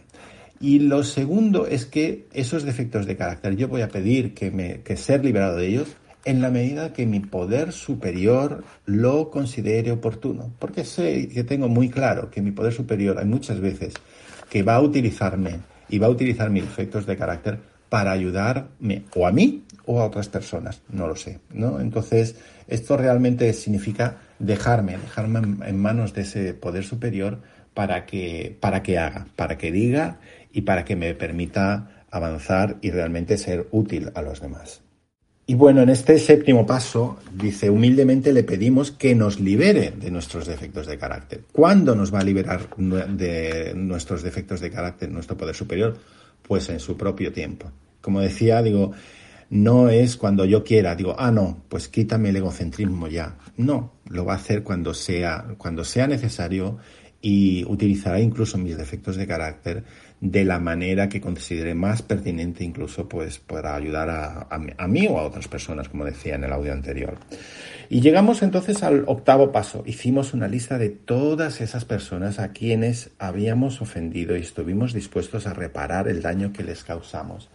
Y 0.60 0.80
lo 0.80 1.04
segundo 1.04 1.68
es 1.68 1.86
que 1.86 2.26
esos 2.34 2.64
defectos 2.64 3.06
de 3.06 3.16
carácter 3.16 3.56
yo 3.56 3.68
voy 3.68 3.84
a 3.84 3.90
pedir 3.90 4.34
que, 4.34 4.50
me, 4.50 4.82
que 4.82 4.98
ser 4.98 5.24
liberado 5.24 5.58
de 5.58 5.68
ellos 5.68 5.96
en 6.24 6.42
la 6.42 6.50
medida 6.50 6.92
que 6.92 7.06
mi 7.06 7.20
poder 7.20 7.72
superior 7.72 8.64
lo 8.88 9.30
considere 9.30 9.92
oportuno. 9.92 10.52
Porque 10.58 10.86
sé 10.86 11.28
que 11.28 11.44
tengo 11.44 11.68
muy 11.68 11.90
claro 11.90 12.32
que 12.32 12.42
mi 12.42 12.50
poder 12.50 12.74
superior 12.74 13.20
hay 13.20 13.26
muchas 13.26 13.60
veces 13.60 13.94
que 14.50 14.64
va 14.64 14.78
a 14.78 14.82
utilizarme 14.82 15.60
y 15.88 16.00
va 16.00 16.08
a 16.08 16.10
utilizar 16.10 16.50
mis 16.50 16.64
defectos 16.64 17.06
de 17.06 17.16
carácter 17.16 17.75
para 17.90 18.12
ayudarme 18.12 19.04
o 19.16 19.28
a 19.28 19.32
mí 19.32 19.64
o 19.86 20.02
a 20.02 20.06
otras 20.06 20.30
personas, 20.30 20.82
no 20.90 21.08
lo 21.08 21.16
sé, 21.16 21.40
¿no? 21.54 21.80
Entonces, 21.80 22.36
esto 22.68 22.98
realmente 22.98 23.52
significa 23.54 24.18
dejarme, 24.40 24.98
dejarme 24.98 25.68
en 25.68 25.80
manos 25.80 26.14
de 26.14 26.22
ese 26.22 26.54
poder 26.54 26.84
superior 26.84 27.40
para 27.74 28.06
que, 28.06 28.58
para 28.60 28.82
que 28.82 28.98
haga, 28.98 29.28
para 29.36 29.58
que 29.58 29.72
diga 29.72 30.20
y 30.52 30.62
para 30.62 30.86
que 30.86 30.96
me 30.96 31.14
permita 31.14 32.06
avanzar 32.10 32.78
y 32.82 32.92
realmente 32.92 33.38
ser 33.38 33.68
útil 33.72 34.12
a 34.16 34.22
los 34.22 34.42
demás. 34.42 34.82
Y 35.48 35.54
bueno, 35.54 35.84
en 35.84 35.90
este 35.90 36.18
séptimo 36.18 36.66
paso, 36.66 37.20
dice, 37.32 37.70
humildemente 37.70 38.34
le 38.34 38.44
pedimos 38.44 38.90
que 38.90 39.14
nos 39.14 39.40
libere 39.40 39.92
de 39.92 40.10
nuestros 40.10 40.48
defectos 40.48 40.88
de 40.88 40.98
carácter. 40.98 41.44
¿Cuándo 41.52 41.94
nos 41.94 42.12
va 42.12 42.22
a 42.22 42.24
liberar 42.24 42.68
de 42.78 43.74
nuestros 43.76 44.24
defectos 44.24 44.60
de 44.60 44.72
carácter 44.72 45.12
nuestro 45.12 45.38
poder 45.38 45.54
superior? 45.54 46.00
Pues 46.42 46.70
en 46.70 46.80
su 46.80 46.96
propio 46.98 47.32
tiempo. 47.32 47.72
Como 48.02 48.22
decía, 48.22 48.62
digo, 48.62 48.92
no 49.50 49.90
es 49.90 50.18
cuando 50.18 50.46
yo 50.46 50.64
quiera, 50.64 50.96
digo, 50.96 51.16
ah, 51.18 51.32
no, 51.32 51.64
pues 51.70 51.88
quítame 51.88 52.30
el 52.30 52.38
egocentrismo 52.38 53.08
ya. 53.08 53.38
No, 53.58 53.94
lo 54.10 54.26
va 54.26 54.34
a 54.34 54.38
hacer 54.38 54.64
cuando 54.64 54.94
sea, 54.94 55.46
cuando 55.58 55.84
sea 55.84 56.08
necesario 56.08 56.78
y 57.22 57.64
utilizará 57.66 58.20
incluso 58.20 58.58
mis 58.58 58.78
defectos 58.78 59.16
de 59.16 59.26
carácter 59.26 59.84
de 60.22 60.46
la 60.46 60.60
manera 60.60 61.10
que 61.10 61.22
considere 61.22 61.76
más 61.76 62.02
pertinente 62.02 62.64
incluso 62.64 63.08
pues 63.08 63.38
para 63.38 63.76
ayudar 63.76 64.10
a, 64.10 64.48
a, 64.50 64.88
mí 64.88 65.08
o 65.08 65.20
a 65.20 65.24
otras 65.24 65.48
personas, 65.48 65.90
como 65.90 66.06
decía 66.06 66.36
en 66.36 66.44
el 66.44 66.54
audio 66.54 66.74
anterior. 66.74 67.18
Y 67.90 68.02
llegamos 68.02 68.42
entonces 68.42 68.82
al 68.84 69.04
octavo 69.08 69.52
paso. 69.52 69.84
Hicimos 69.86 70.34
una 70.34 70.48
lista 70.48 70.78
de 70.78 70.90
todas 70.90 71.62
esas 71.62 71.86
personas 71.86 72.40
a 72.40 72.54
quienes 72.54 73.12
habíamos 73.20 73.82
ofendido 73.82 74.36
y 74.36 74.42
estuvimos 74.42 74.94
dispuestos 74.94 75.46
a 75.46 75.54
reparar 75.54 76.08
el 76.08 76.22
daño 76.22 76.52
que 76.52 76.64
les 76.64 76.84
causamos. 76.84 77.50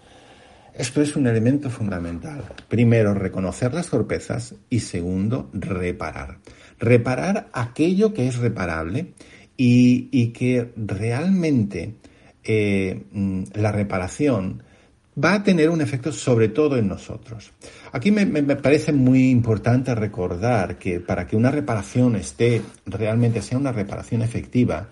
Esto 0.74 1.02
es 1.02 1.16
un 1.16 1.26
elemento 1.26 1.68
fundamental. 1.68 2.42
Primero, 2.68 3.12
reconocer 3.12 3.74
las 3.74 3.88
torpezas 3.88 4.54
y 4.70 4.80
segundo, 4.80 5.50
reparar. 5.52 6.38
Reparar 6.78 7.48
aquello 7.52 8.14
que 8.14 8.28
es 8.28 8.36
reparable 8.38 9.12
y, 9.56 10.28
que 10.28 10.72
realmente 10.76 11.96
eh, 12.44 13.02
mm, 13.12 13.42
la 13.54 13.72
reparación 13.72 14.62
va 15.22 15.34
a 15.34 15.42
tener 15.42 15.70
un 15.70 15.80
efecto 15.80 16.12
sobre 16.12 16.48
todo 16.48 16.76
en 16.76 16.88
nosotros. 16.88 17.52
Aquí 17.92 18.10
me, 18.10 18.26
parece 18.56 18.92
muy 18.92 19.30
importante 19.30 19.94
recordar 19.94 20.78
que 20.78 21.00
para 21.00 21.26
que 21.26 21.36
una 21.36 21.50
reparación 21.50 22.16
esté 22.16 22.62
realmente 22.86 23.42
sea 23.42 23.58
una 23.58 23.72
reparación 23.72 24.22
efectiva, 24.22 24.88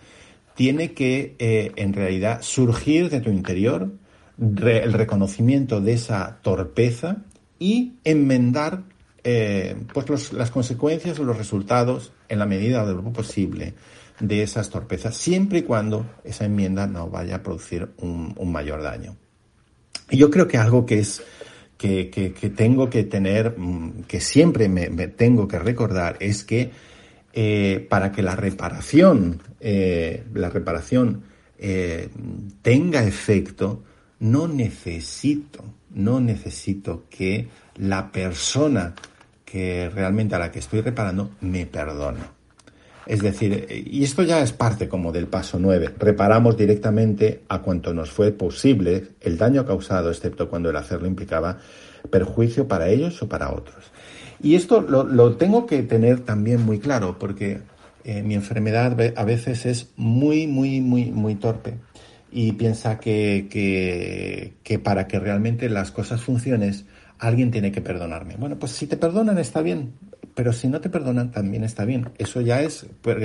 tiene 0.54 0.92
que 0.92 1.36
eh, 1.38 1.72
en 1.76 1.92
realidad 1.92 2.42
surgir 2.42 3.10
de 3.10 3.20
tu 3.20 3.30
interior, 3.30 3.92
el 4.38 4.92
reconocimiento 4.92 5.80
de 5.80 5.92
esa 5.92 6.38
torpeza 6.42 7.18
y 7.58 7.94
enmendar 8.04 8.82
eh, 9.24 9.76
pues 9.92 10.32
las 10.32 10.50
consecuencias 10.50 11.18
o 11.18 11.24
los 11.24 11.36
resultados 11.36 12.12
en 12.28 12.38
la 12.38 12.46
medida 12.46 12.86
de 12.86 12.94
lo 12.94 13.02
posible 13.12 13.74
de 14.20 14.42
esas 14.42 14.70
torpezas, 14.70 15.16
siempre 15.16 15.60
y 15.60 15.62
cuando 15.62 16.06
esa 16.24 16.44
enmienda 16.44 16.86
no 16.86 17.08
vaya 17.08 17.36
a 17.36 17.42
producir 17.42 17.90
un, 17.98 18.34
mayor 18.50 18.82
daño. 18.82 19.16
Y 20.10 20.16
yo 20.18 20.30
creo 20.30 20.48
que 20.48 20.58
algo 20.58 20.86
que 20.86 20.98
es 21.00 21.22
que, 21.76 22.52
tengo 22.56 22.90
que 22.90 23.04
tener, 23.04 23.54
mm, 23.56 24.02
que 24.08 24.20
siempre 24.20 24.68
me, 24.68 24.88
tengo 25.08 25.46
que 25.46 25.58
recordar, 25.58 26.16
es 26.20 26.44
que 26.44 26.70
eh, 27.32 27.86
para 27.88 28.10
que 28.10 28.22
la 28.22 28.34
reparación, 28.34 29.42
eh, 29.60 30.24
la 30.34 30.50
reparación 30.50 31.24
tenga 32.62 33.02
efecto, 33.02 33.82
no 34.20 34.46
necesito, 34.46 35.64
no 35.90 36.20
necesito 36.20 37.06
que 37.10 37.48
la 37.76 38.12
persona 38.12 38.94
que 39.44 39.88
realmente 39.88 40.34
a 40.34 40.38
la 40.38 40.52
que 40.52 40.58
estoy 40.58 40.82
reparando 40.82 41.30
me 41.40 41.66
perdone. 41.66 42.37
Es 43.08 43.22
decir, 43.22 43.86
y 43.90 44.04
esto 44.04 44.22
ya 44.22 44.42
es 44.42 44.52
parte 44.52 44.86
como 44.86 45.12
del 45.12 45.28
paso 45.28 45.58
9, 45.58 45.94
reparamos 45.98 46.58
directamente 46.58 47.42
a 47.48 47.62
cuanto 47.62 47.94
nos 47.94 48.10
fue 48.10 48.32
posible 48.32 49.08
el 49.22 49.38
daño 49.38 49.64
causado, 49.64 50.10
excepto 50.10 50.50
cuando 50.50 50.68
el 50.68 50.76
hacerlo 50.76 51.08
implicaba 51.08 51.56
perjuicio 52.10 52.68
para 52.68 52.88
ellos 52.90 53.22
o 53.22 53.28
para 53.28 53.50
otros. 53.50 53.90
Y 54.42 54.54
esto 54.54 54.82
lo, 54.82 55.36
tengo 55.36 55.66
que 55.66 55.82
tener 55.82 56.20
también 56.20 56.64
muy 56.64 56.78
claro, 56.78 57.18
porque 57.18 57.60
eh, 58.04 58.22
mi 58.22 58.34
enfermedad 58.34 58.94
a 59.16 59.24
veces 59.24 59.64
es 59.64 59.88
muy, 59.96 60.46
muy, 60.46 60.82
muy, 60.82 61.06
muy 61.06 61.34
torpe 61.34 61.74
y 62.30 62.52
piensa 62.52 63.00
que, 63.00 63.48
que, 64.62 64.78
para 64.78 65.08
que 65.08 65.18
realmente 65.18 65.68
las 65.68 65.90
cosas 65.90 66.20
funcionen, 66.20 66.74
alguien 67.18 67.50
tiene 67.50 67.72
que 67.72 67.80
perdonarme. 67.80 68.36
Bueno, 68.36 68.58
pues 68.58 68.72
si 68.72 68.86
te 68.86 68.96
perdonan 68.96 69.38
está 69.38 69.62
bien, 69.62 69.92
pero 70.38 70.52
si 70.52 70.68
no 70.68 70.80
te 70.80 70.88
perdonan 70.88 71.32
también 71.32 71.64
está 71.64 71.84
bien. 71.84 72.10
Eso 72.16 72.40
ya 72.40 72.62
es, 72.62 72.86
pues, 73.02 73.16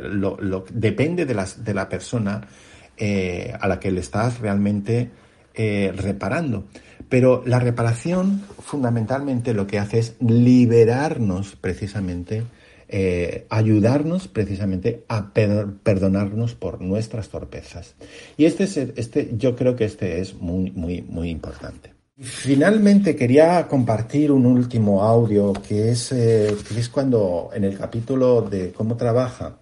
lo, 0.00 0.64
depende 0.72 1.26
de, 1.26 1.74
la 1.74 1.88
persona 1.90 2.48
eh, 2.96 3.52
a 3.60 3.68
la 3.68 3.78
que 3.78 3.90
le 3.90 4.00
estás 4.00 4.40
realmente 4.40 5.10
eh, 5.52 5.92
reparando. 5.94 6.64
Pero 7.10 7.42
la 7.44 7.58
reparación 7.58 8.40
fundamentalmente 8.58 9.52
lo 9.52 9.66
que 9.66 9.78
hace 9.78 9.98
es 9.98 10.16
liberarnos 10.20 11.56
precisamente, 11.56 12.44
eh, 12.88 13.44
ayudarnos 13.50 14.28
precisamente 14.28 15.04
a 15.08 15.34
perdonarnos 15.34 16.54
por 16.54 16.80
nuestras 16.80 17.28
torpezas. 17.28 17.96
Y 18.38 18.46
este, 18.46 18.64
es, 18.64 18.78
este, 18.78 19.32
yo 19.36 19.56
creo 19.56 19.76
que 19.76 19.84
este 19.84 20.22
es 20.22 20.36
muy, 20.36 20.70
muy 20.70 21.28
importante. 21.28 21.91
Finalmente 22.22 23.16
quería 23.16 23.66
compartir 23.66 24.30
un 24.30 24.46
último 24.46 25.02
audio 25.02 25.52
que 25.52 25.90
es, 25.90 26.12
eh, 26.12 26.56
que 26.68 26.78
es 26.78 26.88
cuando 26.88 27.50
en 27.52 27.64
el 27.64 27.76
capítulo 27.76 28.42
de 28.42 28.70
cómo 28.70 28.96
trabaja 28.96 29.56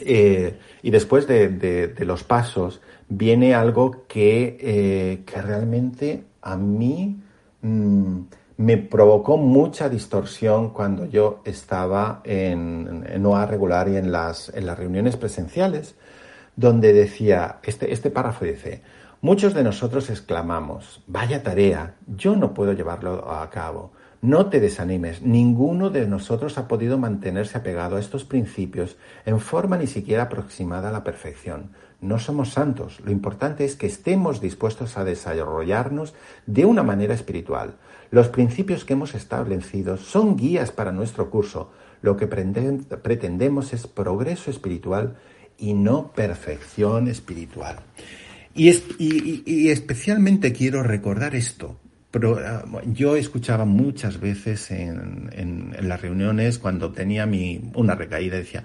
eh, 0.00 0.58
y 0.82 0.90
después 0.90 1.28
de, 1.28 1.50
de, 1.50 2.04
los 2.06 2.24
pasos 2.24 2.80
viene 3.10 3.54
algo 3.54 4.06
que, 4.08 4.56
eh, 4.58 5.22
que 5.26 5.42
realmente 5.42 6.24
a 6.40 6.56
mí 6.56 7.20
mmm, 7.60 8.20
me 8.56 8.78
provocó 8.78 9.36
mucha 9.36 9.90
distorsión 9.90 10.70
cuando 10.70 11.04
yo 11.04 11.42
estaba 11.44 12.22
en, 12.24 13.04
en 13.06 13.48
regular 13.48 13.90
y 13.90 13.96
en 13.98 14.10
las, 14.10 14.48
en 14.48 14.64
las 14.64 14.78
reuniones 14.78 15.16
presenciales, 15.16 15.94
donde 16.56 16.94
decía, 16.94 17.58
este, 17.64 17.92
este 17.92 18.10
párrafo 18.10 18.46
dice, 18.46 18.80
Muchos 19.24 19.54
de 19.54 19.64
nosotros 19.64 20.10
exclamamos, 20.10 21.02
vaya 21.06 21.42
tarea, 21.42 21.94
yo 22.06 22.36
no 22.36 22.52
puedo 22.52 22.74
llevarlo 22.74 23.30
a 23.32 23.48
cabo. 23.48 23.92
No 24.20 24.50
te 24.50 24.60
desanimes, 24.60 25.22
ninguno 25.22 25.88
de 25.88 26.06
nosotros 26.06 26.58
ha 26.58 26.68
podido 26.68 26.98
mantenerse 26.98 27.56
apegado 27.56 27.96
a 27.96 28.00
estos 28.00 28.26
principios 28.26 28.98
en 29.24 29.40
forma 29.40 29.78
ni 29.78 29.86
siquiera 29.86 30.24
aproximada 30.24 30.90
a 30.90 30.92
la 30.92 31.04
perfección. 31.04 31.70
No 32.02 32.18
somos 32.18 32.50
santos, 32.50 33.00
lo 33.00 33.12
importante 33.12 33.64
es 33.64 33.76
que 33.76 33.86
estemos 33.86 34.42
dispuestos 34.42 34.98
a 34.98 35.04
desarrollarnos 35.04 36.12
de 36.44 36.66
una 36.66 36.82
manera 36.82 37.14
espiritual. 37.14 37.76
Los 38.10 38.28
principios 38.28 38.84
que 38.84 38.92
hemos 38.92 39.14
establecido 39.14 39.96
son 39.96 40.36
guías 40.36 40.70
para 40.70 40.92
nuestro 40.92 41.30
curso. 41.30 41.70
Lo 42.02 42.18
que 42.18 42.26
pretendemos 42.26 43.72
es 43.72 43.86
progreso 43.86 44.50
espiritual 44.50 45.16
y 45.56 45.72
no 45.72 46.12
perfección 46.12 47.08
espiritual. 47.08 47.76
Y, 48.54 49.68
especialmente 49.68 50.52
quiero 50.52 50.82
recordar 50.82 51.34
esto. 51.34 51.80
Pero, 52.10 52.38
ah, 52.38 52.64
yo 52.86 53.16
escuchaba 53.16 53.64
muchas 53.64 54.20
veces 54.20 54.70
en, 54.70 55.74
las 55.80 56.00
reuniones 56.00 56.58
cuando 56.58 56.92
tenía 56.92 57.26
mi, 57.26 57.60
una 57.74 57.96
recaída, 57.96 58.36
decía, 58.36 58.64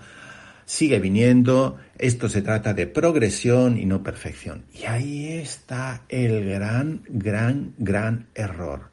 sigue 0.66 1.00
viniendo, 1.00 1.78
esto 1.98 2.30
se 2.30 2.44
trata 2.44 2.76
de 2.76 2.86
progresión 2.86 3.80
y 3.80 3.86
no 3.86 4.04
perfección. 4.04 4.66
Y 4.72 4.86
ahí 4.86 5.28
está 5.30 6.04
el 6.10 6.46
gran, 6.46 7.02
gran, 7.10 7.74
gran 7.80 8.28
error. 8.36 8.92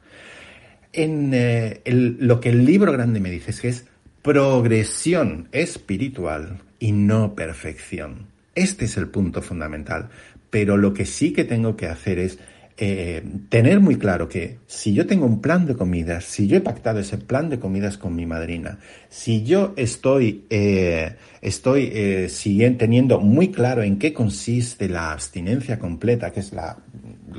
En 0.91 1.31
eh, 1.35 1.81
lo 1.85 2.39
que 2.39 2.49
el 2.49 2.65
libro 2.65 2.91
grande 2.91 3.19
me 3.19 3.29
dice 3.29 3.51
es 3.51 3.61
que 3.61 3.67
es 3.67 3.85
progresión 4.23 5.49
espiritual 5.51 6.57
y 6.79 6.91
no 6.91 7.35
perfección. 7.35 8.25
Este 8.55 8.85
es 8.85 8.97
el 8.97 9.09
punto 9.09 9.43
fundamental 9.43 10.09
pero 10.49 10.77
lo 10.77 10.93
que 10.93 11.05
sí 11.05 11.33
que 11.33 11.43
tengo 11.43 11.75
que 11.75 11.87
hacer 11.87 12.19
es 12.19 12.39
eh, 12.79 13.23
tener 13.49 13.79
muy 13.79 13.95
claro 13.95 14.29
que 14.29 14.59
si 14.67 14.93
yo 14.93 15.07
tengo 15.07 15.25
un 15.25 15.41
plan 15.41 15.65
de 15.65 15.75
comidas, 15.75 16.25
si 16.25 16.47
yo 16.47 16.57
he 16.57 16.61
pactado 16.61 16.99
ese 16.99 17.17
plan 17.17 17.49
de 17.49 17.57
comidas 17.57 17.97
con 17.97 18.15
mi 18.15 18.27
madrina, 18.27 18.77
si 19.09 19.43
yo 19.43 19.73
estoy, 19.77 20.45
eh, 20.51 21.15
estoy 21.41 21.89
eh, 21.91 22.75
teniendo 22.77 23.19
muy 23.19 23.49
claro 23.49 23.81
en 23.81 23.97
qué 23.97 24.13
consiste 24.13 24.87
la 24.87 25.11
abstinencia 25.11 25.79
completa, 25.79 26.31
que 26.31 26.41
es 26.41 26.53
la, 26.53 26.77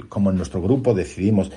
como 0.09 0.31
en 0.31 0.37
nuestro 0.39 0.61
grupo 0.61 0.93
decidimos 0.93 1.53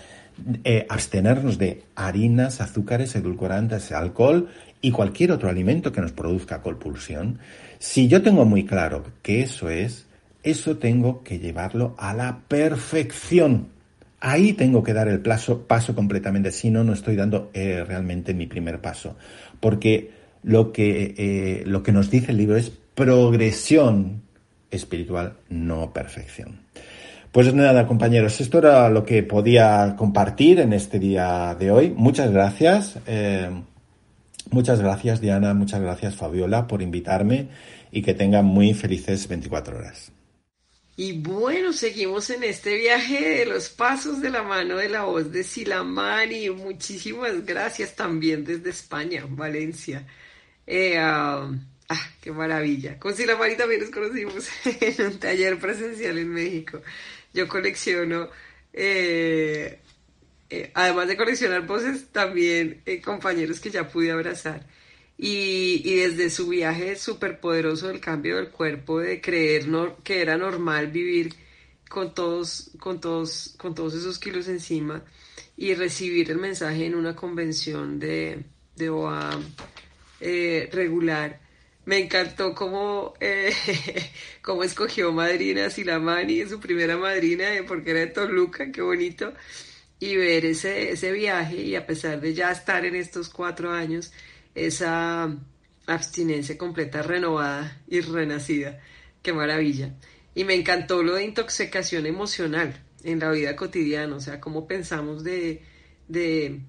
abstenernos 0.89 1.57
de 1.57 1.83
harinas, 1.93 2.61
azúcares, 2.61 3.15
edulcorantes, 3.15 3.91
alcohol 3.91 4.47
y 4.81 4.91
cualquier 4.91 5.31
otro 5.31 5.49
alimento 5.49 5.91
que 5.91 6.01
nos 6.01 6.11
produzca 6.11 6.61
compulsión, 6.61 7.39
si 7.79 8.07
yo 8.07 8.21
tengo 8.21 8.45
muy 8.45 8.65
claro 8.65 9.03
que 9.21 9.41
eso 9.41 9.69
es, 9.69 10.07
eso 10.43 10.77
tengo 10.77 11.23
que 11.23 11.39
llevarlo 11.39 11.95
a 11.97 12.13
la 12.13 12.39
perfección. 12.47 13.67
Ahí 14.19 14.53
tengo 14.53 14.83
que 14.83 14.93
dar 14.93 15.07
el 15.07 15.19
paso, 15.19 15.63
paso 15.67 15.95
completamente, 15.95 16.51
si 16.51 16.69
no, 16.69 16.83
no 16.83 16.93
estoy 16.93 17.15
dando 17.15 17.49
eh, 17.53 17.83
realmente 17.85 18.33
mi 18.33 18.47
primer 18.47 18.79
paso. 18.79 19.15
Porque 19.59 20.11
lo 20.43 20.71
que, 20.71 21.15
eh, 21.17 21.63
lo 21.65 21.83
que 21.83 21.91
nos 21.91 22.09
dice 22.09 22.31
el 22.31 22.37
libro 22.37 22.57
es 22.57 22.71
progresión 22.95 24.21
espiritual, 24.69 25.33
no 25.49 25.91
perfección. 25.93 26.61
Pues 27.31 27.53
nada, 27.53 27.87
compañeros, 27.87 28.41
esto 28.41 28.57
era 28.57 28.89
lo 28.89 29.05
que 29.05 29.23
podía 29.23 29.95
compartir 29.97 30.59
en 30.59 30.73
este 30.73 30.99
día 30.99 31.55
de 31.57 31.71
hoy. 31.71 31.93
Muchas 31.95 32.31
gracias. 32.31 32.99
Eh, 33.07 33.49
muchas 34.51 34.81
gracias, 34.81 35.21
Diana. 35.21 35.53
Muchas 35.53 35.81
gracias, 35.81 36.15
Fabiola, 36.15 36.67
por 36.67 36.81
invitarme 36.81 37.47
y 37.91 38.01
que 38.01 38.13
tengan 38.13 38.45
muy 38.45 38.73
felices 38.73 39.27
24 39.27 39.77
horas. 39.77 40.11
Y 41.03 41.13
bueno, 41.13 41.73
seguimos 41.73 42.29
en 42.29 42.43
este 42.43 42.75
viaje 42.75 43.39
de 43.39 43.47
los 43.47 43.69
pasos 43.69 44.21
de 44.21 44.29
la 44.29 44.43
mano 44.43 44.77
de 44.77 44.87
la 44.87 45.01
voz 45.01 45.31
de 45.31 45.43
Silamani. 45.43 46.51
Muchísimas 46.51 47.43
gracias 47.43 47.95
también 47.95 48.45
desde 48.45 48.69
España, 48.69 49.25
Valencia. 49.27 50.05
Eh, 50.67 50.99
ah, 50.99 51.51
ah, 51.89 52.11
qué 52.21 52.31
maravilla. 52.31 52.99
Con 52.99 53.15
Silamani 53.15 53.55
también 53.55 53.81
nos 53.81 53.89
conocimos 53.89 54.47
en 54.79 55.07
un 55.07 55.19
taller 55.19 55.57
presencial 55.57 56.19
en 56.19 56.29
México. 56.29 56.83
Yo 57.33 57.47
colecciono, 57.47 58.29
eh, 58.71 59.79
eh, 60.51 60.71
además 60.75 61.07
de 61.07 61.17
coleccionar 61.17 61.65
voces, 61.65 62.09
también 62.11 62.83
compañeros 63.03 63.59
que 63.59 63.71
ya 63.71 63.87
pude 63.89 64.11
abrazar 64.11 64.67
y, 65.23 65.83
y 65.85 65.95
desde 65.97 66.31
su 66.31 66.47
viaje 66.47 66.95
súper 66.95 67.39
poderoso 67.39 67.89
del 67.89 67.99
cambio 67.99 68.37
del 68.37 68.49
cuerpo, 68.49 68.99
de 68.99 69.21
creer 69.21 69.67
que 70.03 70.19
era 70.19 70.35
normal 70.35 70.87
vivir 70.87 71.35
con 71.87 72.15
todos, 72.15 72.71
con, 72.79 72.99
todos, 72.99 73.53
con 73.59 73.75
todos 73.75 73.93
esos 73.93 74.17
kilos 74.17 74.47
encima 74.47 75.03
y 75.55 75.75
recibir 75.75 76.31
el 76.31 76.39
mensaje 76.39 76.87
en 76.87 76.95
una 76.95 77.15
convención 77.15 77.99
de, 77.99 78.45
de 78.75 78.91
eh, 80.21 80.69
regular. 80.73 81.39
Me 81.85 81.99
encantó 81.99 82.55
cómo, 82.55 83.13
eh, 83.19 83.53
cómo 84.41 84.63
escogió 84.63 85.11
madrina 85.11 85.69
Silamani, 85.69 86.47
su 86.47 86.59
primera 86.59 86.97
madrina, 86.97 87.53
eh, 87.53 87.61
porque 87.61 87.91
era 87.91 87.99
de 87.99 88.07
Toluca, 88.07 88.71
qué 88.71 88.81
bonito. 88.81 89.33
Y 89.99 90.15
ver 90.15 90.45
ese, 90.45 90.93
ese 90.93 91.11
viaje 91.11 91.57
y 91.57 91.75
a 91.75 91.85
pesar 91.85 92.19
de 92.21 92.33
ya 92.33 92.51
estar 92.51 92.85
en 92.85 92.95
estos 92.95 93.29
cuatro 93.29 93.71
años, 93.71 94.11
esa 94.55 95.35
abstinencia 95.87 96.57
completa, 96.57 97.01
renovada 97.01 97.81
y 97.87 98.01
renacida. 98.01 98.79
Qué 99.21 99.33
maravilla. 99.33 99.95
Y 100.33 100.43
me 100.43 100.55
encantó 100.55 101.03
lo 101.03 101.15
de 101.15 101.25
intoxicación 101.25 102.05
emocional 102.05 102.81
en 103.03 103.19
la 103.19 103.31
vida 103.31 103.55
cotidiana, 103.55 104.15
o 104.15 104.19
sea, 104.19 104.39
cómo 104.39 104.67
pensamos 104.67 105.23
de, 105.23 105.63
de 106.07 106.61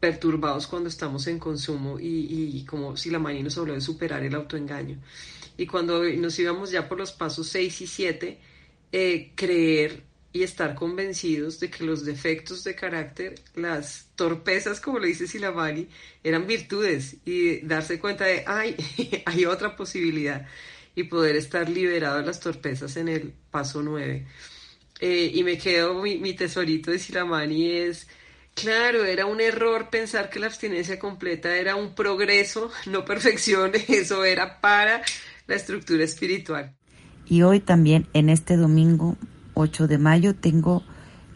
perturbados 0.00 0.66
cuando 0.66 0.88
estamos 0.88 1.26
en 1.26 1.38
consumo 1.38 1.98
y, 1.98 2.58
y 2.58 2.64
como 2.64 2.96
si 2.96 3.10
la 3.10 3.18
mañana 3.18 3.44
nos 3.44 3.58
habló 3.58 3.74
de 3.74 3.80
superar 3.80 4.22
el 4.22 4.34
autoengaño. 4.34 4.98
Y 5.56 5.66
cuando 5.66 6.02
nos 6.04 6.38
íbamos 6.38 6.70
ya 6.70 6.88
por 6.88 6.98
los 6.98 7.12
pasos 7.12 7.48
6 7.48 7.80
y 7.80 7.86
7, 7.86 8.38
eh, 8.92 9.32
creer 9.34 10.04
y 10.34 10.42
estar 10.42 10.74
convencidos 10.74 11.60
de 11.60 11.70
que 11.70 11.84
los 11.84 12.04
defectos 12.04 12.64
de 12.64 12.74
carácter, 12.74 13.36
las 13.54 14.08
torpezas, 14.16 14.80
como 14.80 14.98
le 14.98 15.06
dice 15.06 15.28
Silamani, 15.28 15.86
eran 16.24 16.48
virtudes 16.48 17.18
y 17.24 17.60
darse 17.60 18.00
cuenta 18.00 18.24
de, 18.24 18.42
ay, 18.44 18.76
hay 19.26 19.44
otra 19.46 19.76
posibilidad 19.76 20.44
y 20.96 21.04
poder 21.04 21.36
estar 21.36 21.68
liberado 21.68 22.18
de 22.18 22.26
las 22.26 22.40
torpezas 22.40 22.96
en 22.96 23.08
el 23.08 23.32
paso 23.52 23.80
9. 23.80 24.26
Eh, 24.98 25.30
y 25.32 25.44
me 25.44 25.56
quedo, 25.56 26.02
mi, 26.02 26.18
mi 26.18 26.34
tesorito 26.34 26.90
de 26.90 26.98
Silamani 26.98 27.70
es, 27.70 28.08
claro, 28.54 29.04
era 29.04 29.26
un 29.26 29.40
error 29.40 29.88
pensar 29.88 30.30
que 30.30 30.40
la 30.40 30.46
abstinencia 30.46 30.98
completa 30.98 31.56
era 31.56 31.76
un 31.76 31.94
progreso, 31.94 32.72
no 32.86 33.04
perfección, 33.04 33.70
eso 33.88 34.24
era 34.24 34.60
para 34.60 35.00
la 35.46 35.54
estructura 35.54 36.02
espiritual. 36.02 36.74
Y 37.24 37.42
hoy 37.42 37.60
también, 37.60 38.08
en 38.14 38.30
este 38.30 38.56
domingo, 38.56 39.16
8 39.54 39.86
de 39.86 39.98
mayo 39.98 40.34
tengo 40.34 40.82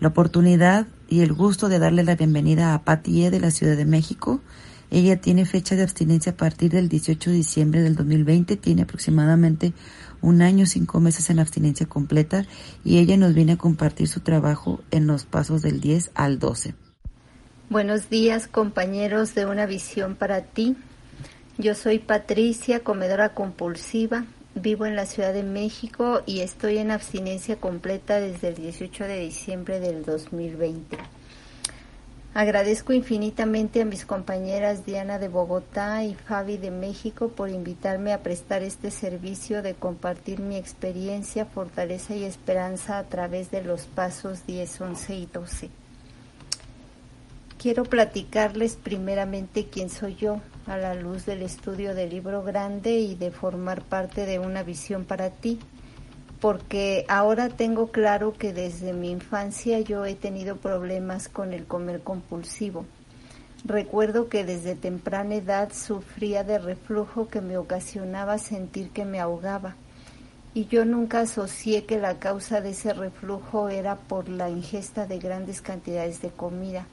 la 0.01 0.09
oportunidad 0.09 0.87
y 1.09 1.21
el 1.21 1.33
gusto 1.33 1.69
de 1.69 1.79
darle 1.79 2.05
la 2.05 2.16
bienvenida 2.16 2.75
a 2.75 2.85
Patti 2.85 3.25
E 3.25 3.31
de 3.31 3.41
la 3.41 3.51
Ciudad 3.51 3.77
de 3.77 3.85
México. 3.85 4.41
Ella 4.91 5.21
tiene 5.21 5.45
fecha 5.45 5.77
de 5.77 5.83
abstinencia 5.83 6.33
a 6.33 6.37
partir 6.37 6.71
del 6.71 6.89
18 6.89 7.31
de 7.31 7.37
diciembre 7.37 7.83
del 7.83 7.95
2020, 7.95 8.57
tiene 8.57 8.83
aproximadamente 8.83 9.73
un 10.23 10.41
año, 10.43 10.66
cinco 10.66 11.01
meses 11.01 11.31
en 11.31 11.39
abstinencia 11.39 11.87
completa 11.87 12.45
y 12.85 12.99
ella 12.99 13.16
nos 13.16 13.35
viene 13.35 13.53
a 13.53 13.59
compartir 13.59 14.09
su 14.09 14.21
trabajo 14.21 14.81
en 14.91 15.07
los 15.07 15.25
pasos 15.25 15.62
del 15.62 15.81
10 15.81 16.12
al 16.14 16.39
12. 16.39 16.75
Buenos 17.71 18.09
días 18.09 18.49
compañeros 18.49 19.35
de 19.35 19.47
Una 19.47 19.66
Visión 19.66 20.16
para 20.16 20.41
ti. 20.43 20.77
Yo 21.59 21.75
soy 21.75 21.99
Patricia, 21.99 22.81
comedora 22.81 23.35
compulsiva 23.35 24.25
vivo 24.61 24.86
en 24.86 24.96
la 24.96 25.06
Ciudad 25.06 25.32
de 25.32 25.42
México 25.42 26.22
y 26.26 26.40
estoy 26.40 26.78
en 26.78 26.90
abstinencia 26.90 27.56
completa 27.56 28.20
desde 28.20 28.48
el 28.48 28.54
18 28.54 29.04
de 29.04 29.20
diciembre 29.20 29.80
del 29.80 30.04
2020. 30.04 30.98
Agradezco 32.34 32.92
infinitamente 32.92 33.82
a 33.82 33.84
mis 33.84 34.04
compañeras 34.04 34.86
Diana 34.86 35.18
de 35.18 35.28
Bogotá 35.28 36.04
y 36.04 36.14
Fabi 36.14 36.56
de 36.56 36.70
México 36.70 37.28
por 37.28 37.48
invitarme 37.48 38.12
a 38.12 38.22
prestar 38.22 38.62
este 38.62 38.90
servicio 38.90 39.62
de 39.62 39.74
compartir 39.74 40.38
mi 40.38 40.56
experiencia, 40.56 41.46
fortaleza 41.46 42.14
y 42.14 42.24
esperanza 42.24 42.98
a 42.98 43.04
través 43.04 43.50
de 43.50 43.64
los 43.64 43.86
pasos 43.86 44.46
10, 44.46 44.80
11 44.80 45.14
y 45.16 45.26
12. 45.26 45.70
Quiero 47.59 47.82
platicarles 47.84 48.76
primeramente 48.76 49.66
quién 49.66 49.90
soy 49.90 50.14
yo 50.14 50.40
a 50.66 50.76
la 50.76 50.94
luz 50.94 51.26
del 51.26 51.42
estudio 51.42 51.94
del 51.94 52.11
libro 52.11 52.44
grande 52.44 53.00
y 53.00 53.16
de 53.16 53.32
formar 53.32 53.82
parte 53.82 54.26
de 54.26 54.38
una 54.38 54.62
visión 54.62 55.04
para 55.04 55.30
ti 55.30 55.59
porque 56.40 57.04
ahora 57.09 57.48
tengo 57.48 57.88
claro 57.88 58.32
que 58.32 58.52
desde 58.52 58.92
mi 58.92 59.11
infancia 59.11 59.80
yo 59.80 60.04
he 60.06 60.14
tenido 60.14 60.56
problemas 60.56 61.28
con 61.28 61.52
el 61.52 61.66
comer 61.66 62.00
compulsivo. 62.02 62.84
Recuerdo 63.64 64.28
que 64.28 64.44
desde 64.44 64.76
temprana 64.76 65.34
edad 65.34 65.72
sufría 65.72 66.44
de 66.44 66.59
reflujo 66.59 67.28
que 67.28 67.40
me 67.40 67.59
ocasionaba 67.59 68.38
sentir 68.38 68.90
que 68.90 69.04
me 69.04 69.18
ahogaba 69.18 69.74
y 70.54 70.66
yo 70.66 70.84
nunca 70.84 71.20
asocié 71.20 71.84
que 71.84 71.98
la 71.98 72.20
causa 72.20 72.61
de 72.61 72.70
ese 72.70 72.92
reflujo 72.94 73.68
era 73.68 73.96
por 73.96 74.28
la 74.28 74.48
ingesta 74.48 75.06
de 75.06 75.18
grandes 75.18 75.61
cantidades 75.61 76.22
de 76.22 76.30
comida. 76.30 76.86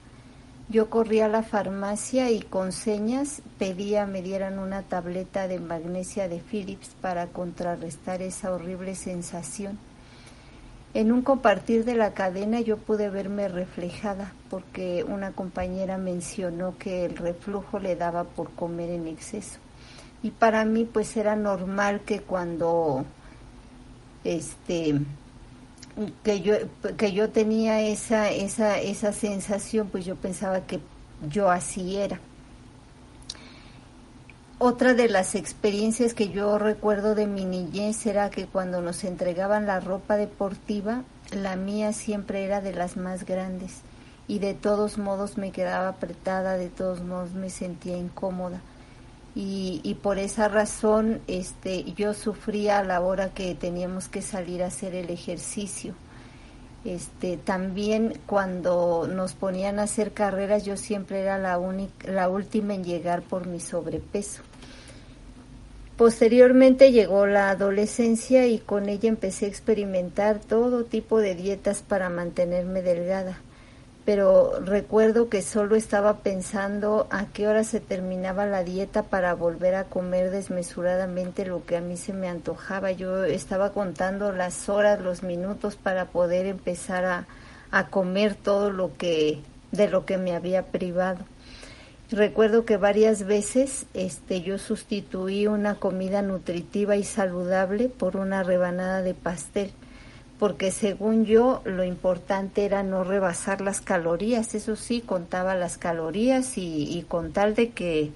Yo 0.68 0.90
corría 0.90 1.26
a 1.26 1.30
la 1.30 1.44
farmacia 1.44 2.32
y 2.32 2.42
con 2.42 2.72
señas 2.72 3.44
pedía 3.60 4.08
me 4.08 4.24
dieran 4.24 4.58
una 4.58 4.82
tableta 4.82 5.48
de 5.48 5.60
magnesia 5.60 6.28
de 6.28 6.40
Philips 6.40 6.90
para 7.02 7.28
contrarrestar 7.28 8.24
esa 8.24 8.52
horrible 8.52 8.96
sensación. 8.96 9.78
En 10.96 11.12
un 11.12 11.22
compartir 11.22 11.86
de 11.86 11.94
la 11.94 12.16
cadena 12.16 12.62
yo 12.62 12.78
pude 12.78 13.12
verme 13.12 13.48
reflejada 13.48 14.34
porque 14.50 15.04
una 15.08 15.34
compañera 15.34 16.00
mencionó 16.00 16.78
que 16.80 17.06
el 17.06 17.16
reflujo 17.16 17.78
le 17.78 17.96
daba 17.96 18.24
por 18.24 18.50
comer 18.52 18.90
en 18.90 19.06
exceso. 19.06 19.60
Y 20.24 20.32
para 20.32 20.66
mí 20.66 20.84
pues 20.86 21.16
era 21.16 21.36
normal 21.36 22.02
que 22.02 22.22
cuando 22.22 23.06
este 24.24 24.96
que 26.24 26.42
yo 26.42 26.56
que 26.98 27.14
yo 27.14 27.30
tenía 27.30 27.82
esa 27.82 28.30
esa 28.30 28.80
esa 28.80 29.14
sensación 29.14 29.88
pues 29.90 30.06
yo 30.06 30.16
pensaba 30.16 30.62
que 30.62 30.80
yo 31.30 31.50
así 31.50 31.96
era. 31.98 32.20
Otra 34.58 34.94
de 34.94 35.10
las 35.10 35.36
experiencias 35.36 36.14
que 36.14 36.30
yo 36.30 36.58
recuerdo 36.58 37.14
de 37.14 37.28
mi 37.28 37.44
niñez 37.44 38.06
era 38.06 38.30
que 38.30 38.46
cuando 38.46 38.82
nos 38.82 39.04
entregaban 39.04 39.66
la 39.66 39.82
ropa 39.82 40.16
deportiva 40.16 41.04
la 41.32 41.56
mía 41.56 41.92
siempre 41.94 42.46
era 42.46 42.62
de 42.62 42.74
las 42.74 42.98
más 42.98 43.26
grandes 43.26 43.82
y 44.28 44.40
de 44.40 44.54
todos 44.54 44.98
modos 44.98 45.38
me 45.38 45.52
quedaba 45.52 45.90
apretada 45.90 46.58
de 46.58 46.70
todos 46.70 47.02
modos 47.02 47.34
me 47.34 47.50
sentía 47.50 47.98
incómoda 47.98 48.62
y, 49.38 49.98
por 50.02 50.18
esa 50.18 50.48
razón 50.48 51.20
este, 51.28 51.84
yo 51.94 52.14
sufría 52.14 52.80
a 52.80 52.84
la 52.84 53.02
hora 53.02 53.34
que 53.34 53.54
teníamos 53.54 54.08
que 54.08 54.22
salir 54.22 54.64
a 54.64 54.68
hacer 54.68 54.96
el 54.96 55.10
ejercicio. 55.10 55.94
Este, 56.86 57.36
también 57.36 58.18
cuando 58.28 59.08
nos 59.12 59.34
ponían 59.34 59.80
a 59.80 59.84
hacer 59.84 60.14
carreras 60.14 60.66
yo 60.66 60.78
siempre 60.78 61.20
era 61.22 61.38
la, 61.38 61.58
única, 61.58 62.10
la 62.10 62.30
última 62.30 62.76
en 62.76 62.86
llegar 62.86 63.24
por 63.24 63.46
mi 63.46 63.60
sobrepeso. 63.60 64.42
Posteriormente 65.98 66.92
llegó 66.92 67.26
la 67.26 67.50
adolescencia 67.50 68.48
y 68.48 68.60
con 68.60 68.88
ella 68.88 69.10
empecé 69.10 69.46
a 69.46 69.50
experimentar 69.50 70.40
todo 70.40 70.86
tipo 70.86 71.20
de 71.20 71.36
dietas 71.36 71.82
para 71.82 72.10
mantenerme 72.10 72.82
delgada 72.82 73.40
pero 74.06 74.60
recuerdo 74.60 75.30
que 75.30 75.42
solo 75.42 75.76
estaba 75.76 76.20
pensando 76.20 77.08
a 77.10 77.26
qué 77.26 77.48
hora 77.48 77.64
se 77.64 77.80
terminaba 77.80 78.46
la 78.46 78.64
dieta 78.64 79.02
para 79.02 79.34
volver 79.34 79.74
a 79.74 79.86
comer 79.86 80.30
desmesuradamente 80.30 81.44
lo 81.44 81.66
que 81.66 81.76
a 81.76 81.82
mí 81.82 81.98
se 81.98 82.14
me 82.14 82.30
antojaba. 82.30 82.92
Yo 82.92 83.24
estaba 83.24 83.74
contando 83.74 84.32
las 84.32 84.70
horas, 84.70 85.02
los 85.02 85.24
minutos 85.24 85.76
para 85.76 86.06
poder 86.06 86.46
empezar 86.46 87.04
a, 87.04 87.28
a 87.72 87.88
comer 87.88 88.36
todo 88.36 88.70
lo 88.70 88.96
que 88.96 89.42
de 89.72 89.90
lo 89.90 90.06
que 90.06 90.18
me 90.18 90.36
había 90.36 90.68
privado. 90.68 91.26
Recuerdo 92.12 92.64
que 92.64 92.78
varias 92.78 93.26
veces 93.26 93.88
este 93.96 94.42
yo 94.42 94.60
sustituí 94.60 95.48
una 95.48 95.76
comida 95.76 96.22
nutritiva 96.22 96.96
y 96.96 97.04
saludable 97.04 97.90
por 97.90 98.18
una 98.18 98.44
rebanada 98.44 99.02
de 99.02 99.16
pastel 99.16 99.72
porque 100.40 100.72
según 100.72 101.26
yo 101.26 101.62
lo 101.64 101.84
importante 101.84 102.66
era 102.66 102.84
no 102.84 103.04
rebasar 103.04 103.62
las 103.62 103.80
calorías, 103.80 104.54
eso 104.54 104.76
sí, 104.76 105.02
contaba 105.02 105.56
las 105.56 105.78
calorías 105.78 106.58
y, 106.58 107.06
con 107.08 107.32
tal 107.32 107.56
de 107.56 107.70
que, 107.70 108.12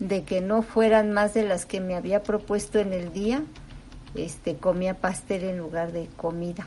de 0.00 0.24
que 0.24 0.40
no 0.40 0.62
fueran 0.62 1.12
más 1.12 1.34
de 1.34 1.44
las 1.44 1.66
que 1.66 1.80
me 1.80 1.94
había 1.94 2.22
propuesto 2.22 2.80
en 2.80 2.92
el 2.92 3.12
día, 3.12 3.42
este, 4.16 4.56
comía 4.56 4.94
pastel 4.94 5.44
en 5.44 5.58
lugar 5.58 5.92
de 5.92 6.08
comida. 6.16 6.66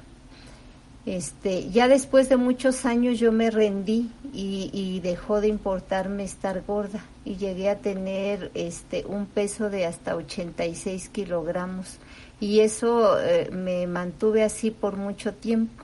Este, 1.05 1.69
ya 1.69 1.89
después 1.89 2.29
de 2.29 2.37
muchos 2.37 2.85
años 2.85 3.19
yo 3.19 3.33
me 3.33 3.51
rendí 3.51 4.09
y, 4.33 4.69
y, 4.71 5.01
dejó 5.01 5.41
de 5.41 5.49
importarme 5.49 6.23
estar 6.23 6.63
gorda 6.65 7.03
y 7.25 7.35
llegué 7.35 7.69
a 7.69 7.79
tener 7.79 8.51
este, 8.53 9.03
un 9.05 9.25
peso 9.25 9.69
de 9.69 9.85
hasta 9.85 10.15
86 10.15 11.09
kilogramos 11.09 11.99
y 12.39 12.59
eso 12.59 13.19
eh, 13.19 13.49
me 13.51 13.87
mantuve 13.87 14.43
así 14.43 14.71
por 14.71 14.97
mucho 14.97 15.33
tiempo. 15.33 15.83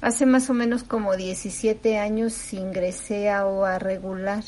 Hace 0.00 0.24
más 0.24 0.48
o 0.48 0.54
menos 0.54 0.82
como 0.82 1.14
17 1.14 1.98
años 1.98 2.54
ingresé 2.54 3.28
a 3.28 3.46
OA 3.46 3.78
regular 3.78 4.42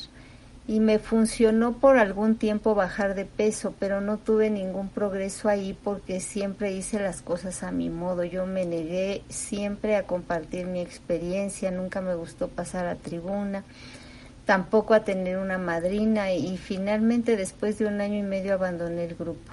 y 0.66 0.80
me 0.80 0.98
funcionó 0.98 1.74
por 1.74 1.98
algún 1.98 2.36
tiempo 2.36 2.74
bajar 2.74 3.14
de 3.14 3.26
peso, 3.26 3.74
pero 3.78 4.00
no 4.00 4.16
tuve 4.16 4.48
ningún 4.48 4.88
progreso 4.88 5.48
ahí 5.48 5.76
porque 5.84 6.20
siempre 6.20 6.72
hice 6.72 7.00
las 7.00 7.20
cosas 7.20 7.62
a 7.62 7.72
mi 7.72 7.90
modo. 7.90 8.24
Yo 8.24 8.46
me 8.46 8.64
negué 8.64 9.24
siempre 9.28 9.96
a 9.96 10.04
compartir 10.04 10.66
mi 10.66 10.80
experiencia, 10.80 11.70
nunca 11.70 12.00
me 12.00 12.14
gustó 12.14 12.48
pasar 12.48 12.86
a 12.86 12.94
tribuna, 12.94 13.64
tampoco 14.46 14.94
a 14.94 15.04
tener 15.04 15.36
una 15.36 15.58
madrina 15.58 16.32
y 16.32 16.56
finalmente 16.56 17.36
después 17.36 17.78
de 17.78 17.86
un 17.86 18.00
año 18.00 18.18
y 18.18 18.22
medio 18.22 18.54
abandoné 18.54 19.04
el 19.04 19.16
grupo. 19.16 19.52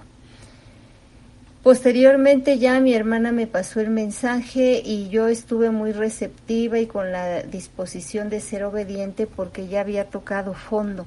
Posteriormente 1.64 2.58
ya 2.58 2.80
mi 2.80 2.94
hermana 2.94 3.34
me 3.34 3.46
pasó 3.46 3.82
el 3.82 3.90
mensaje 3.90 4.82
y 4.84 5.10
yo 5.10 5.28
estuve 5.28 5.72
muy 5.72 5.92
receptiva 5.92 6.80
y 6.80 6.88
con 6.88 7.12
la 7.12 7.44
disposición 7.44 8.30
de 8.30 8.40
ser 8.40 8.64
obediente 8.64 9.28
porque 9.28 9.68
ya 9.68 9.82
había 9.82 10.06
tocado 10.06 10.54
fondo. 10.54 11.06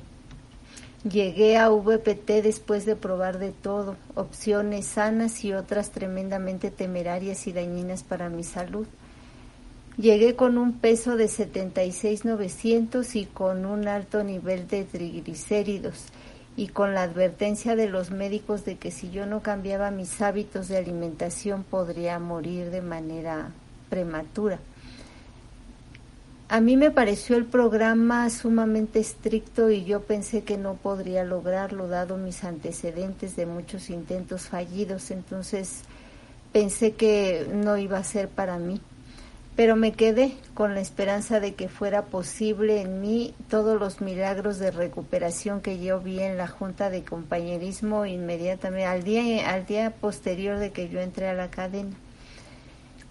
Llegué 1.10 1.56
a 1.56 1.70
VPT 1.70 2.42
después 2.42 2.84
de 2.84 2.96
probar 2.96 3.38
de 3.38 3.50
todo, 3.50 3.96
opciones 4.14 4.86
sanas 4.86 5.42
y 5.42 5.54
otras 5.54 5.90
tremendamente 5.90 6.70
temerarias 6.70 7.46
y 7.46 7.52
dañinas 7.52 8.02
para 8.02 8.28
mi 8.28 8.44
salud. 8.44 8.86
Llegué 9.96 10.36
con 10.36 10.58
un 10.58 10.74
peso 10.74 11.16
de 11.16 11.28
76,900 11.28 13.16
y 13.16 13.24
con 13.24 13.64
un 13.64 13.88
alto 13.88 14.22
nivel 14.22 14.68
de 14.68 14.84
triglicéridos 14.84 16.12
y 16.56 16.68
con 16.68 16.94
la 16.94 17.02
advertencia 17.02 17.76
de 17.76 17.88
los 17.88 18.10
médicos 18.10 18.64
de 18.64 18.76
que 18.76 18.90
si 18.90 19.10
yo 19.10 19.26
no 19.26 19.40
cambiaba 19.40 19.90
mis 19.90 20.20
hábitos 20.20 20.68
de 20.68 20.76
alimentación 20.76 21.64
podría 21.64 22.18
morir 22.18 22.70
de 22.70 22.82
manera 22.82 23.52
prematura. 23.88 24.58
A 26.48 26.60
mí 26.60 26.76
me 26.76 26.90
pareció 26.90 27.36
el 27.36 27.46
programa 27.46 28.28
sumamente 28.28 29.00
estricto 29.00 29.70
y 29.70 29.84
yo 29.84 30.02
pensé 30.02 30.42
que 30.42 30.58
no 30.58 30.74
podría 30.74 31.24
lograrlo 31.24 31.88
dado 31.88 32.18
mis 32.18 32.44
antecedentes 32.44 33.36
de 33.36 33.46
muchos 33.46 33.88
intentos 33.88 34.42
fallidos, 34.42 35.10
entonces 35.10 35.80
pensé 36.52 36.92
que 36.92 37.48
no 37.54 37.78
iba 37.78 37.96
a 37.96 38.04
ser 38.04 38.28
para 38.28 38.58
mí 38.58 38.82
pero 39.54 39.76
me 39.76 39.92
quedé 39.92 40.32
con 40.54 40.74
la 40.74 40.80
esperanza 40.80 41.38
de 41.38 41.54
que 41.54 41.68
fuera 41.68 42.06
posible 42.06 42.80
en 42.80 43.00
mí 43.00 43.34
todos 43.50 43.78
los 43.78 44.00
milagros 44.00 44.58
de 44.58 44.70
recuperación 44.70 45.60
que 45.60 45.78
yo 45.78 46.00
vi 46.00 46.20
en 46.20 46.38
la 46.38 46.48
junta 46.48 46.88
de 46.88 47.04
compañerismo 47.04 48.06
inmediatamente 48.06 48.86
al 48.86 49.02
día 49.02 49.50
al 49.50 49.66
día 49.66 49.90
posterior 49.90 50.58
de 50.58 50.72
que 50.72 50.88
yo 50.88 51.00
entré 51.00 51.28
a 51.28 51.34
la 51.34 51.50
cadena. 51.50 51.94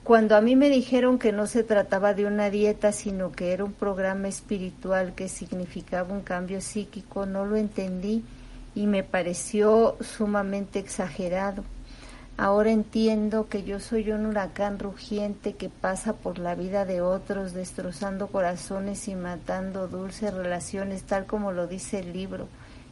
Cuando 0.04 0.36
a 0.36 0.42
mí 0.42 0.56
me 0.56 0.70
dijeron 0.70 1.20
que 1.20 1.32
no 1.32 1.46
se 1.46 1.64
trataba 1.64 2.16
de 2.16 2.26
una 2.26 2.50
dieta, 2.50 2.92
sino 2.92 3.32
que 3.32 3.54
era 3.54 3.64
un 3.64 3.74
programa 3.74 4.28
espiritual 4.28 5.14
que 5.14 5.30
significaba 5.30 6.12
un 6.12 6.22
cambio 6.22 6.60
psíquico, 6.60 7.28
no 7.28 7.46
lo 7.46 7.56
entendí 7.56 8.24
y 8.74 8.88
me 8.88 9.04
pareció 9.04 9.98
sumamente 10.02 10.80
exagerado. 10.80 11.64
Ahora 12.38 12.72
entiendo 12.72 13.48
que 13.50 13.64
yo 13.64 13.80
soy 13.80 14.12
un 14.12 14.26
huracán 14.26 14.80
rugiente 14.80 15.54
que 15.54 15.70
pasa 15.70 16.14
por 16.14 16.40
la 16.40 16.56
vida 16.56 16.86
de 16.86 17.02
otros, 17.02 17.54
destrozando 17.54 18.28
corazones 18.28 19.08
y 19.08 19.16
matando 19.16 19.88
dulces 19.88 20.34
relaciones, 20.34 21.04
tal 21.04 21.26
como 21.26 21.52
lo 21.52 21.68
dice 21.68 22.00
el 22.00 22.14
libro. 22.14 22.48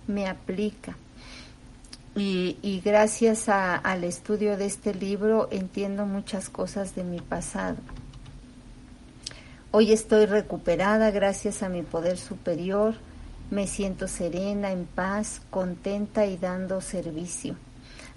Me 0.08 0.28
aplica. 0.28 0.98
y, 2.16 2.82
gracias 2.84 3.48
al 3.50 4.04
estudio 4.04 4.58
de 4.58 4.66
este 4.66 4.94
libro 4.94 5.48
entiendo 5.52 6.06
muchas 6.06 6.50
cosas 6.50 6.94
de 6.96 7.04
mi 7.04 7.22
pasado. 7.22 7.78
Hoy 9.72 9.94
estoy 9.94 10.26
recuperada 10.26 11.12
gracias 11.12 11.62
a 11.62 11.70
mi 11.70 11.84
poder 11.84 12.18
superior, 12.18 12.96
me 13.52 13.68
siento 13.68 14.08
serena, 14.08 14.72
en 14.72 14.86
paz, 14.86 15.42
contenta 15.52 16.26
y 16.26 16.38
dando 16.38 16.82
servicio. 16.82 17.56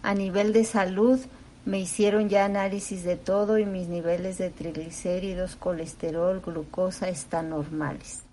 A 0.03 0.15
nivel 0.15 0.53
de 0.53 0.65
salud, 0.65 1.21
me 1.65 1.79
hicieron 1.79 2.29
ya 2.29 2.45
análisis 2.45 3.05
de 3.05 3.17
todo 3.17 3.59
y 3.59 3.67
mis 3.67 3.87
niveles 3.87 4.37
de 4.37 4.51
triglicéridos, 4.51 5.55
colesterol, 5.55 6.41
glucosa 6.45 7.09
están 7.09 7.51
normales. 7.51 8.25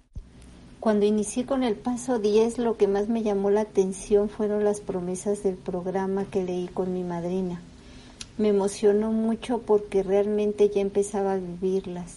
Cuando 0.80 1.05
inicié 1.05 1.45
con 1.45 1.61
el 1.61 1.76
paso 1.76 2.17
10, 2.17 2.57
lo 2.57 2.76
que 2.76 2.88
más 2.88 3.07
me 3.07 3.22
llamó 3.22 3.51
la 3.51 3.61
atención 3.61 4.30
fueron 4.30 4.63
las 4.63 4.82
promesas 4.82 5.43
del 5.43 5.55
programa 5.55 6.26
que 6.26 6.43
leí 6.43 6.70
con 6.70 6.91
mi 6.91 7.03
madrina. 7.03 7.61
Me 8.39 8.47
emocionó 8.47 9.11
mucho 9.11 9.59
porque 9.59 10.01
realmente 10.01 10.70
ya 10.70 10.82
empezaba 10.82 11.34
a 11.34 11.38
vivirlas, 11.38 12.15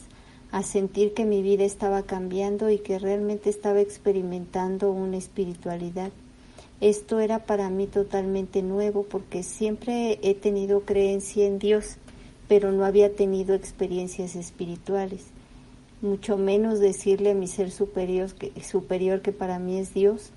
a 0.50 0.62
sentir 0.62 1.12
que 1.12 1.26
mi 1.26 1.42
vida 1.42 1.64
estaba 1.64 2.04
cambiando 2.04 2.70
y 2.70 2.78
que 2.78 2.98
realmente 2.98 3.50
estaba 3.50 3.80
experimentando 3.80 4.92
una 4.92 5.18
espiritualidad. 5.18 6.10
Esto 6.82 7.18
era 7.18 7.46
para 7.46 7.70
mí 7.70 7.86
totalmente 7.86 8.60
nuevo 8.60 9.04
porque 9.04 9.42
siempre 9.42 10.18
he 10.20 10.34
tenido 10.34 10.82
creencia 10.82 11.46
en 11.46 11.58
Dios, 11.58 11.96
pero 12.46 12.72
no 12.72 12.84
había 12.84 13.16
tenido 13.16 13.54
experiencias 13.54 14.36
espirituales 14.36 15.32
mucho 16.02 16.36
menos 16.36 16.80
decirle 16.80 17.30
a 17.30 17.34
mi 17.34 17.46
ser 17.46 17.70
superior 17.70 18.32
que, 18.34 18.52
superior 18.62 19.22
que 19.22 19.32
para 19.32 19.58
mí 19.58 19.78
es 19.78 19.94
Dios, 19.94 20.30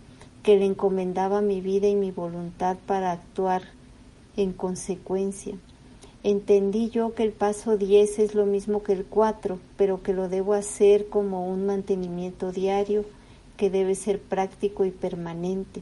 que 0.43 0.57
le 0.57 0.65
encomendaba 0.65 1.41
mi 1.41 1.59
vida 1.59 1.87
y 1.87 1.95
mi 1.95 2.11
voluntad 2.11 2.77
para 2.85 3.11
actuar 3.11 3.63
en 4.37 4.53
consecuencia. 4.53 5.55
Entendí 6.23 6.89
yo 6.89 7.15
que 7.15 7.23
el 7.23 7.31
paso 7.31 7.77
10 7.77 8.19
es 8.19 8.35
lo 8.35 8.45
mismo 8.45 8.83
que 8.83 8.93
el 8.93 9.05
4, 9.05 9.59
pero 9.75 10.03
que 10.03 10.13
lo 10.13 10.29
debo 10.29 10.53
hacer 10.53 11.07
como 11.07 11.49
un 11.49 11.65
mantenimiento 11.65 12.51
diario 12.51 13.03
que 13.57 13.69
debe 13.69 13.95
ser 13.95 14.19
práctico 14.21 14.85
y 14.85 14.91
permanente, 14.91 15.81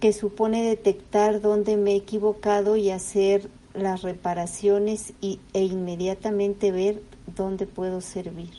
que 0.00 0.12
supone 0.12 0.62
detectar 0.62 1.40
dónde 1.40 1.76
me 1.76 1.92
he 1.92 1.96
equivocado 1.96 2.76
y 2.76 2.90
hacer 2.90 3.48
las 3.74 4.02
reparaciones 4.02 5.12
y, 5.20 5.40
e 5.52 5.64
inmediatamente 5.64 6.72
ver 6.72 7.02
dónde 7.34 7.66
puedo 7.66 8.00
servir. 8.00 8.50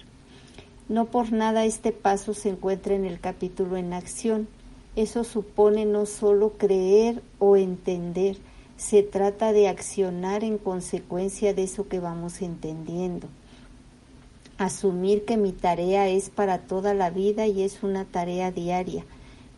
No 0.90 1.06
por 1.06 1.32
nada 1.32 1.66
este 1.66 1.92
paso 1.92 2.34
se 2.34 2.50
encuentra 2.50 2.96
en 2.96 3.06
el 3.06 3.20
capítulo 3.20 3.78
en 3.78 3.94
acción. 3.94 4.48
Eso 4.96 5.24
supone 5.24 5.86
no 5.86 6.06
solo 6.06 6.54
creer 6.58 7.22
o 7.40 7.58
entender, 7.58 8.38
se 8.78 9.04
trata 9.04 9.54
de 9.54 9.68
accionar 9.68 10.44
en 10.44 10.58
consecuencia 10.58 11.54
de 11.54 11.64
eso 11.64 11.88
que 11.88 12.00
vamos 12.00 12.42
entendiendo. 12.42 13.28
Asumir 14.58 15.26
que 15.26 15.38
mi 15.38 15.52
tarea 15.52 16.08
es 16.08 16.30
para 16.30 16.60
toda 16.60 16.94
la 16.94 17.10
vida 17.10 17.48
y 17.48 17.64
es 17.64 17.84
una 17.84 18.06
tarea 18.06 18.52
diaria, 18.52 19.06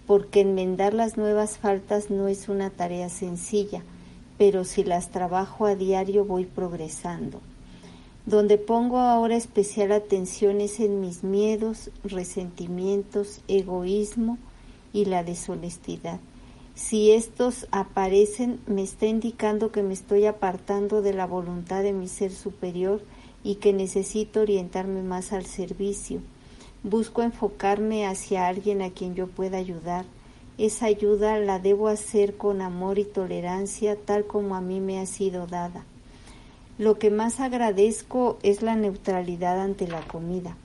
porque 0.09 0.41
enmendar 0.41 0.95
las 0.95 1.17
nuevas 1.17 1.59
faltas 1.59 2.09
no 2.09 2.27
es 2.27 2.49
una 2.49 2.71
tarea 2.71 3.09
sencilla, 3.09 3.83
pero 4.39 4.63
si 4.63 4.83
las 4.83 5.11
trabajo 5.11 5.67
a 5.67 5.75
diario 5.75 6.25
voy 6.25 6.45
progresando. 6.45 7.41
Donde 8.25 8.57
pongo 8.57 8.97
ahora 8.97 9.35
especial 9.35 9.91
atención 9.91 10.61
es 10.61 10.79
en 10.79 10.99
mis 10.99 11.23
miedos, 11.23 11.91
resentimientos, 12.03 13.41
egoísmo 13.47 14.39
y 14.93 15.05
la 15.05 15.23
deshonestidad. 15.23 16.19
Si 16.73 17.11
estos 17.11 17.67
aparecen, 17.69 18.59
me 18.65 18.81
está 18.81 19.05
indicando 19.05 19.71
que 19.71 19.83
me 19.83 19.93
estoy 19.93 20.25
apartando 20.25 21.03
de 21.03 21.13
la 21.13 21.27
voluntad 21.27 21.83
de 21.83 21.93
mi 21.93 22.07
ser 22.07 22.31
superior 22.31 23.03
y 23.43 23.57
que 23.57 23.73
necesito 23.73 24.41
orientarme 24.41 25.03
más 25.03 25.33
al 25.33 25.45
servicio. 25.45 26.19
Busco 26.83 27.21
enfocarme 27.23 28.07
hacia 28.07 28.47
alguien 28.47 28.81
a 28.81 28.91
quien 28.91 29.13
yo 29.13 29.27
pueda 29.27 29.57
ayudar. 29.57 30.05
Esa 30.57 30.85
ayuda 30.85 31.37
la 31.39 31.59
debo 31.59 31.89
hacer 31.89 32.37
con 32.37 32.61
amor 32.61 32.99
y 32.99 33.03
tolerancia 33.03 33.97
tal 33.97 34.25
como 34.25 34.55
a 34.55 34.61
mí 34.61 34.79
me 34.79 34.99
ha 34.99 35.05
sido 35.05 35.45
dada. 35.45 35.83
Lo 36.77 36.97
que 36.97 37.09
más 37.09 37.41
agradezco 37.41 38.39
es 38.43 38.61
la 38.61 38.77
neutralidad 38.77 39.59
ante 39.59 39.87
la 39.87 40.01
comida. 40.07 40.55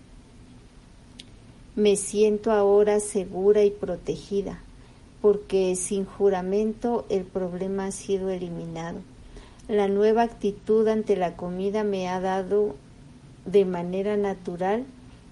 Me 1.75 1.97
siento 1.97 2.53
ahora 2.53 3.01
segura 3.01 3.65
y 3.65 3.73
protegida, 3.73 4.61
porque 5.21 5.75
sin 5.75 6.05
juramento 6.05 7.05
el 7.09 7.25
problema 7.25 7.87
ha 7.87 7.91
sido 7.91 8.31
eliminado. 8.31 9.01
La 9.67 9.89
nueva 9.89 10.23
actitud 10.23 10.87
ante 10.87 11.17
la 11.17 11.35
comida 11.35 11.83
me 11.83 12.09
ha 12.09 12.21
dado 12.21 12.77
de 13.45 13.65
manera 13.65 14.17
natural 14.17 14.85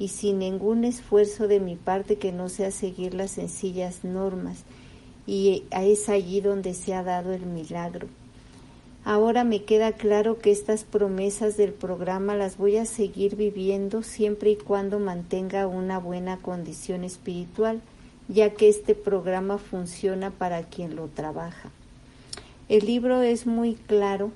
y 0.02 0.08
sin 0.08 0.40
ningún 0.40 0.82
esfuerzo 0.82 1.46
de 1.46 1.60
mi 1.60 1.76
parte 1.76 2.16
que 2.16 2.32
no 2.32 2.48
sea 2.48 2.72
seguir 2.72 3.14
las 3.14 3.30
sencillas 3.30 4.02
normas, 4.02 4.64
y 5.28 5.62
es 5.70 6.08
allí 6.08 6.40
donde 6.40 6.74
se 6.74 6.92
ha 6.92 7.04
dado 7.04 7.32
el 7.32 7.46
milagro. 7.46 8.08
Ahora 9.04 9.44
me 9.44 9.62
queda 9.62 9.92
claro 9.92 10.40
que 10.40 10.50
estas 10.50 10.82
promesas 10.82 11.56
del 11.56 11.72
programa 11.72 12.34
las 12.34 12.56
voy 12.56 12.78
a 12.78 12.84
seguir 12.84 13.36
viviendo 13.36 14.02
siempre 14.02 14.50
y 14.50 14.56
cuando 14.56 14.98
mantenga 14.98 15.68
una 15.68 16.00
buena 16.00 16.36
condición 16.38 17.04
espiritual, 17.04 17.80
ya 18.26 18.50
que 18.54 18.68
este 18.68 18.96
programa 18.96 19.58
funciona 19.58 20.32
para 20.32 20.64
quien 20.64 20.96
lo 20.96 21.06
trabaja. 21.06 21.70
El 22.68 22.86
libro 22.86 23.22
es 23.22 23.46
muy 23.46 23.74
claro 23.74 24.32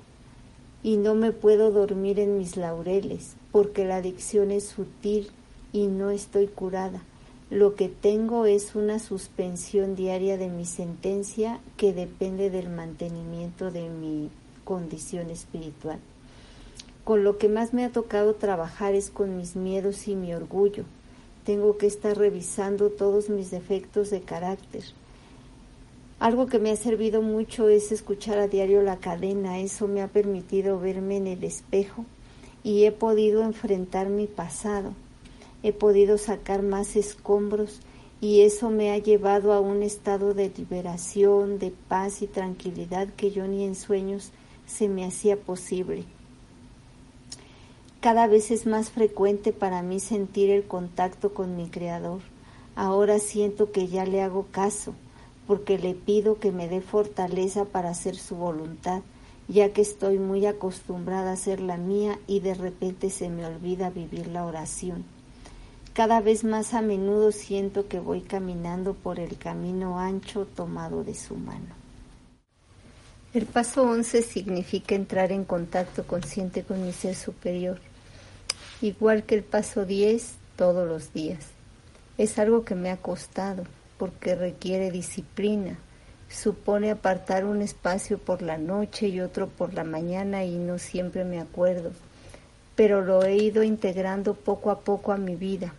y 0.81 0.95
no 0.95 1.13
me 1.13 1.33
puedo 1.33 1.71
dormir 1.71 2.21
en 2.21 2.37
mis 2.37 2.55
laureles, 2.55 3.35
porque 3.51 3.83
la 3.83 3.97
adicción 3.97 4.51
es 4.51 4.63
sutil 4.63 5.29
y 5.77 5.87
no 5.87 6.09
estoy 6.09 6.47
curada. 6.47 7.03
Lo 7.49 7.75
que 7.75 7.87
tengo 7.87 8.45
es 8.45 8.75
una 8.75 8.99
suspensión 8.99 9.95
diaria 9.95 10.37
de 10.37 10.49
mi 10.49 10.65
sentencia 10.65 11.59
que 11.77 11.93
depende 11.93 12.49
del 12.49 12.69
mantenimiento 12.69 13.71
de 13.71 13.87
mi 13.89 14.29
condición 14.65 15.29
espiritual. 15.29 15.99
Con 17.03 17.23
lo 17.23 17.37
que 17.37 17.47
más 17.47 17.73
me 17.73 17.85
ha 17.85 17.91
tocado 17.91 18.33
trabajar 18.33 18.95
es 18.95 19.09
con 19.09 19.37
mis 19.37 19.55
miedos 19.55 20.07
y 20.07 20.15
mi 20.15 20.33
orgullo. 20.33 20.83
Tengo 21.45 21.77
que 21.77 21.87
estar 21.87 22.17
revisando 22.17 22.89
todos 22.89 23.29
mis 23.29 23.49
defectos 23.49 24.09
de 24.09 24.21
carácter. 24.21 24.83
Algo 26.19 26.47
que 26.47 26.59
me 26.59 26.71
ha 26.71 26.75
servido 26.75 27.21
mucho 27.21 27.69
es 27.69 27.91
escuchar 27.91 28.39
a 28.39 28.47
diario 28.47 28.81
la 28.81 28.97
cadena. 28.97 29.59
Eso 29.59 29.87
me 29.87 30.01
ha 30.01 30.07
permitido 30.07 30.79
verme 30.79 31.17
en 31.17 31.27
el 31.27 31.43
espejo 31.43 32.03
y 32.63 32.85
he 32.85 32.91
podido 32.91 33.43
enfrentar 33.43 34.09
mi 34.09 34.25
pasado. 34.25 34.93
He 35.63 35.73
podido 35.73 36.17
sacar 36.17 36.61
más 36.61 36.95
escombros 36.95 37.81
y 38.21 38.41
eso 38.41 38.69
me 38.69 38.91
ha 38.91 38.97
llevado 38.97 39.53
a 39.53 39.59
un 39.59 39.83
estado 39.83 40.33
de 40.33 40.51
liberación, 40.55 41.59
de 41.59 41.71
paz 41.87 42.21
y 42.21 42.27
tranquilidad 42.27 43.09
que 43.15 43.31
yo 43.31 43.47
ni 43.47 43.63
en 43.63 43.75
sueños 43.75 44.31
se 44.65 44.89
me 44.89 45.05
hacía 45.05 45.37
posible. 45.37 46.05
Cada 47.99 48.27
vez 48.27 48.51
es 48.51 48.65
más 48.65 48.91
frecuente 48.91 49.53
para 49.53 49.81
mí 49.81 49.99
sentir 49.99 50.49
el 50.49 50.65
contacto 50.65 51.33
con 51.33 51.55
mi 51.55 51.67
Creador. 51.67 52.21
Ahora 52.75 53.19
siento 53.19 53.71
que 53.71 53.87
ya 53.87 54.05
le 54.05 54.21
hago 54.21 54.45
caso, 54.51 54.93
porque 55.47 55.79
le 55.79 55.95
pido 55.95 56.39
que 56.39 56.51
me 56.51 56.67
dé 56.67 56.81
fortaleza 56.81 57.65
para 57.65 57.89
hacer 57.89 58.15
su 58.15 58.35
voluntad, 58.35 59.01
ya 59.47 59.73
que 59.73 59.81
estoy 59.81 60.19
muy 60.19 60.45
acostumbrada 60.45 61.31
a 61.31 61.33
hacer 61.33 61.59
la 61.59 61.77
mía 61.77 62.19
y 62.27 62.39
de 62.39 62.53
repente 62.53 63.09
se 63.09 63.29
me 63.29 63.45
olvida 63.45 63.89
vivir 63.89 64.27
la 64.27 64.45
oración. 64.45 65.16
Cada 65.97 66.21
vez 66.21 66.43
más 66.43 66.75
a 66.75 66.83
menudo 66.83 67.31
siento 67.31 67.87
que 67.87 67.97
voy 67.97 68.21
caminando 68.21 68.93
por 68.93 69.19
el 69.19 69.35
camino 69.35 69.97
ancho 69.97 70.45
tomado 70.45 71.03
de 71.03 71.15
su 71.15 71.35
mano. 71.35 71.73
El 73.33 73.47
paso 73.47 73.81
11 73.81 74.21
significa 74.21 74.93
entrar 74.93 75.31
en 75.31 75.43
contacto 75.43 76.05
consciente 76.05 76.61
con 76.61 76.85
mi 76.85 76.93
ser 76.93 77.15
superior, 77.15 77.79
igual 78.79 79.23
que 79.23 79.33
el 79.33 79.43
paso 79.43 79.85
10 79.85 80.35
todos 80.55 80.87
los 80.87 81.13
días. 81.13 81.47
Es 82.19 82.37
algo 82.37 82.63
que 82.63 82.75
me 82.75 82.91
ha 82.91 82.97
costado 82.97 83.63
porque 83.97 84.35
requiere 84.35 84.91
disciplina, 84.91 85.79
supone 86.29 86.91
apartar 86.91 87.43
un 87.43 87.63
espacio 87.63 88.19
por 88.19 88.43
la 88.43 88.59
noche 88.59 89.07
y 89.07 89.19
otro 89.19 89.47
por 89.47 89.73
la 89.73 89.83
mañana 89.83 90.45
y 90.45 90.59
no 90.59 90.77
siempre 90.77 91.25
me 91.25 91.39
acuerdo, 91.39 91.91
pero 92.75 93.01
lo 93.01 93.23
he 93.23 93.35
ido 93.35 93.63
integrando 93.63 94.35
poco 94.35 94.69
a 94.69 94.81
poco 94.81 95.11
a 95.11 95.17
mi 95.17 95.35
vida. 95.35 95.73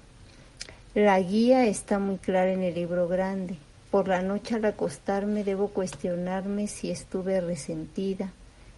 La 1.01 1.21
guía 1.21 1.67
está 1.67 2.01
muy 2.01 2.17
clara 2.17 2.51
en 2.51 2.65
el 2.65 2.75
libro 2.75 3.07
grande 3.07 3.57
por 3.93 4.09
la 4.09 4.21
noche 4.21 4.57
al 4.57 4.65
acostarme 4.65 5.45
debo 5.45 5.69
cuestionarme 5.69 6.67
si 6.67 6.91
estuve 6.91 7.41
resentida, 7.41 8.33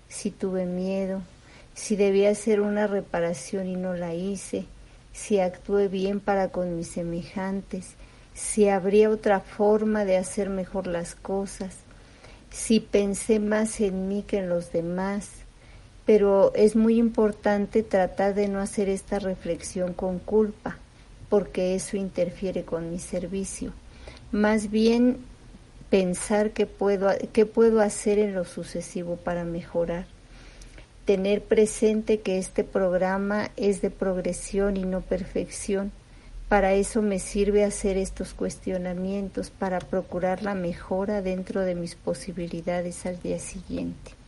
si 0.07 0.31
tuve 0.31 0.67
miedo, 0.67 1.23
si 1.73 1.97
debía 1.97 2.29
hacer 2.29 2.61
una 2.61 2.87
reparación 2.87 3.69
y 3.69 3.77
no 3.77 3.95
la 3.95 4.13
hice, 4.13 4.67
si 5.15 5.41
actué 5.41 5.89
bien 5.89 6.21
para 6.21 6.49
con 6.49 6.77
mis 6.77 6.89
semejantes, 6.89 7.95
si 8.35 8.69
habría 8.69 9.09
otra 9.09 9.41
forma 9.41 10.05
de 10.05 10.19
hacer 10.19 10.51
mejor 10.51 10.89
las 10.89 11.15
cosas. 11.15 11.75
si 12.51 12.81
pensé 12.81 13.41
más 13.41 13.81
en 13.81 14.09
mí 14.09 14.25
que 14.27 14.41
en 14.41 14.51
los 14.51 14.73
demás, 14.73 15.31
pero 16.05 16.53
es 16.55 16.77
muy 16.77 16.99
importante 16.99 17.83
tratar 17.83 18.35
de 18.35 18.47
no 18.47 18.61
hacer 18.61 18.91
esta 18.91 19.21
reflexión 19.21 19.95
con 19.95 20.19
culpa, 20.19 20.77
porque 21.31 21.75
eso 21.75 21.97
interfiere 21.97 22.65
con 22.65 22.91
mi 22.91 22.99
servicio. 22.99 23.73
Más 24.33 24.71
bien 24.71 25.19
pensar 25.89 26.51
qué 26.51 26.67
puedo, 26.67 27.09
qué 27.33 27.47
puedo 27.47 27.81
hacer 27.81 28.19
en 28.19 28.35
lo 28.35 28.45
sucesivo 28.45 29.17
para 29.17 29.45
mejorar. 29.45 30.07
Tener 31.07 31.43
presente 31.43 32.21
que 32.21 32.39
este 32.39 32.63
programa 32.63 33.51
es 33.57 33.81
de 33.81 33.91
progresión 33.91 34.77
y 34.77 34.85
no 34.85 35.01
perfección. 35.01 35.93
Para 36.49 36.75
eso 36.75 37.01
me 37.01 37.21
sirve 37.21 37.65
hacer 37.65 37.97
estos 37.97 38.35
cuestionamientos, 38.35 39.51
para 39.51 39.79
procurar 39.79 40.43
la 40.43 40.55
mejora 40.55 41.23
dentro 41.23 41.61
de 41.61 41.77
mis 41.77 41.95
posibilidades 41.95 43.07
al 43.07 43.21
día 43.23 43.39
siguiente. 43.39 44.20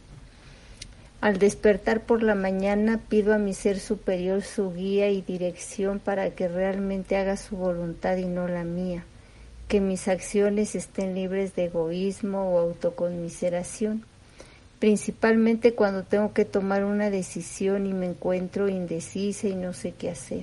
Al 1.23 1.39
despertar 1.39 2.01
por 2.01 2.25
la 2.25 2.35
mañana 2.35 2.99
pido 3.09 3.33
a 3.33 3.39
mi 3.39 3.55
ser 3.55 3.79
superior 3.79 4.43
su 4.43 4.73
guía 4.73 5.09
y 5.09 5.23
dirección 5.23 6.01
para 6.01 6.31
que 6.31 6.49
realmente 6.49 7.17
haga 7.17 7.37
su 7.37 7.57
voluntad 7.57 8.17
y 8.17 8.25
no 8.25 8.49
la 8.49 8.65
mía, 8.65 9.05
que 9.69 9.81
mis 9.81 10.09
acciones 10.09 10.75
estén 10.75 11.15
libres 11.15 11.55
de 11.55 11.67
egoísmo 11.67 12.53
o 12.53 12.59
autoconmiseración, 12.59 14.05
principalmente 14.81 15.75
cuando 15.75 16.03
tengo 16.03 16.33
que 16.33 16.45
tomar 16.45 16.85
una 16.85 17.09
decisión 17.09 17.87
y 17.87 17.93
me 17.93 18.07
encuentro 18.07 18.69
indecisa 18.69 19.47
y 19.47 19.55
no 19.55 19.75
sé 19.75 19.93
qué 19.93 20.11
hacer. 20.11 20.43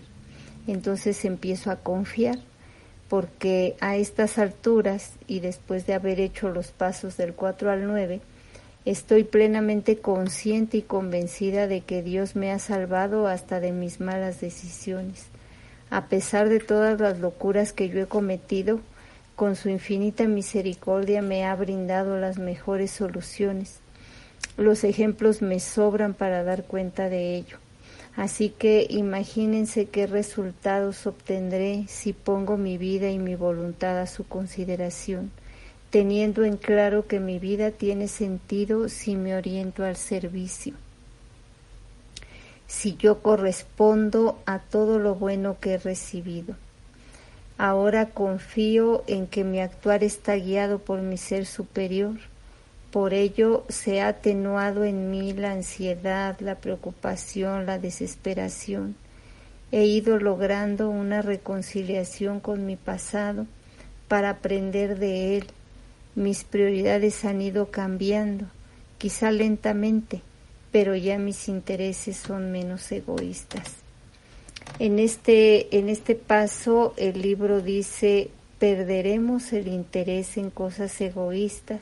Entonces 0.65 1.25
empiezo 1.25 1.71
a 1.71 1.82
confiar 1.82 2.39
porque 3.09 3.75
a 3.82 3.97
estas 3.97 4.38
alturas 4.38 5.11
y 5.27 5.41
después 5.41 5.86
de 5.86 5.95
haber 5.95 6.21
hecho 6.21 6.47
los 6.47 6.67
pasos 6.67 7.17
del 7.17 7.34
4 7.34 7.69
al 7.69 7.86
9, 7.86 8.21
Estoy 8.86 9.25
plenamente 9.25 9.97
consciente 9.97 10.77
y 10.77 10.82
convencida 10.82 11.67
de 11.67 11.82
que 11.82 12.01
Dios 12.01 12.38
me 12.38 12.51
ha 12.51 12.59
salvado 12.59 13.27
hasta 13.27 13.59
de 13.59 13.73
mis 13.73 13.99
malas 13.99 14.39
decisiones. 14.39 15.25
A 15.89 16.05
pesar 16.05 16.47
de 16.47 16.59
todas 16.59 16.99
las 16.99 17.19
locuras 17.19 17.73
que 17.73 17.89
yo 17.89 18.01
he 18.01 18.05
cometido, 18.05 18.80
con 19.36 19.57
su 19.57 19.69
infinita 19.69 20.27
misericordia 20.27 21.21
me 21.21 21.45
ha 21.45 21.53
brindado 21.55 22.17
las 22.17 22.38
mejores 22.38 22.91
soluciones. 22.91 23.80
Los 24.55 24.86
ejemplos 24.86 25.41
me 25.41 25.59
sobran 25.59 26.13
para 26.13 26.45
dar 26.45 26.63
cuenta 26.63 27.09
de 27.09 27.36
ello. 27.36 27.57
Así 28.15 28.49
que 28.49 28.88
imagínense 28.89 29.88
qué 29.88 30.07
resultados 30.07 31.05
obtendré 31.05 31.86
si 31.89 32.13
pongo 32.13 32.55
mi 32.55 32.77
vida 32.77 33.09
y 33.09 33.19
mi 33.19 33.36
voluntad 33.36 33.99
a 33.99 34.07
su 34.07 34.25
consideración 34.25 35.32
teniendo 35.89 36.43
en 36.43 36.57
claro 36.57 37.07
que 37.07 37.19
mi 37.19 37.39
vida 37.39 37.71
tiene 37.71 38.07
sentido 38.07 38.89
si 38.89 39.15
me 39.15 39.35
oriento 39.35 39.83
al 39.83 39.95
servicio, 39.95 40.73
si 42.67 42.95
yo 42.95 43.21
correspondo 43.21 44.39
a 44.45 44.59
todo 44.59 44.99
lo 44.99 45.15
bueno 45.15 45.57
que 45.59 45.73
he 45.73 45.77
recibido. 45.77 46.55
Ahora 47.57 48.11
confío 48.11 49.03
en 49.07 49.27
que 49.27 49.43
mi 49.43 49.59
actuar 49.59 50.03
está 50.03 50.35
guiado 50.35 50.79
por 50.79 51.01
mi 51.01 51.17
ser 51.17 51.45
superior. 51.45 52.15
Por 52.91 53.13
ello 53.13 53.65
se 53.67 54.01
ha 54.01 54.07
atenuado 54.07 54.85
en 54.85 55.11
mí 55.11 55.33
la 55.33 55.51
ansiedad, 55.51 56.39
la 56.39 56.55
preocupación, 56.55 57.65
la 57.65 57.77
desesperación. 57.77 58.95
He 59.71 59.85
ido 59.85 60.17
logrando 60.17 60.89
una 60.89 61.21
reconciliación 61.21 62.39
con 62.39 62.65
mi 62.65 62.77
pasado 62.77 63.45
para 64.07 64.29
aprender 64.29 64.97
de 64.97 65.37
él 65.37 65.51
mis 66.16 66.43
prioridades 66.43 67.24
han 67.26 67.41
ido 67.41 67.72
cambiando, 67.72 68.45
quizá 68.97 69.32
lentamente, 69.32 70.22
pero 70.72 70.95
ya 70.95 71.18
mis 71.18 71.47
intereses 71.47 72.18
son 72.18 72.51
menos 72.51 72.91
egoístas. 72.91 73.76
En 74.78 74.99
este, 74.99 75.78
en 75.78 75.89
este 75.89 76.16
paso 76.16 76.93
el 76.97 77.22
libro 77.22 77.62
dice, 77.62 78.30
perderemos 78.60 79.51
el 79.53 79.68
interés 79.68 80.38
en 80.38 80.49
cosas 80.49 80.99
egoístas 81.01 81.82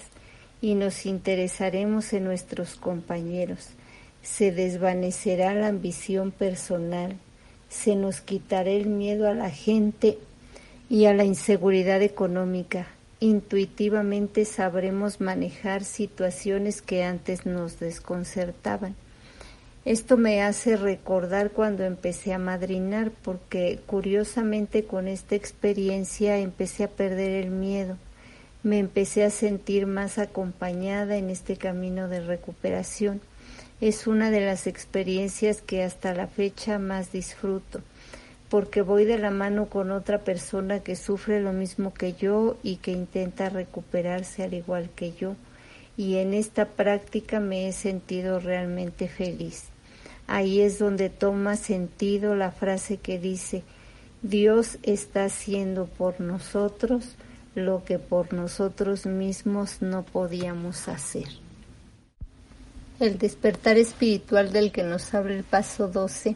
y 0.62 0.76
nos 0.76 1.06
interesaremos 1.06 2.14
en 2.14 2.24
nuestros 2.24 2.76
compañeros. 2.76 3.70
Se 4.24 4.52
desvanecerá 4.52 5.54
la 5.54 5.68
ambición 5.68 6.32
personal, 6.32 7.18
se 7.70 7.96
nos 7.96 8.22
quitará 8.22 8.70
el 8.70 8.88
miedo 8.88 9.28
a 9.28 9.34
la 9.34 9.50
gente 9.50 10.18
y 10.90 11.06
a 11.06 11.14
la 11.14 11.24
inseguridad 11.24 12.02
económica, 12.02 12.88
intuitivamente 13.20 14.46
sabremos 14.46 15.22
manejar 15.22 15.84
situaciones 15.84 16.82
que 16.82 17.04
antes 17.04 17.46
nos 17.46 17.80
desconcertaban. 17.80 18.96
Esto 19.86 20.18
me 20.18 20.42
hace 20.42 20.76
recordar 20.76 21.52
cuando 21.52 21.84
empecé 21.86 22.34
a 22.34 22.40
madrinar, 22.40 23.12
porque 23.24 23.80
curiosamente 23.86 24.84
con 24.84 25.08
esta 25.08 25.36
experiencia 25.36 26.38
empecé 26.38 26.84
a 26.84 26.90
perder 26.90 27.46
el 27.46 27.52
miedo, 27.52 27.98
me 28.64 28.80
empecé 28.80 29.24
a 29.24 29.30
sentir 29.30 29.88
más 29.88 30.18
acompañada 30.18 31.16
en 31.16 31.30
este 31.30 31.56
camino 31.56 32.10
de 32.10 32.20
recuperación. 32.20 33.22
Es 33.80 34.08
una 34.08 34.30
de 34.30 34.42
las 34.42 34.68
experiencias 34.68 35.62
que 35.62 35.84
hasta 35.84 36.14
la 36.14 36.28
fecha 36.28 36.80
más 36.80 37.12
disfruto 37.12 37.82
porque 38.50 38.82
voy 38.82 39.06
de 39.06 39.18
la 39.18 39.32
mano 39.32 39.68
con 39.68 39.92
otra 39.92 40.20
persona 40.20 40.80
que 40.80 40.96
sufre 40.96 41.42
lo 41.42 41.52
mismo 41.52 41.94
que 41.94 42.14
yo 42.14 42.58
y 42.64 42.78
que 42.78 42.92
intenta 42.92 43.50
recuperarse 43.50 44.44
al 44.44 44.54
igual 44.54 44.90
que 44.96 45.14
yo. 45.14 45.36
Y 45.98 46.18
en 46.18 46.34
esta 46.34 46.66
práctica 46.66 47.40
me 47.40 47.68
he 47.68 47.74
sentido 47.74 48.40
realmente 48.40 49.08
feliz. 49.08 49.66
Ahí 50.28 50.62
es 50.62 50.80
donde 50.80 51.10
toma 51.10 51.56
sentido 51.56 52.36
la 52.36 52.52
frase 52.52 52.98
que 52.98 53.20
dice, 53.20 53.64
Dios 54.22 54.78
está 54.84 55.26
haciendo 55.26 55.86
por 55.86 56.20
nosotros 56.22 57.16
lo 57.56 57.84
que 57.84 57.98
por 57.98 58.34
nosotros 58.34 59.06
mismos 59.06 59.82
no 59.82 60.04
podíamos 60.04 60.88
hacer. 60.88 61.28
El 63.00 63.18
despertar 63.18 63.78
espiritual 63.78 64.52
del 64.52 64.72
que 64.72 64.84
nos 64.84 65.14
habla 65.14 65.34
el 65.34 65.44
paso 65.44 65.88
12 65.88 66.36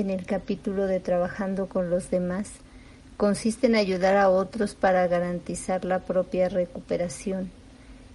en 0.00 0.10
el 0.10 0.26
capítulo 0.26 0.86
de 0.86 1.00
Trabajando 1.00 1.66
con 1.66 1.90
los 1.90 2.10
demás 2.10 2.50
consiste 3.16 3.68
en 3.68 3.76
ayudar 3.76 4.16
a 4.16 4.28
otros 4.28 4.74
para 4.74 5.06
garantizar 5.06 5.84
la 5.84 6.00
propia 6.00 6.48
recuperación, 6.48 7.50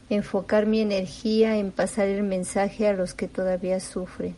enfocar 0.09 0.65
mi 0.65 0.81
energía 0.81 1.57
en 1.57 1.71
pasar 1.71 2.07
el 2.09 2.23
mensaje 2.23 2.87
a 2.87 2.93
los 2.93 3.13
que 3.13 3.27
todavía 3.27 3.79
sufren, 3.79 4.35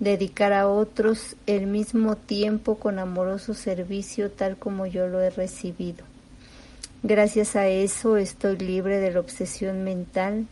dedicar 0.00 0.52
a 0.52 0.68
otros 0.68 1.36
el 1.46 1.66
mismo 1.66 2.16
tiempo 2.16 2.76
con 2.76 2.98
amoroso 2.98 3.54
servicio 3.54 4.30
tal 4.30 4.56
como 4.56 4.86
yo 4.86 5.06
lo 5.06 5.20
he 5.20 5.30
recibido. 5.30 6.04
Gracias 7.02 7.56
a 7.56 7.66
eso 7.66 8.16
estoy 8.16 8.56
libre 8.56 8.98
de 8.98 9.10
la 9.12 9.20
obsesión 9.20 9.84
mental 9.84 10.46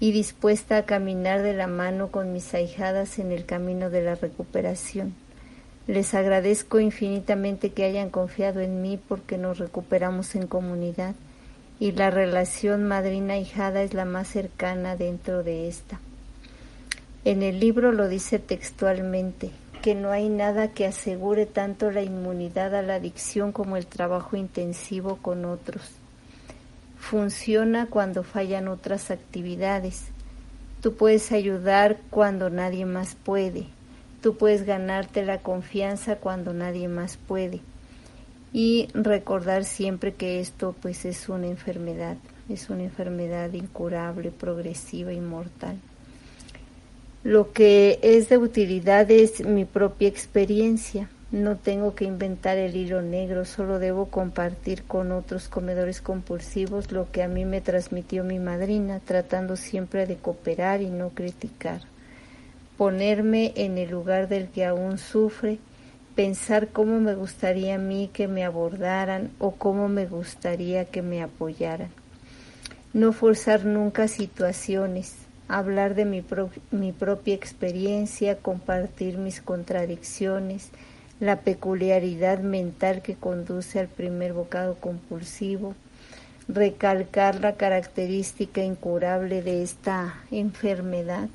y 0.00 0.12
dispuesta 0.12 0.76
a 0.76 0.84
caminar 0.84 1.42
de 1.42 1.54
la 1.54 1.66
mano 1.66 2.08
con 2.08 2.32
mis 2.32 2.52
ahijadas 2.52 3.18
en 3.18 3.32
el 3.32 3.46
camino 3.46 3.88
de 3.88 4.02
la 4.02 4.14
recuperación. 4.14 5.14
Les 5.86 6.14
agradezco 6.14 6.78
infinitamente 6.78 7.70
que 7.72 7.84
hayan 7.84 8.10
confiado 8.10 8.60
en 8.60 8.82
mí 8.82 8.98
porque 9.08 9.38
nos 9.38 9.58
recuperamos 9.58 10.34
en 10.34 10.46
comunidad 10.46 11.14
y 11.78 11.92
la 11.92 12.10
relación 12.10 12.86
madrina-hijada 12.86 13.82
es 13.82 13.94
la 13.94 14.04
más 14.04 14.28
cercana 14.28 14.96
dentro 14.96 15.42
de 15.42 15.68
esta. 15.68 15.98
En 17.24 17.42
el 17.42 17.58
libro 17.58 17.92
lo 17.92 18.08
dice 18.08 18.38
textualmente, 18.38 19.50
que 19.82 19.94
no 19.94 20.10
hay 20.10 20.28
nada 20.28 20.68
que 20.68 20.86
asegure 20.86 21.46
tanto 21.46 21.90
la 21.90 22.02
inmunidad 22.02 22.74
a 22.74 22.82
la 22.82 22.96
adicción 22.96 23.50
como 23.50 23.78
el 23.78 23.86
trabajo 23.86 24.36
intensivo 24.36 25.16
con 25.16 25.46
otros. 25.46 25.82
Funciona 26.98 27.86
cuando 27.86 28.22
fallan 28.22 28.68
otras 28.68 29.10
actividades. 29.10 30.04
Tú 30.82 30.94
puedes 30.94 31.32
ayudar 31.32 31.96
cuando 32.10 32.50
nadie 32.50 32.84
más 32.84 33.14
puede 33.14 33.66
Tú 34.20 34.36
puedes 34.36 34.64
ganarte 34.64 35.24
la 35.24 35.38
confianza 35.38 36.16
cuando 36.16 36.52
nadie 36.52 36.88
más 36.88 37.16
puede. 37.16 37.60
Y 38.52 38.88
recordar 38.92 39.64
siempre 39.64 40.12
que 40.12 40.40
esto 40.40 40.74
pues 40.82 41.06
es 41.06 41.28
una 41.28 41.46
enfermedad, 41.46 42.16
es 42.48 42.68
una 42.68 42.82
enfermedad 42.82 43.52
incurable, 43.52 44.30
progresiva 44.30 45.12
y 45.12 45.20
mortal. 45.20 45.76
Lo 47.24 47.52
que 47.52 47.98
es 48.02 48.28
de 48.28 48.36
utilidad 48.36 49.10
es 49.10 49.44
mi 49.44 49.64
propia 49.64 50.08
experiencia. 50.08 51.08
No 51.30 51.56
tengo 51.56 51.94
que 51.94 52.04
inventar 52.04 52.58
el 52.58 52.76
hilo 52.76 53.02
negro, 53.02 53.44
solo 53.44 53.78
debo 53.78 54.06
compartir 54.06 54.82
con 54.82 55.12
otros 55.12 55.48
comedores 55.48 56.00
compulsivos 56.00 56.90
lo 56.90 57.10
que 57.10 57.22
a 57.22 57.28
mí 57.28 57.44
me 57.44 57.60
transmitió 57.60 58.24
mi 58.24 58.40
madrina, 58.40 59.00
tratando 59.00 59.56
siempre 59.56 60.06
de 60.06 60.16
cooperar 60.16 60.82
y 60.82 60.90
no 60.90 61.10
criticar 61.10 61.82
ponerme 62.80 63.52
en 63.56 63.76
el 63.76 63.90
lugar 63.90 64.26
del 64.26 64.48
que 64.48 64.64
aún 64.64 64.96
sufre, 64.96 65.58
pensar 66.14 66.68
cómo 66.68 66.98
me 66.98 67.14
gustaría 67.14 67.74
a 67.74 67.78
mí 67.78 68.08
que 68.10 68.26
me 68.26 68.42
abordaran 68.42 69.32
o 69.38 69.50
cómo 69.50 69.90
me 69.90 70.06
gustaría 70.06 70.86
que 70.86 71.02
me 71.02 71.22
apoyaran. 71.22 71.90
no 72.94 73.12
forzar 73.12 73.66
nunca 73.66 74.08
situaciones, 74.08 75.14
hablar 75.46 75.94
de 75.94 76.06
mi, 76.06 76.22
propia 76.92 77.34
experiencia, 77.34 78.38
compartir 78.38 79.18
mis 79.18 79.42
contradicciones, 79.42 80.70
la 81.20 81.40
peculiaridad 81.40 82.38
mental 82.38 83.02
que 83.02 83.14
conduce 83.14 83.78
al 83.78 83.88
primer 83.88 84.32
bocado 84.32 84.76
compulsivo, 84.76 85.74
recalcar 86.48 87.42
la 87.42 87.56
característica 87.56 88.64
incurable 88.64 89.42
de 89.42 89.62
esta 89.62 90.14
enfermedad 90.30 91.28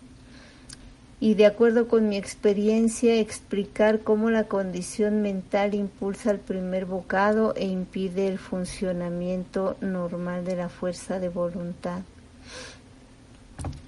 y 1.19 1.35
de 1.35 1.45
acuerdo 1.45 1.87
con 1.87 2.09
mi 2.09 2.17
experiencia 2.17 3.19
explicar 3.19 4.01
cómo 4.01 4.29
la 4.29 4.45
condición 4.45 5.21
mental 5.21 5.73
impulsa 5.73 6.31
el 6.31 6.39
primer 6.39 6.85
bocado 6.85 7.55
e 7.55 7.65
impide 7.65 8.27
el 8.27 8.37
funcionamiento 8.37 9.77
normal 9.79 10.43
de 10.43 10.57
la 10.57 10.69
fuerza 10.69 11.19
de 11.19 11.29
voluntad. 11.29 12.01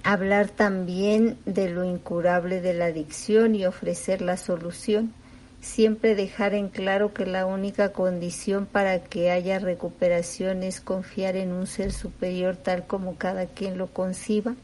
Hablar 0.02 0.48
también 0.48 1.36
de 1.44 1.68
lo 1.68 1.84
incurable 1.84 2.62
de 2.62 2.72
la 2.72 2.86
adicción 2.86 3.54
y 3.54 3.66
ofrecer 3.66 4.22
la 4.22 4.36
solución 4.36 5.12
siempre 5.60 6.14
dejar 6.14 6.54
en 6.54 6.68
claro 6.68 7.12
que 7.12 7.26
la 7.26 7.46
única 7.46 7.92
condición 7.92 8.66
para 8.66 9.00
que 9.00 9.30
haya 9.30 9.58
recuperación 9.58 10.62
es 10.62 10.80
confiar 10.80 11.36
en 11.36 11.52
un 11.52 11.66
ser 11.66 11.92
superior 11.92 12.56
tal 12.56 12.86
como 12.86 13.16
cada 13.16 13.46
quien 13.46 13.76
lo 13.76 13.88
conciba 13.88 14.54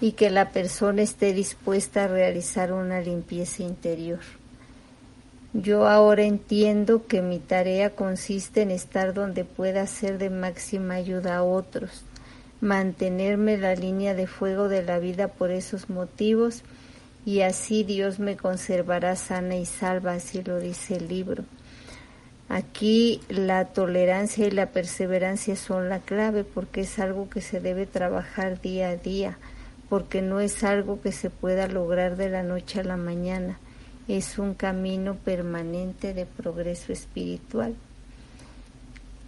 y 0.00 0.12
que 0.12 0.30
la 0.30 0.50
persona 0.50 1.02
esté 1.02 1.32
dispuesta 1.32 2.04
a 2.04 2.08
realizar 2.08 2.72
una 2.72 3.00
limpieza 3.00 3.62
interior. 3.62 4.20
Yo 5.52 5.86
ahora 5.86 6.24
entiendo 6.24 7.06
que 7.06 7.22
mi 7.22 7.38
tarea 7.38 7.90
consiste 7.90 8.62
en 8.62 8.72
estar 8.72 9.14
donde 9.14 9.44
pueda 9.44 9.86
ser 9.86 10.18
de 10.18 10.28
máxima 10.28 10.94
ayuda 10.94 11.36
a 11.36 11.42
otros, 11.44 12.02
mantenerme 12.60 13.56
la 13.56 13.76
línea 13.76 14.14
de 14.14 14.26
fuego 14.26 14.68
de 14.68 14.82
la 14.82 14.98
vida 14.98 15.28
por 15.28 15.52
esos 15.52 15.88
motivos 15.90 16.64
y 17.24 17.42
así 17.42 17.84
Dios 17.84 18.18
me 18.18 18.36
conservará 18.36 19.16
sana 19.16 19.56
y 19.56 19.64
salva, 19.64 20.14
así 20.14 20.42
lo 20.42 20.58
dice 20.58 20.96
el 20.96 21.08
libro. 21.08 21.44
Aquí 22.48 23.20
la 23.28 23.66
tolerancia 23.66 24.46
y 24.46 24.50
la 24.50 24.66
perseverancia 24.66 25.56
son 25.56 25.88
la 25.88 26.00
clave 26.00 26.44
porque 26.44 26.82
es 26.82 26.98
algo 26.98 27.30
que 27.30 27.40
se 27.40 27.60
debe 27.60 27.86
trabajar 27.86 28.60
día 28.60 28.90
a 28.90 28.96
día, 28.96 29.38
porque 29.88 30.22
no 30.22 30.40
es 30.40 30.64
algo 30.64 31.00
que 31.00 31.12
se 31.12 31.30
pueda 31.30 31.68
lograr 31.68 32.16
de 32.16 32.28
la 32.28 32.42
noche 32.42 32.80
a 32.80 32.84
la 32.84 32.96
mañana, 32.96 33.58
es 34.08 34.38
un 34.38 34.54
camino 34.54 35.14
permanente 35.14 36.14
de 36.14 36.26
progreso 36.26 36.92
espiritual. 36.92 37.74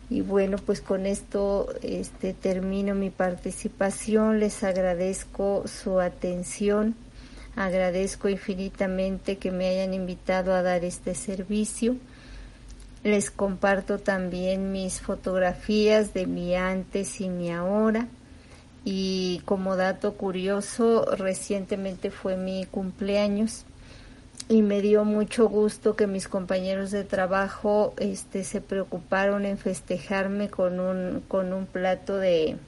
Y 0.08 0.20
bueno, 0.20 0.58
pues 0.58 0.80
con 0.80 1.06
esto 1.06 1.68
este, 1.82 2.32
termino 2.32 2.94
mi 2.94 3.10
participación, 3.10 4.38
les 4.38 4.62
agradezco 4.62 5.64
su 5.66 5.98
atención 5.98 6.94
Agradezco 7.56 8.28
infinitamente 8.28 9.38
que 9.38 9.50
me 9.50 9.66
hayan 9.66 9.94
invitado 9.94 10.52
a 10.52 10.62
dar 10.62 10.84
este 10.84 11.14
servicio. 11.14 11.96
Les 13.02 13.30
comparto 13.30 13.98
también 13.98 14.72
mis 14.72 15.00
fotografías 15.00 16.12
de 16.12 16.26
mi 16.26 16.54
antes 16.54 17.18
y 17.22 17.30
mi 17.30 17.50
ahora. 17.50 18.08
Y 18.88 19.42
como 19.44 19.74
dato 19.74 20.14
curioso, 20.14 21.06
recientemente 21.16 22.12
fue 22.12 22.36
mi 22.36 22.66
cumpleaños 22.66 23.64
y 24.48 24.62
me 24.62 24.80
dio 24.80 25.04
mucho 25.04 25.48
gusto 25.48 25.96
que 25.96 26.06
mis 26.06 26.28
compañeros 26.28 26.92
de 26.92 27.02
trabajo 27.02 27.94
este, 27.98 28.44
se 28.44 28.60
preocuparon 28.60 29.44
en 29.44 29.58
festejarme 29.58 30.50
con 30.50 30.78
un, 30.78 31.24
con 31.26 31.52
un 31.52 31.66
plato 31.66 32.16
de, 32.16 32.58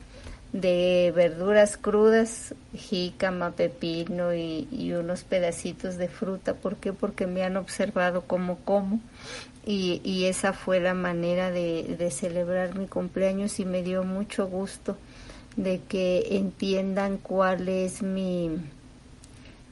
de 0.52 1.12
verduras 1.14 1.76
crudas, 1.76 2.52
jícama, 2.74 3.52
pepino 3.52 4.34
y, 4.34 4.92
unos 4.98 5.22
pedacitos 5.22 5.98
de 5.98 6.08
fruta. 6.08 6.54
¿Por 6.54 6.78
qué? 6.78 6.92
Porque 6.92 7.28
me 7.28 7.44
han 7.44 7.56
observado 7.56 8.22
cómo 8.22 8.58
como 8.64 8.98
y, 9.64 10.00
y 10.02 10.24
esa 10.24 10.52
fue 10.52 10.80
la 10.80 10.94
manera 10.94 11.52
de, 11.52 11.94
de, 11.96 12.10
celebrar 12.10 12.76
mi 12.76 12.88
cumpleaños 12.88 13.60
y 13.60 13.64
me 13.64 13.84
dio 13.84 14.02
mucho 14.02 14.48
gusto 14.48 14.96
de 15.58 15.80
que 15.80 16.36
entiendan 16.36 17.18
cuál 17.18 17.68
es 17.68 18.00
mi 18.02 18.48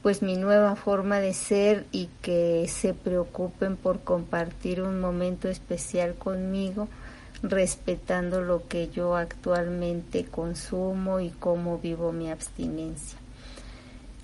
pues 0.03 0.21
mi 0.21 0.35
nueva 0.35 0.75
forma 0.75 1.19
de 1.19 1.33
ser 1.33 1.85
y 1.91 2.09
que 2.21 2.67
se 2.67 2.93
preocupen 2.93 3.77
por 3.77 4.01
compartir 4.01 4.81
un 4.81 4.99
momento 4.99 5.49
especial 5.49 6.15
conmigo 6.15 6.87
respetando 7.41 8.41
lo 8.41 8.67
que 8.67 8.89
yo 8.89 9.15
actualmente 9.15 10.25
consumo 10.25 11.19
y 11.19 11.29
cómo 11.29 11.77
vivo 11.77 12.11
mi 12.11 12.31
abstinencia. 12.31 13.17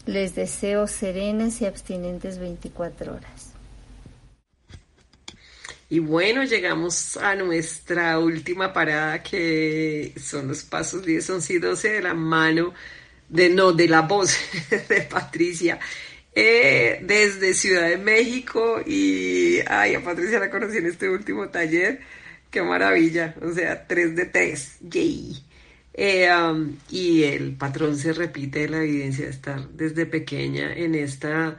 Les 0.06 0.36
deseo 0.36 0.88
serenas 0.88 1.62
y 1.62 1.66
abstinentes 1.66 2.40
24 2.40 3.14
horas. 3.14 3.53
Y 5.94 6.00
bueno, 6.00 6.44
llegamos 6.44 7.18
a 7.18 7.36
nuestra 7.36 8.18
última 8.18 8.74
parada 8.74 9.22
que 9.22 10.12
son 10.20 10.48
los 10.48 10.64
pasos 10.64 11.06
10, 11.06 11.30
11 11.30 11.54
y 11.54 11.60
12 11.60 11.90
de 11.92 12.02
la 12.02 12.16
mano, 12.16 12.74
de 13.30 13.50
no, 13.52 13.74
de 13.74 13.88
la 13.88 14.02
voz 14.02 14.36
de 14.90 15.02
Patricia. 15.02 15.80
Eh, 16.34 17.00
desde 17.04 17.54
Ciudad 17.54 17.88
de 17.90 17.98
México 17.98 18.82
y 18.84 19.60
ay, 19.68 19.94
a 19.94 20.04
Patricia 20.04 20.40
la 20.40 20.50
conocí 20.50 20.78
en 20.78 20.88
este 20.88 21.08
último 21.08 21.50
taller 21.50 22.00
Qué 22.50 22.64
maravilla, 22.64 23.36
o 23.40 23.54
sea, 23.54 23.86
3 23.86 24.16
de 24.16 24.26
3, 24.26 24.78
yay. 24.82 25.44
Eh, 25.94 26.28
um, 26.34 26.76
y 26.90 27.22
el 27.26 27.56
patrón 27.56 27.96
se 28.00 28.14
repite 28.14 28.68
la 28.68 28.78
evidencia 28.84 29.26
de 29.26 29.32
estar 29.32 29.70
desde 29.70 30.08
pequeña 30.08 30.74
en 30.74 30.96
esta 30.96 31.56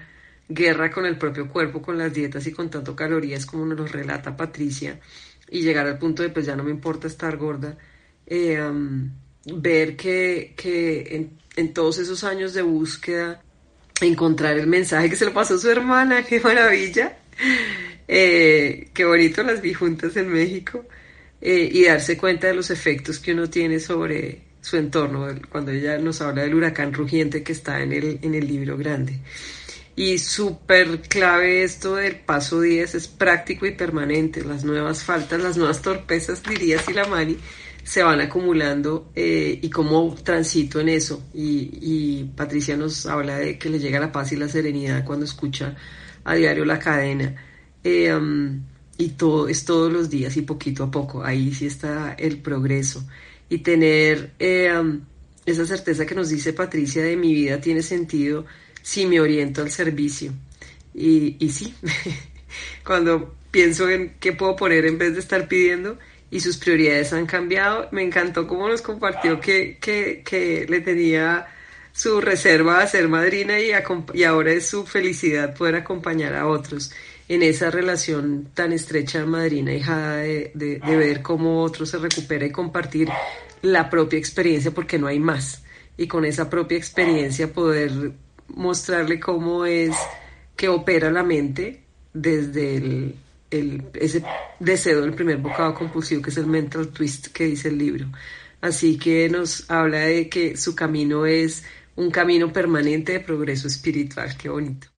guerra 0.48 0.90
con 0.90 1.06
el 1.06 1.16
propio 1.16 1.48
cuerpo, 1.48 1.80
con 1.80 1.98
las 1.98 2.12
dietas 2.12 2.46
y 2.46 2.52
con 2.52 2.70
tanto 2.70 2.94
calorías 2.94 3.46
como 3.46 3.66
nos 3.66 3.90
relata 3.90 4.36
Patricia, 4.36 5.00
y 5.50 5.62
llegar 5.62 5.86
al 5.86 5.98
punto 5.98 6.22
de 6.22 6.30
pues 6.30 6.46
ya 6.46 6.56
no 6.56 6.64
me 6.64 6.70
importa 6.70 7.06
estar 7.06 7.36
gorda, 7.36 7.76
eh, 8.26 8.60
ver 9.46 9.96
que, 9.96 10.54
en, 11.10 11.38
en, 11.56 11.74
todos 11.74 11.98
esos 11.98 12.24
años 12.24 12.54
de 12.54 12.62
búsqueda, 12.62 13.42
encontrar 14.00 14.58
el 14.58 14.66
mensaje 14.66 15.10
que 15.10 15.16
se 15.16 15.26
lo 15.26 15.32
pasó 15.32 15.58
su 15.58 15.70
hermana, 15.70 16.24
qué 16.24 16.40
maravilla, 16.40 17.18
eh, 18.08 18.88
qué 18.92 19.04
bonito 19.04 19.42
las 19.42 19.60
vi 19.60 19.72
juntas 19.74 20.16
en 20.16 20.28
México 20.28 20.84
eh, 21.40 21.68
y 21.72 21.84
darse 21.84 22.16
cuenta 22.16 22.46
de 22.46 22.54
los 22.54 22.70
efectos 22.70 23.18
que 23.18 23.32
uno 23.32 23.48
tiene 23.48 23.80
sobre 23.80 24.42
su 24.60 24.76
entorno, 24.78 25.28
cuando 25.50 25.72
ella 25.72 25.98
nos 25.98 26.22
habla 26.22 26.42
del 26.42 26.54
huracán 26.54 26.92
rugiente 26.92 27.42
que 27.42 27.52
está 27.52 27.82
en 27.82 27.92
el, 27.92 28.18
en 28.22 28.34
el 28.34 28.46
libro 28.46 28.78
grande. 28.78 29.18
Y 29.96 30.18
súper 30.18 31.02
clave 31.02 31.62
esto 31.62 31.94
del 31.94 32.16
paso 32.16 32.60
10 32.60 32.96
es 32.96 33.08
práctico 33.08 33.64
y 33.66 33.72
permanente. 33.72 34.44
Las 34.44 34.64
nuevas 34.64 35.04
faltas, 35.04 35.40
las 35.40 35.56
nuevas 35.56 35.82
torpezas, 35.82 36.42
diría 36.42 36.80
Silamani, 36.80 37.36
se 37.84 38.02
van 38.02 38.20
acumulando 38.20 39.10
eh, 39.14 39.58
y 39.62 39.70
cómo 39.70 40.16
transito 40.24 40.80
en 40.80 40.88
eso. 40.88 41.22
Y, 41.32 41.70
y, 41.80 42.24
Patricia 42.34 42.76
nos 42.76 43.06
habla 43.06 43.38
de 43.38 43.56
que 43.56 43.68
le 43.68 43.78
llega 43.78 44.00
la 44.00 44.10
paz 44.10 44.32
y 44.32 44.36
la 44.36 44.48
serenidad 44.48 45.04
cuando 45.04 45.26
escucha 45.26 45.76
a 46.24 46.34
diario 46.34 46.64
la 46.64 46.78
cadena. 46.78 47.34
Eh, 47.84 48.12
um, 48.12 48.62
y 48.96 49.10
todo 49.10 49.48
es 49.48 49.64
todos 49.64 49.92
los 49.92 50.10
días 50.10 50.36
y 50.36 50.42
poquito 50.42 50.84
a 50.84 50.90
poco. 50.90 51.22
Ahí 51.22 51.54
sí 51.54 51.66
está 51.66 52.14
el 52.14 52.38
progreso. 52.38 53.06
Y 53.48 53.58
tener 53.58 54.32
eh, 54.40 54.72
um, 54.76 55.02
esa 55.46 55.66
certeza 55.66 56.06
que 56.06 56.14
nos 56.14 56.30
dice 56.30 56.52
Patricia 56.52 57.02
de 57.02 57.16
mi 57.16 57.32
vida 57.32 57.60
tiene 57.60 57.82
sentido 57.82 58.46
si 58.84 59.06
me 59.06 59.18
oriento 59.18 59.62
al 59.62 59.70
servicio. 59.70 60.30
Y, 60.92 61.36
y 61.44 61.48
sí, 61.48 61.74
cuando 62.86 63.34
pienso 63.50 63.88
en 63.88 64.14
qué 64.20 64.32
puedo 64.32 64.54
poner 64.54 64.84
en 64.84 64.98
vez 64.98 65.14
de 65.14 65.20
estar 65.20 65.48
pidiendo 65.48 65.98
y 66.30 66.40
sus 66.40 66.58
prioridades 66.58 67.12
han 67.14 67.24
cambiado, 67.24 67.88
me 67.92 68.02
encantó 68.02 68.46
cómo 68.46 68.68
nos 68.68 68.82
compartió 68.82 69.40
que, 69.40 69.78
que, 69.80 70.22
que 70.24 70.66
le 70.68 70.80
tenía 70.80 71.46
su 71.92 72.20
reserva 72.20 72.82
a 72.82 72.86
ser 72.86 73.08
madrina 73.08 73.58
y, 73.58 73.70
y 74.12 74.24
ahora 74.24 74.52
es 74.52 74.66
su 74.66 74.84
felicidad 74.84 75.56
poder 75.56 75.76
acompañar 75.76 76.34
a 76.34 76.46
otros 76.46 76.92
en 77.26 77.42
esa 77.42 77.70
relación 77.70 78.50
tan 78.52 78.72
estrecha 78.72 79.24
madrina-hijada 79.24 80.18
de, 80.18 80.50
de, 80.54 80.78
de, 80.78 80.96
ver 80.96 81.22
cómo 81.22 81.62
otro 81.62 81.86
se 81.86 81.96
recupera 81.96 82.44
y 82.44 82.50
compartir 82.50 83.08
la 83.62 83.88
propia 83.88 84.18
experiencia 84.18 84.72
porque 84.72 84.98
no 84.98 85.06
hay 85.06 85.20
más. 85.20 85.62
Y 85.96 86.06
con 86.06 86.26
esa 86.26 86.50
propia 86.50 86.76
experiencia 86.76 87.50
poder 87.50 88.12
mostrarle 88.48 89.20
cómo 89.20 89.64
es 89.64 89.96
que 90.56 90.68
opera 90.68 91.10
la 91.10 91.22
mente 91.22 91.82
desde 92.12 92.76
el, 92.76 93.14
el, 93.50 93.82
ese 93.94 94.22
deseo 94.60 95.00
del 95.00 95.14
primer 95.14 95.38
bocado 95.38 95.74
compulsivo 95.74 96.22
que 96.22 96.30
es 96.30 96.36
el 96.36 96.46
mental 96.46 96.88
twist 96.88 97.28
que 97.28 97.44
dice 97.44 97.68
el 97.68 97.78
libro. 97.78 98.06
Así 98.60 98.96
que 98.96 99.28
nos 99.28 99.70
habla 99.70 100.00
de 100.00 100.28
que 100.28 100.56
su 100.56 100.74
camino 100.74 101.26
es 101.26 101.64
un 101.96 102.10
camino 102.10 102.52
permanente 102.52 103.12
de 103.12 103.20
progreso 103.20 103.68
espiritual. 103.68 104.36
Qué 104.36 104.48
bonito. 104.48 104.88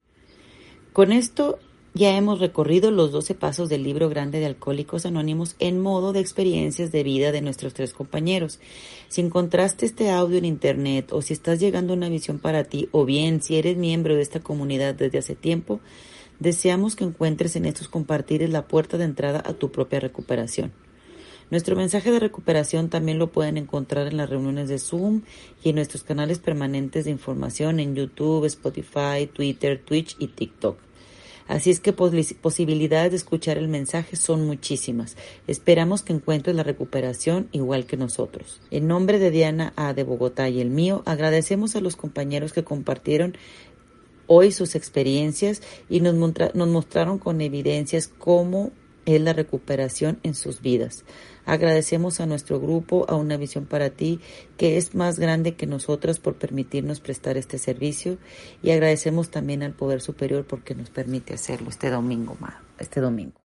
Con 0.93 1.13
esto 1.13 1.59
Ya 1.99 2.15
hemos 2.15 2.41
recorrido 2.41 2.91
los 2.91 3.11
12 3.11 3.35
pasos 3.35 3.71
del 3.71 3.83
libro 3.83 4.11
grande 4.11 4.39
de 4.39 4.45
Alcohólicos 4.45 5.07
Anónimos 5.07 5.57
en 5.61 5.81
modo 5.81 6.13
de 6.13 6.21
experiencias 6.21 6.93
de 6.93 7.03
vida 7.03 7.33
de 7.33 7.41
nuestros 7.41 7.73
tres 7.73 7.95
compañeros. 7.95 8.61
Si 9.09 9.23
encontraste 9.23 9.87
este 9.87 10.11
audio 10.11 10.37
en 10.37 10.45
internet 10.45 11.11
o 11.13 11.23
si 11.23 11.33
estás 11.33 11.59
llegando 11.59 11.95
a 11.95 11.97
una 11.97 12.11
visión 12.11 12.39
para 12.39 12.65
ti 12.65 12.91
o 12.93 13.07
bien 13.07 13.41
si 13.41 13.57
eres 13.57 13.79
miembro 13.79 14.15
de 14.15 14.21
esta 14.21 14.41
comunidad 14.41 14.95
desde 14.95 15.17
hace 15.17 15.37
tiempo, 15.37 15.81
deseamos 16.39 16.97
que 16.97 17.05
encuentres 17.05 17.57
en 17.57 17.65
estos 17.65 17.89
compartires 17.89 18.51
la 18.51 18.69
puerta 18.69 18.99
de 18.99 19.05
entrada 19.05 19.43
a 19.47 19.55
tu 19.55 19.73
propia 19.73 19.99
recuperación. 19.99 20.73
Nuestro 21.51 21.77
mensaje 21.77 22.11
de 22.11 22.21
recuperación 22.21 22.91
también 22.91 23.19
lo 23.19 23.33
pueden 23.33 23.57
encontrar 23.57 24.07
en 24.07 24.19
las 24.19 24.29
reuniones 24.29 24.69
de 24.69 24.79
Zoom 24.79 25.23
y 25.65 25.71
en 25.71 25.77
nuestros 25.77 26.03
canales 26.03 26.41
permanentes 26.41 27.07
de 27.07 27.11
información 27.11 27.81
en 27.81 27.95
YouTube, 27.95 28.45
Spotify, 28.45 29.31
Twitter, 29.33 29.81
Twitch 29.83 30.15
y 30.19 30.27
TikTok. 30.27 30.86
Así 31.49 31.71
es 31.71 31.81
que 31.81 31.93
posibilidades 31.93 33.11
de 33.13 33.17
escuchar 33.17 33.57
el 33.59 33.69
mensaje 33.69 34.17
son 34.17 34.47
muchísimas. 34.47 35.17
Esperamos 35.47 36.03
que 36.03 36.13
encuentres 36.13 36.57
la 36.57 36.63
recuperación 36.63 37.49
igual 37.53 37.87
que 37.87 37.97
nosotros. 37.97 38.61
En 38.71 38.89
nombre 38.89 39.19
de 39.19 39.31
Diana 39.31 39.73
A. 39.77 39.95
de 39.95 40.03
Bogotá 40.03 40.49
y 40.49 40.61
el 40.61 40.71
mío, 40.71 41.03
agradecemos 41.07 41.77
a 41.77 41.81
los 41.81 41.97
compañeros 41.97 42.53
que 42.53 42.65
compartieron 42.65 43.37
hoy 44.27 44.51
sus 44.51 44.75
experiencias 44.75 45.63
y 45.89 46.01
nos, 46.01 46.15
nos 46.15 46.69
mostraron 46.69 47.19
con 47.19 47.41
evidencias 47.41 48.09
cómo 48.09 48.73
es 49.05 49.21
la 49.21 49.33
recuperación 49.33 50.19
en 50.25 50.35
sus 50.35 50.61
vidas. 50.61 51.05
Agradecemos 51.47 52.21
a 52.21 52.27
nuestro 52.27 52.61
grupo, 52.61 53.07
a 53.09 53.15
Una 53.15 53.37
Visión 53.37 53.65
para 53.65 53.91
Ti, 53.91 54.21
que 54.59 54.77
es 54.77 54.95
más 54.95 55.19
grande 55.19 55.55
que 55.55 55.67
nosotras 55.67 56.19
por 56.19 56.35
permitirnos 56.35 57.01
prestar 57.01 57.37
este 57.37 57.59
servicio 57.59 58.19
y 58.63 58.73
agradecemos 58.73 59.31
también 59.31 59.63
al 59.63 59.73
Poder 59.73 60.01
Superior 60.01 60.45
porque 60.45 60.75
nos 60.75 60.91
permite 60.91 61.35
hacerlo 61.35 61.71
este 61.71 61.89
domingo, 61.89 62.37
este 62.79 63.01
domingo. 63.01 63.41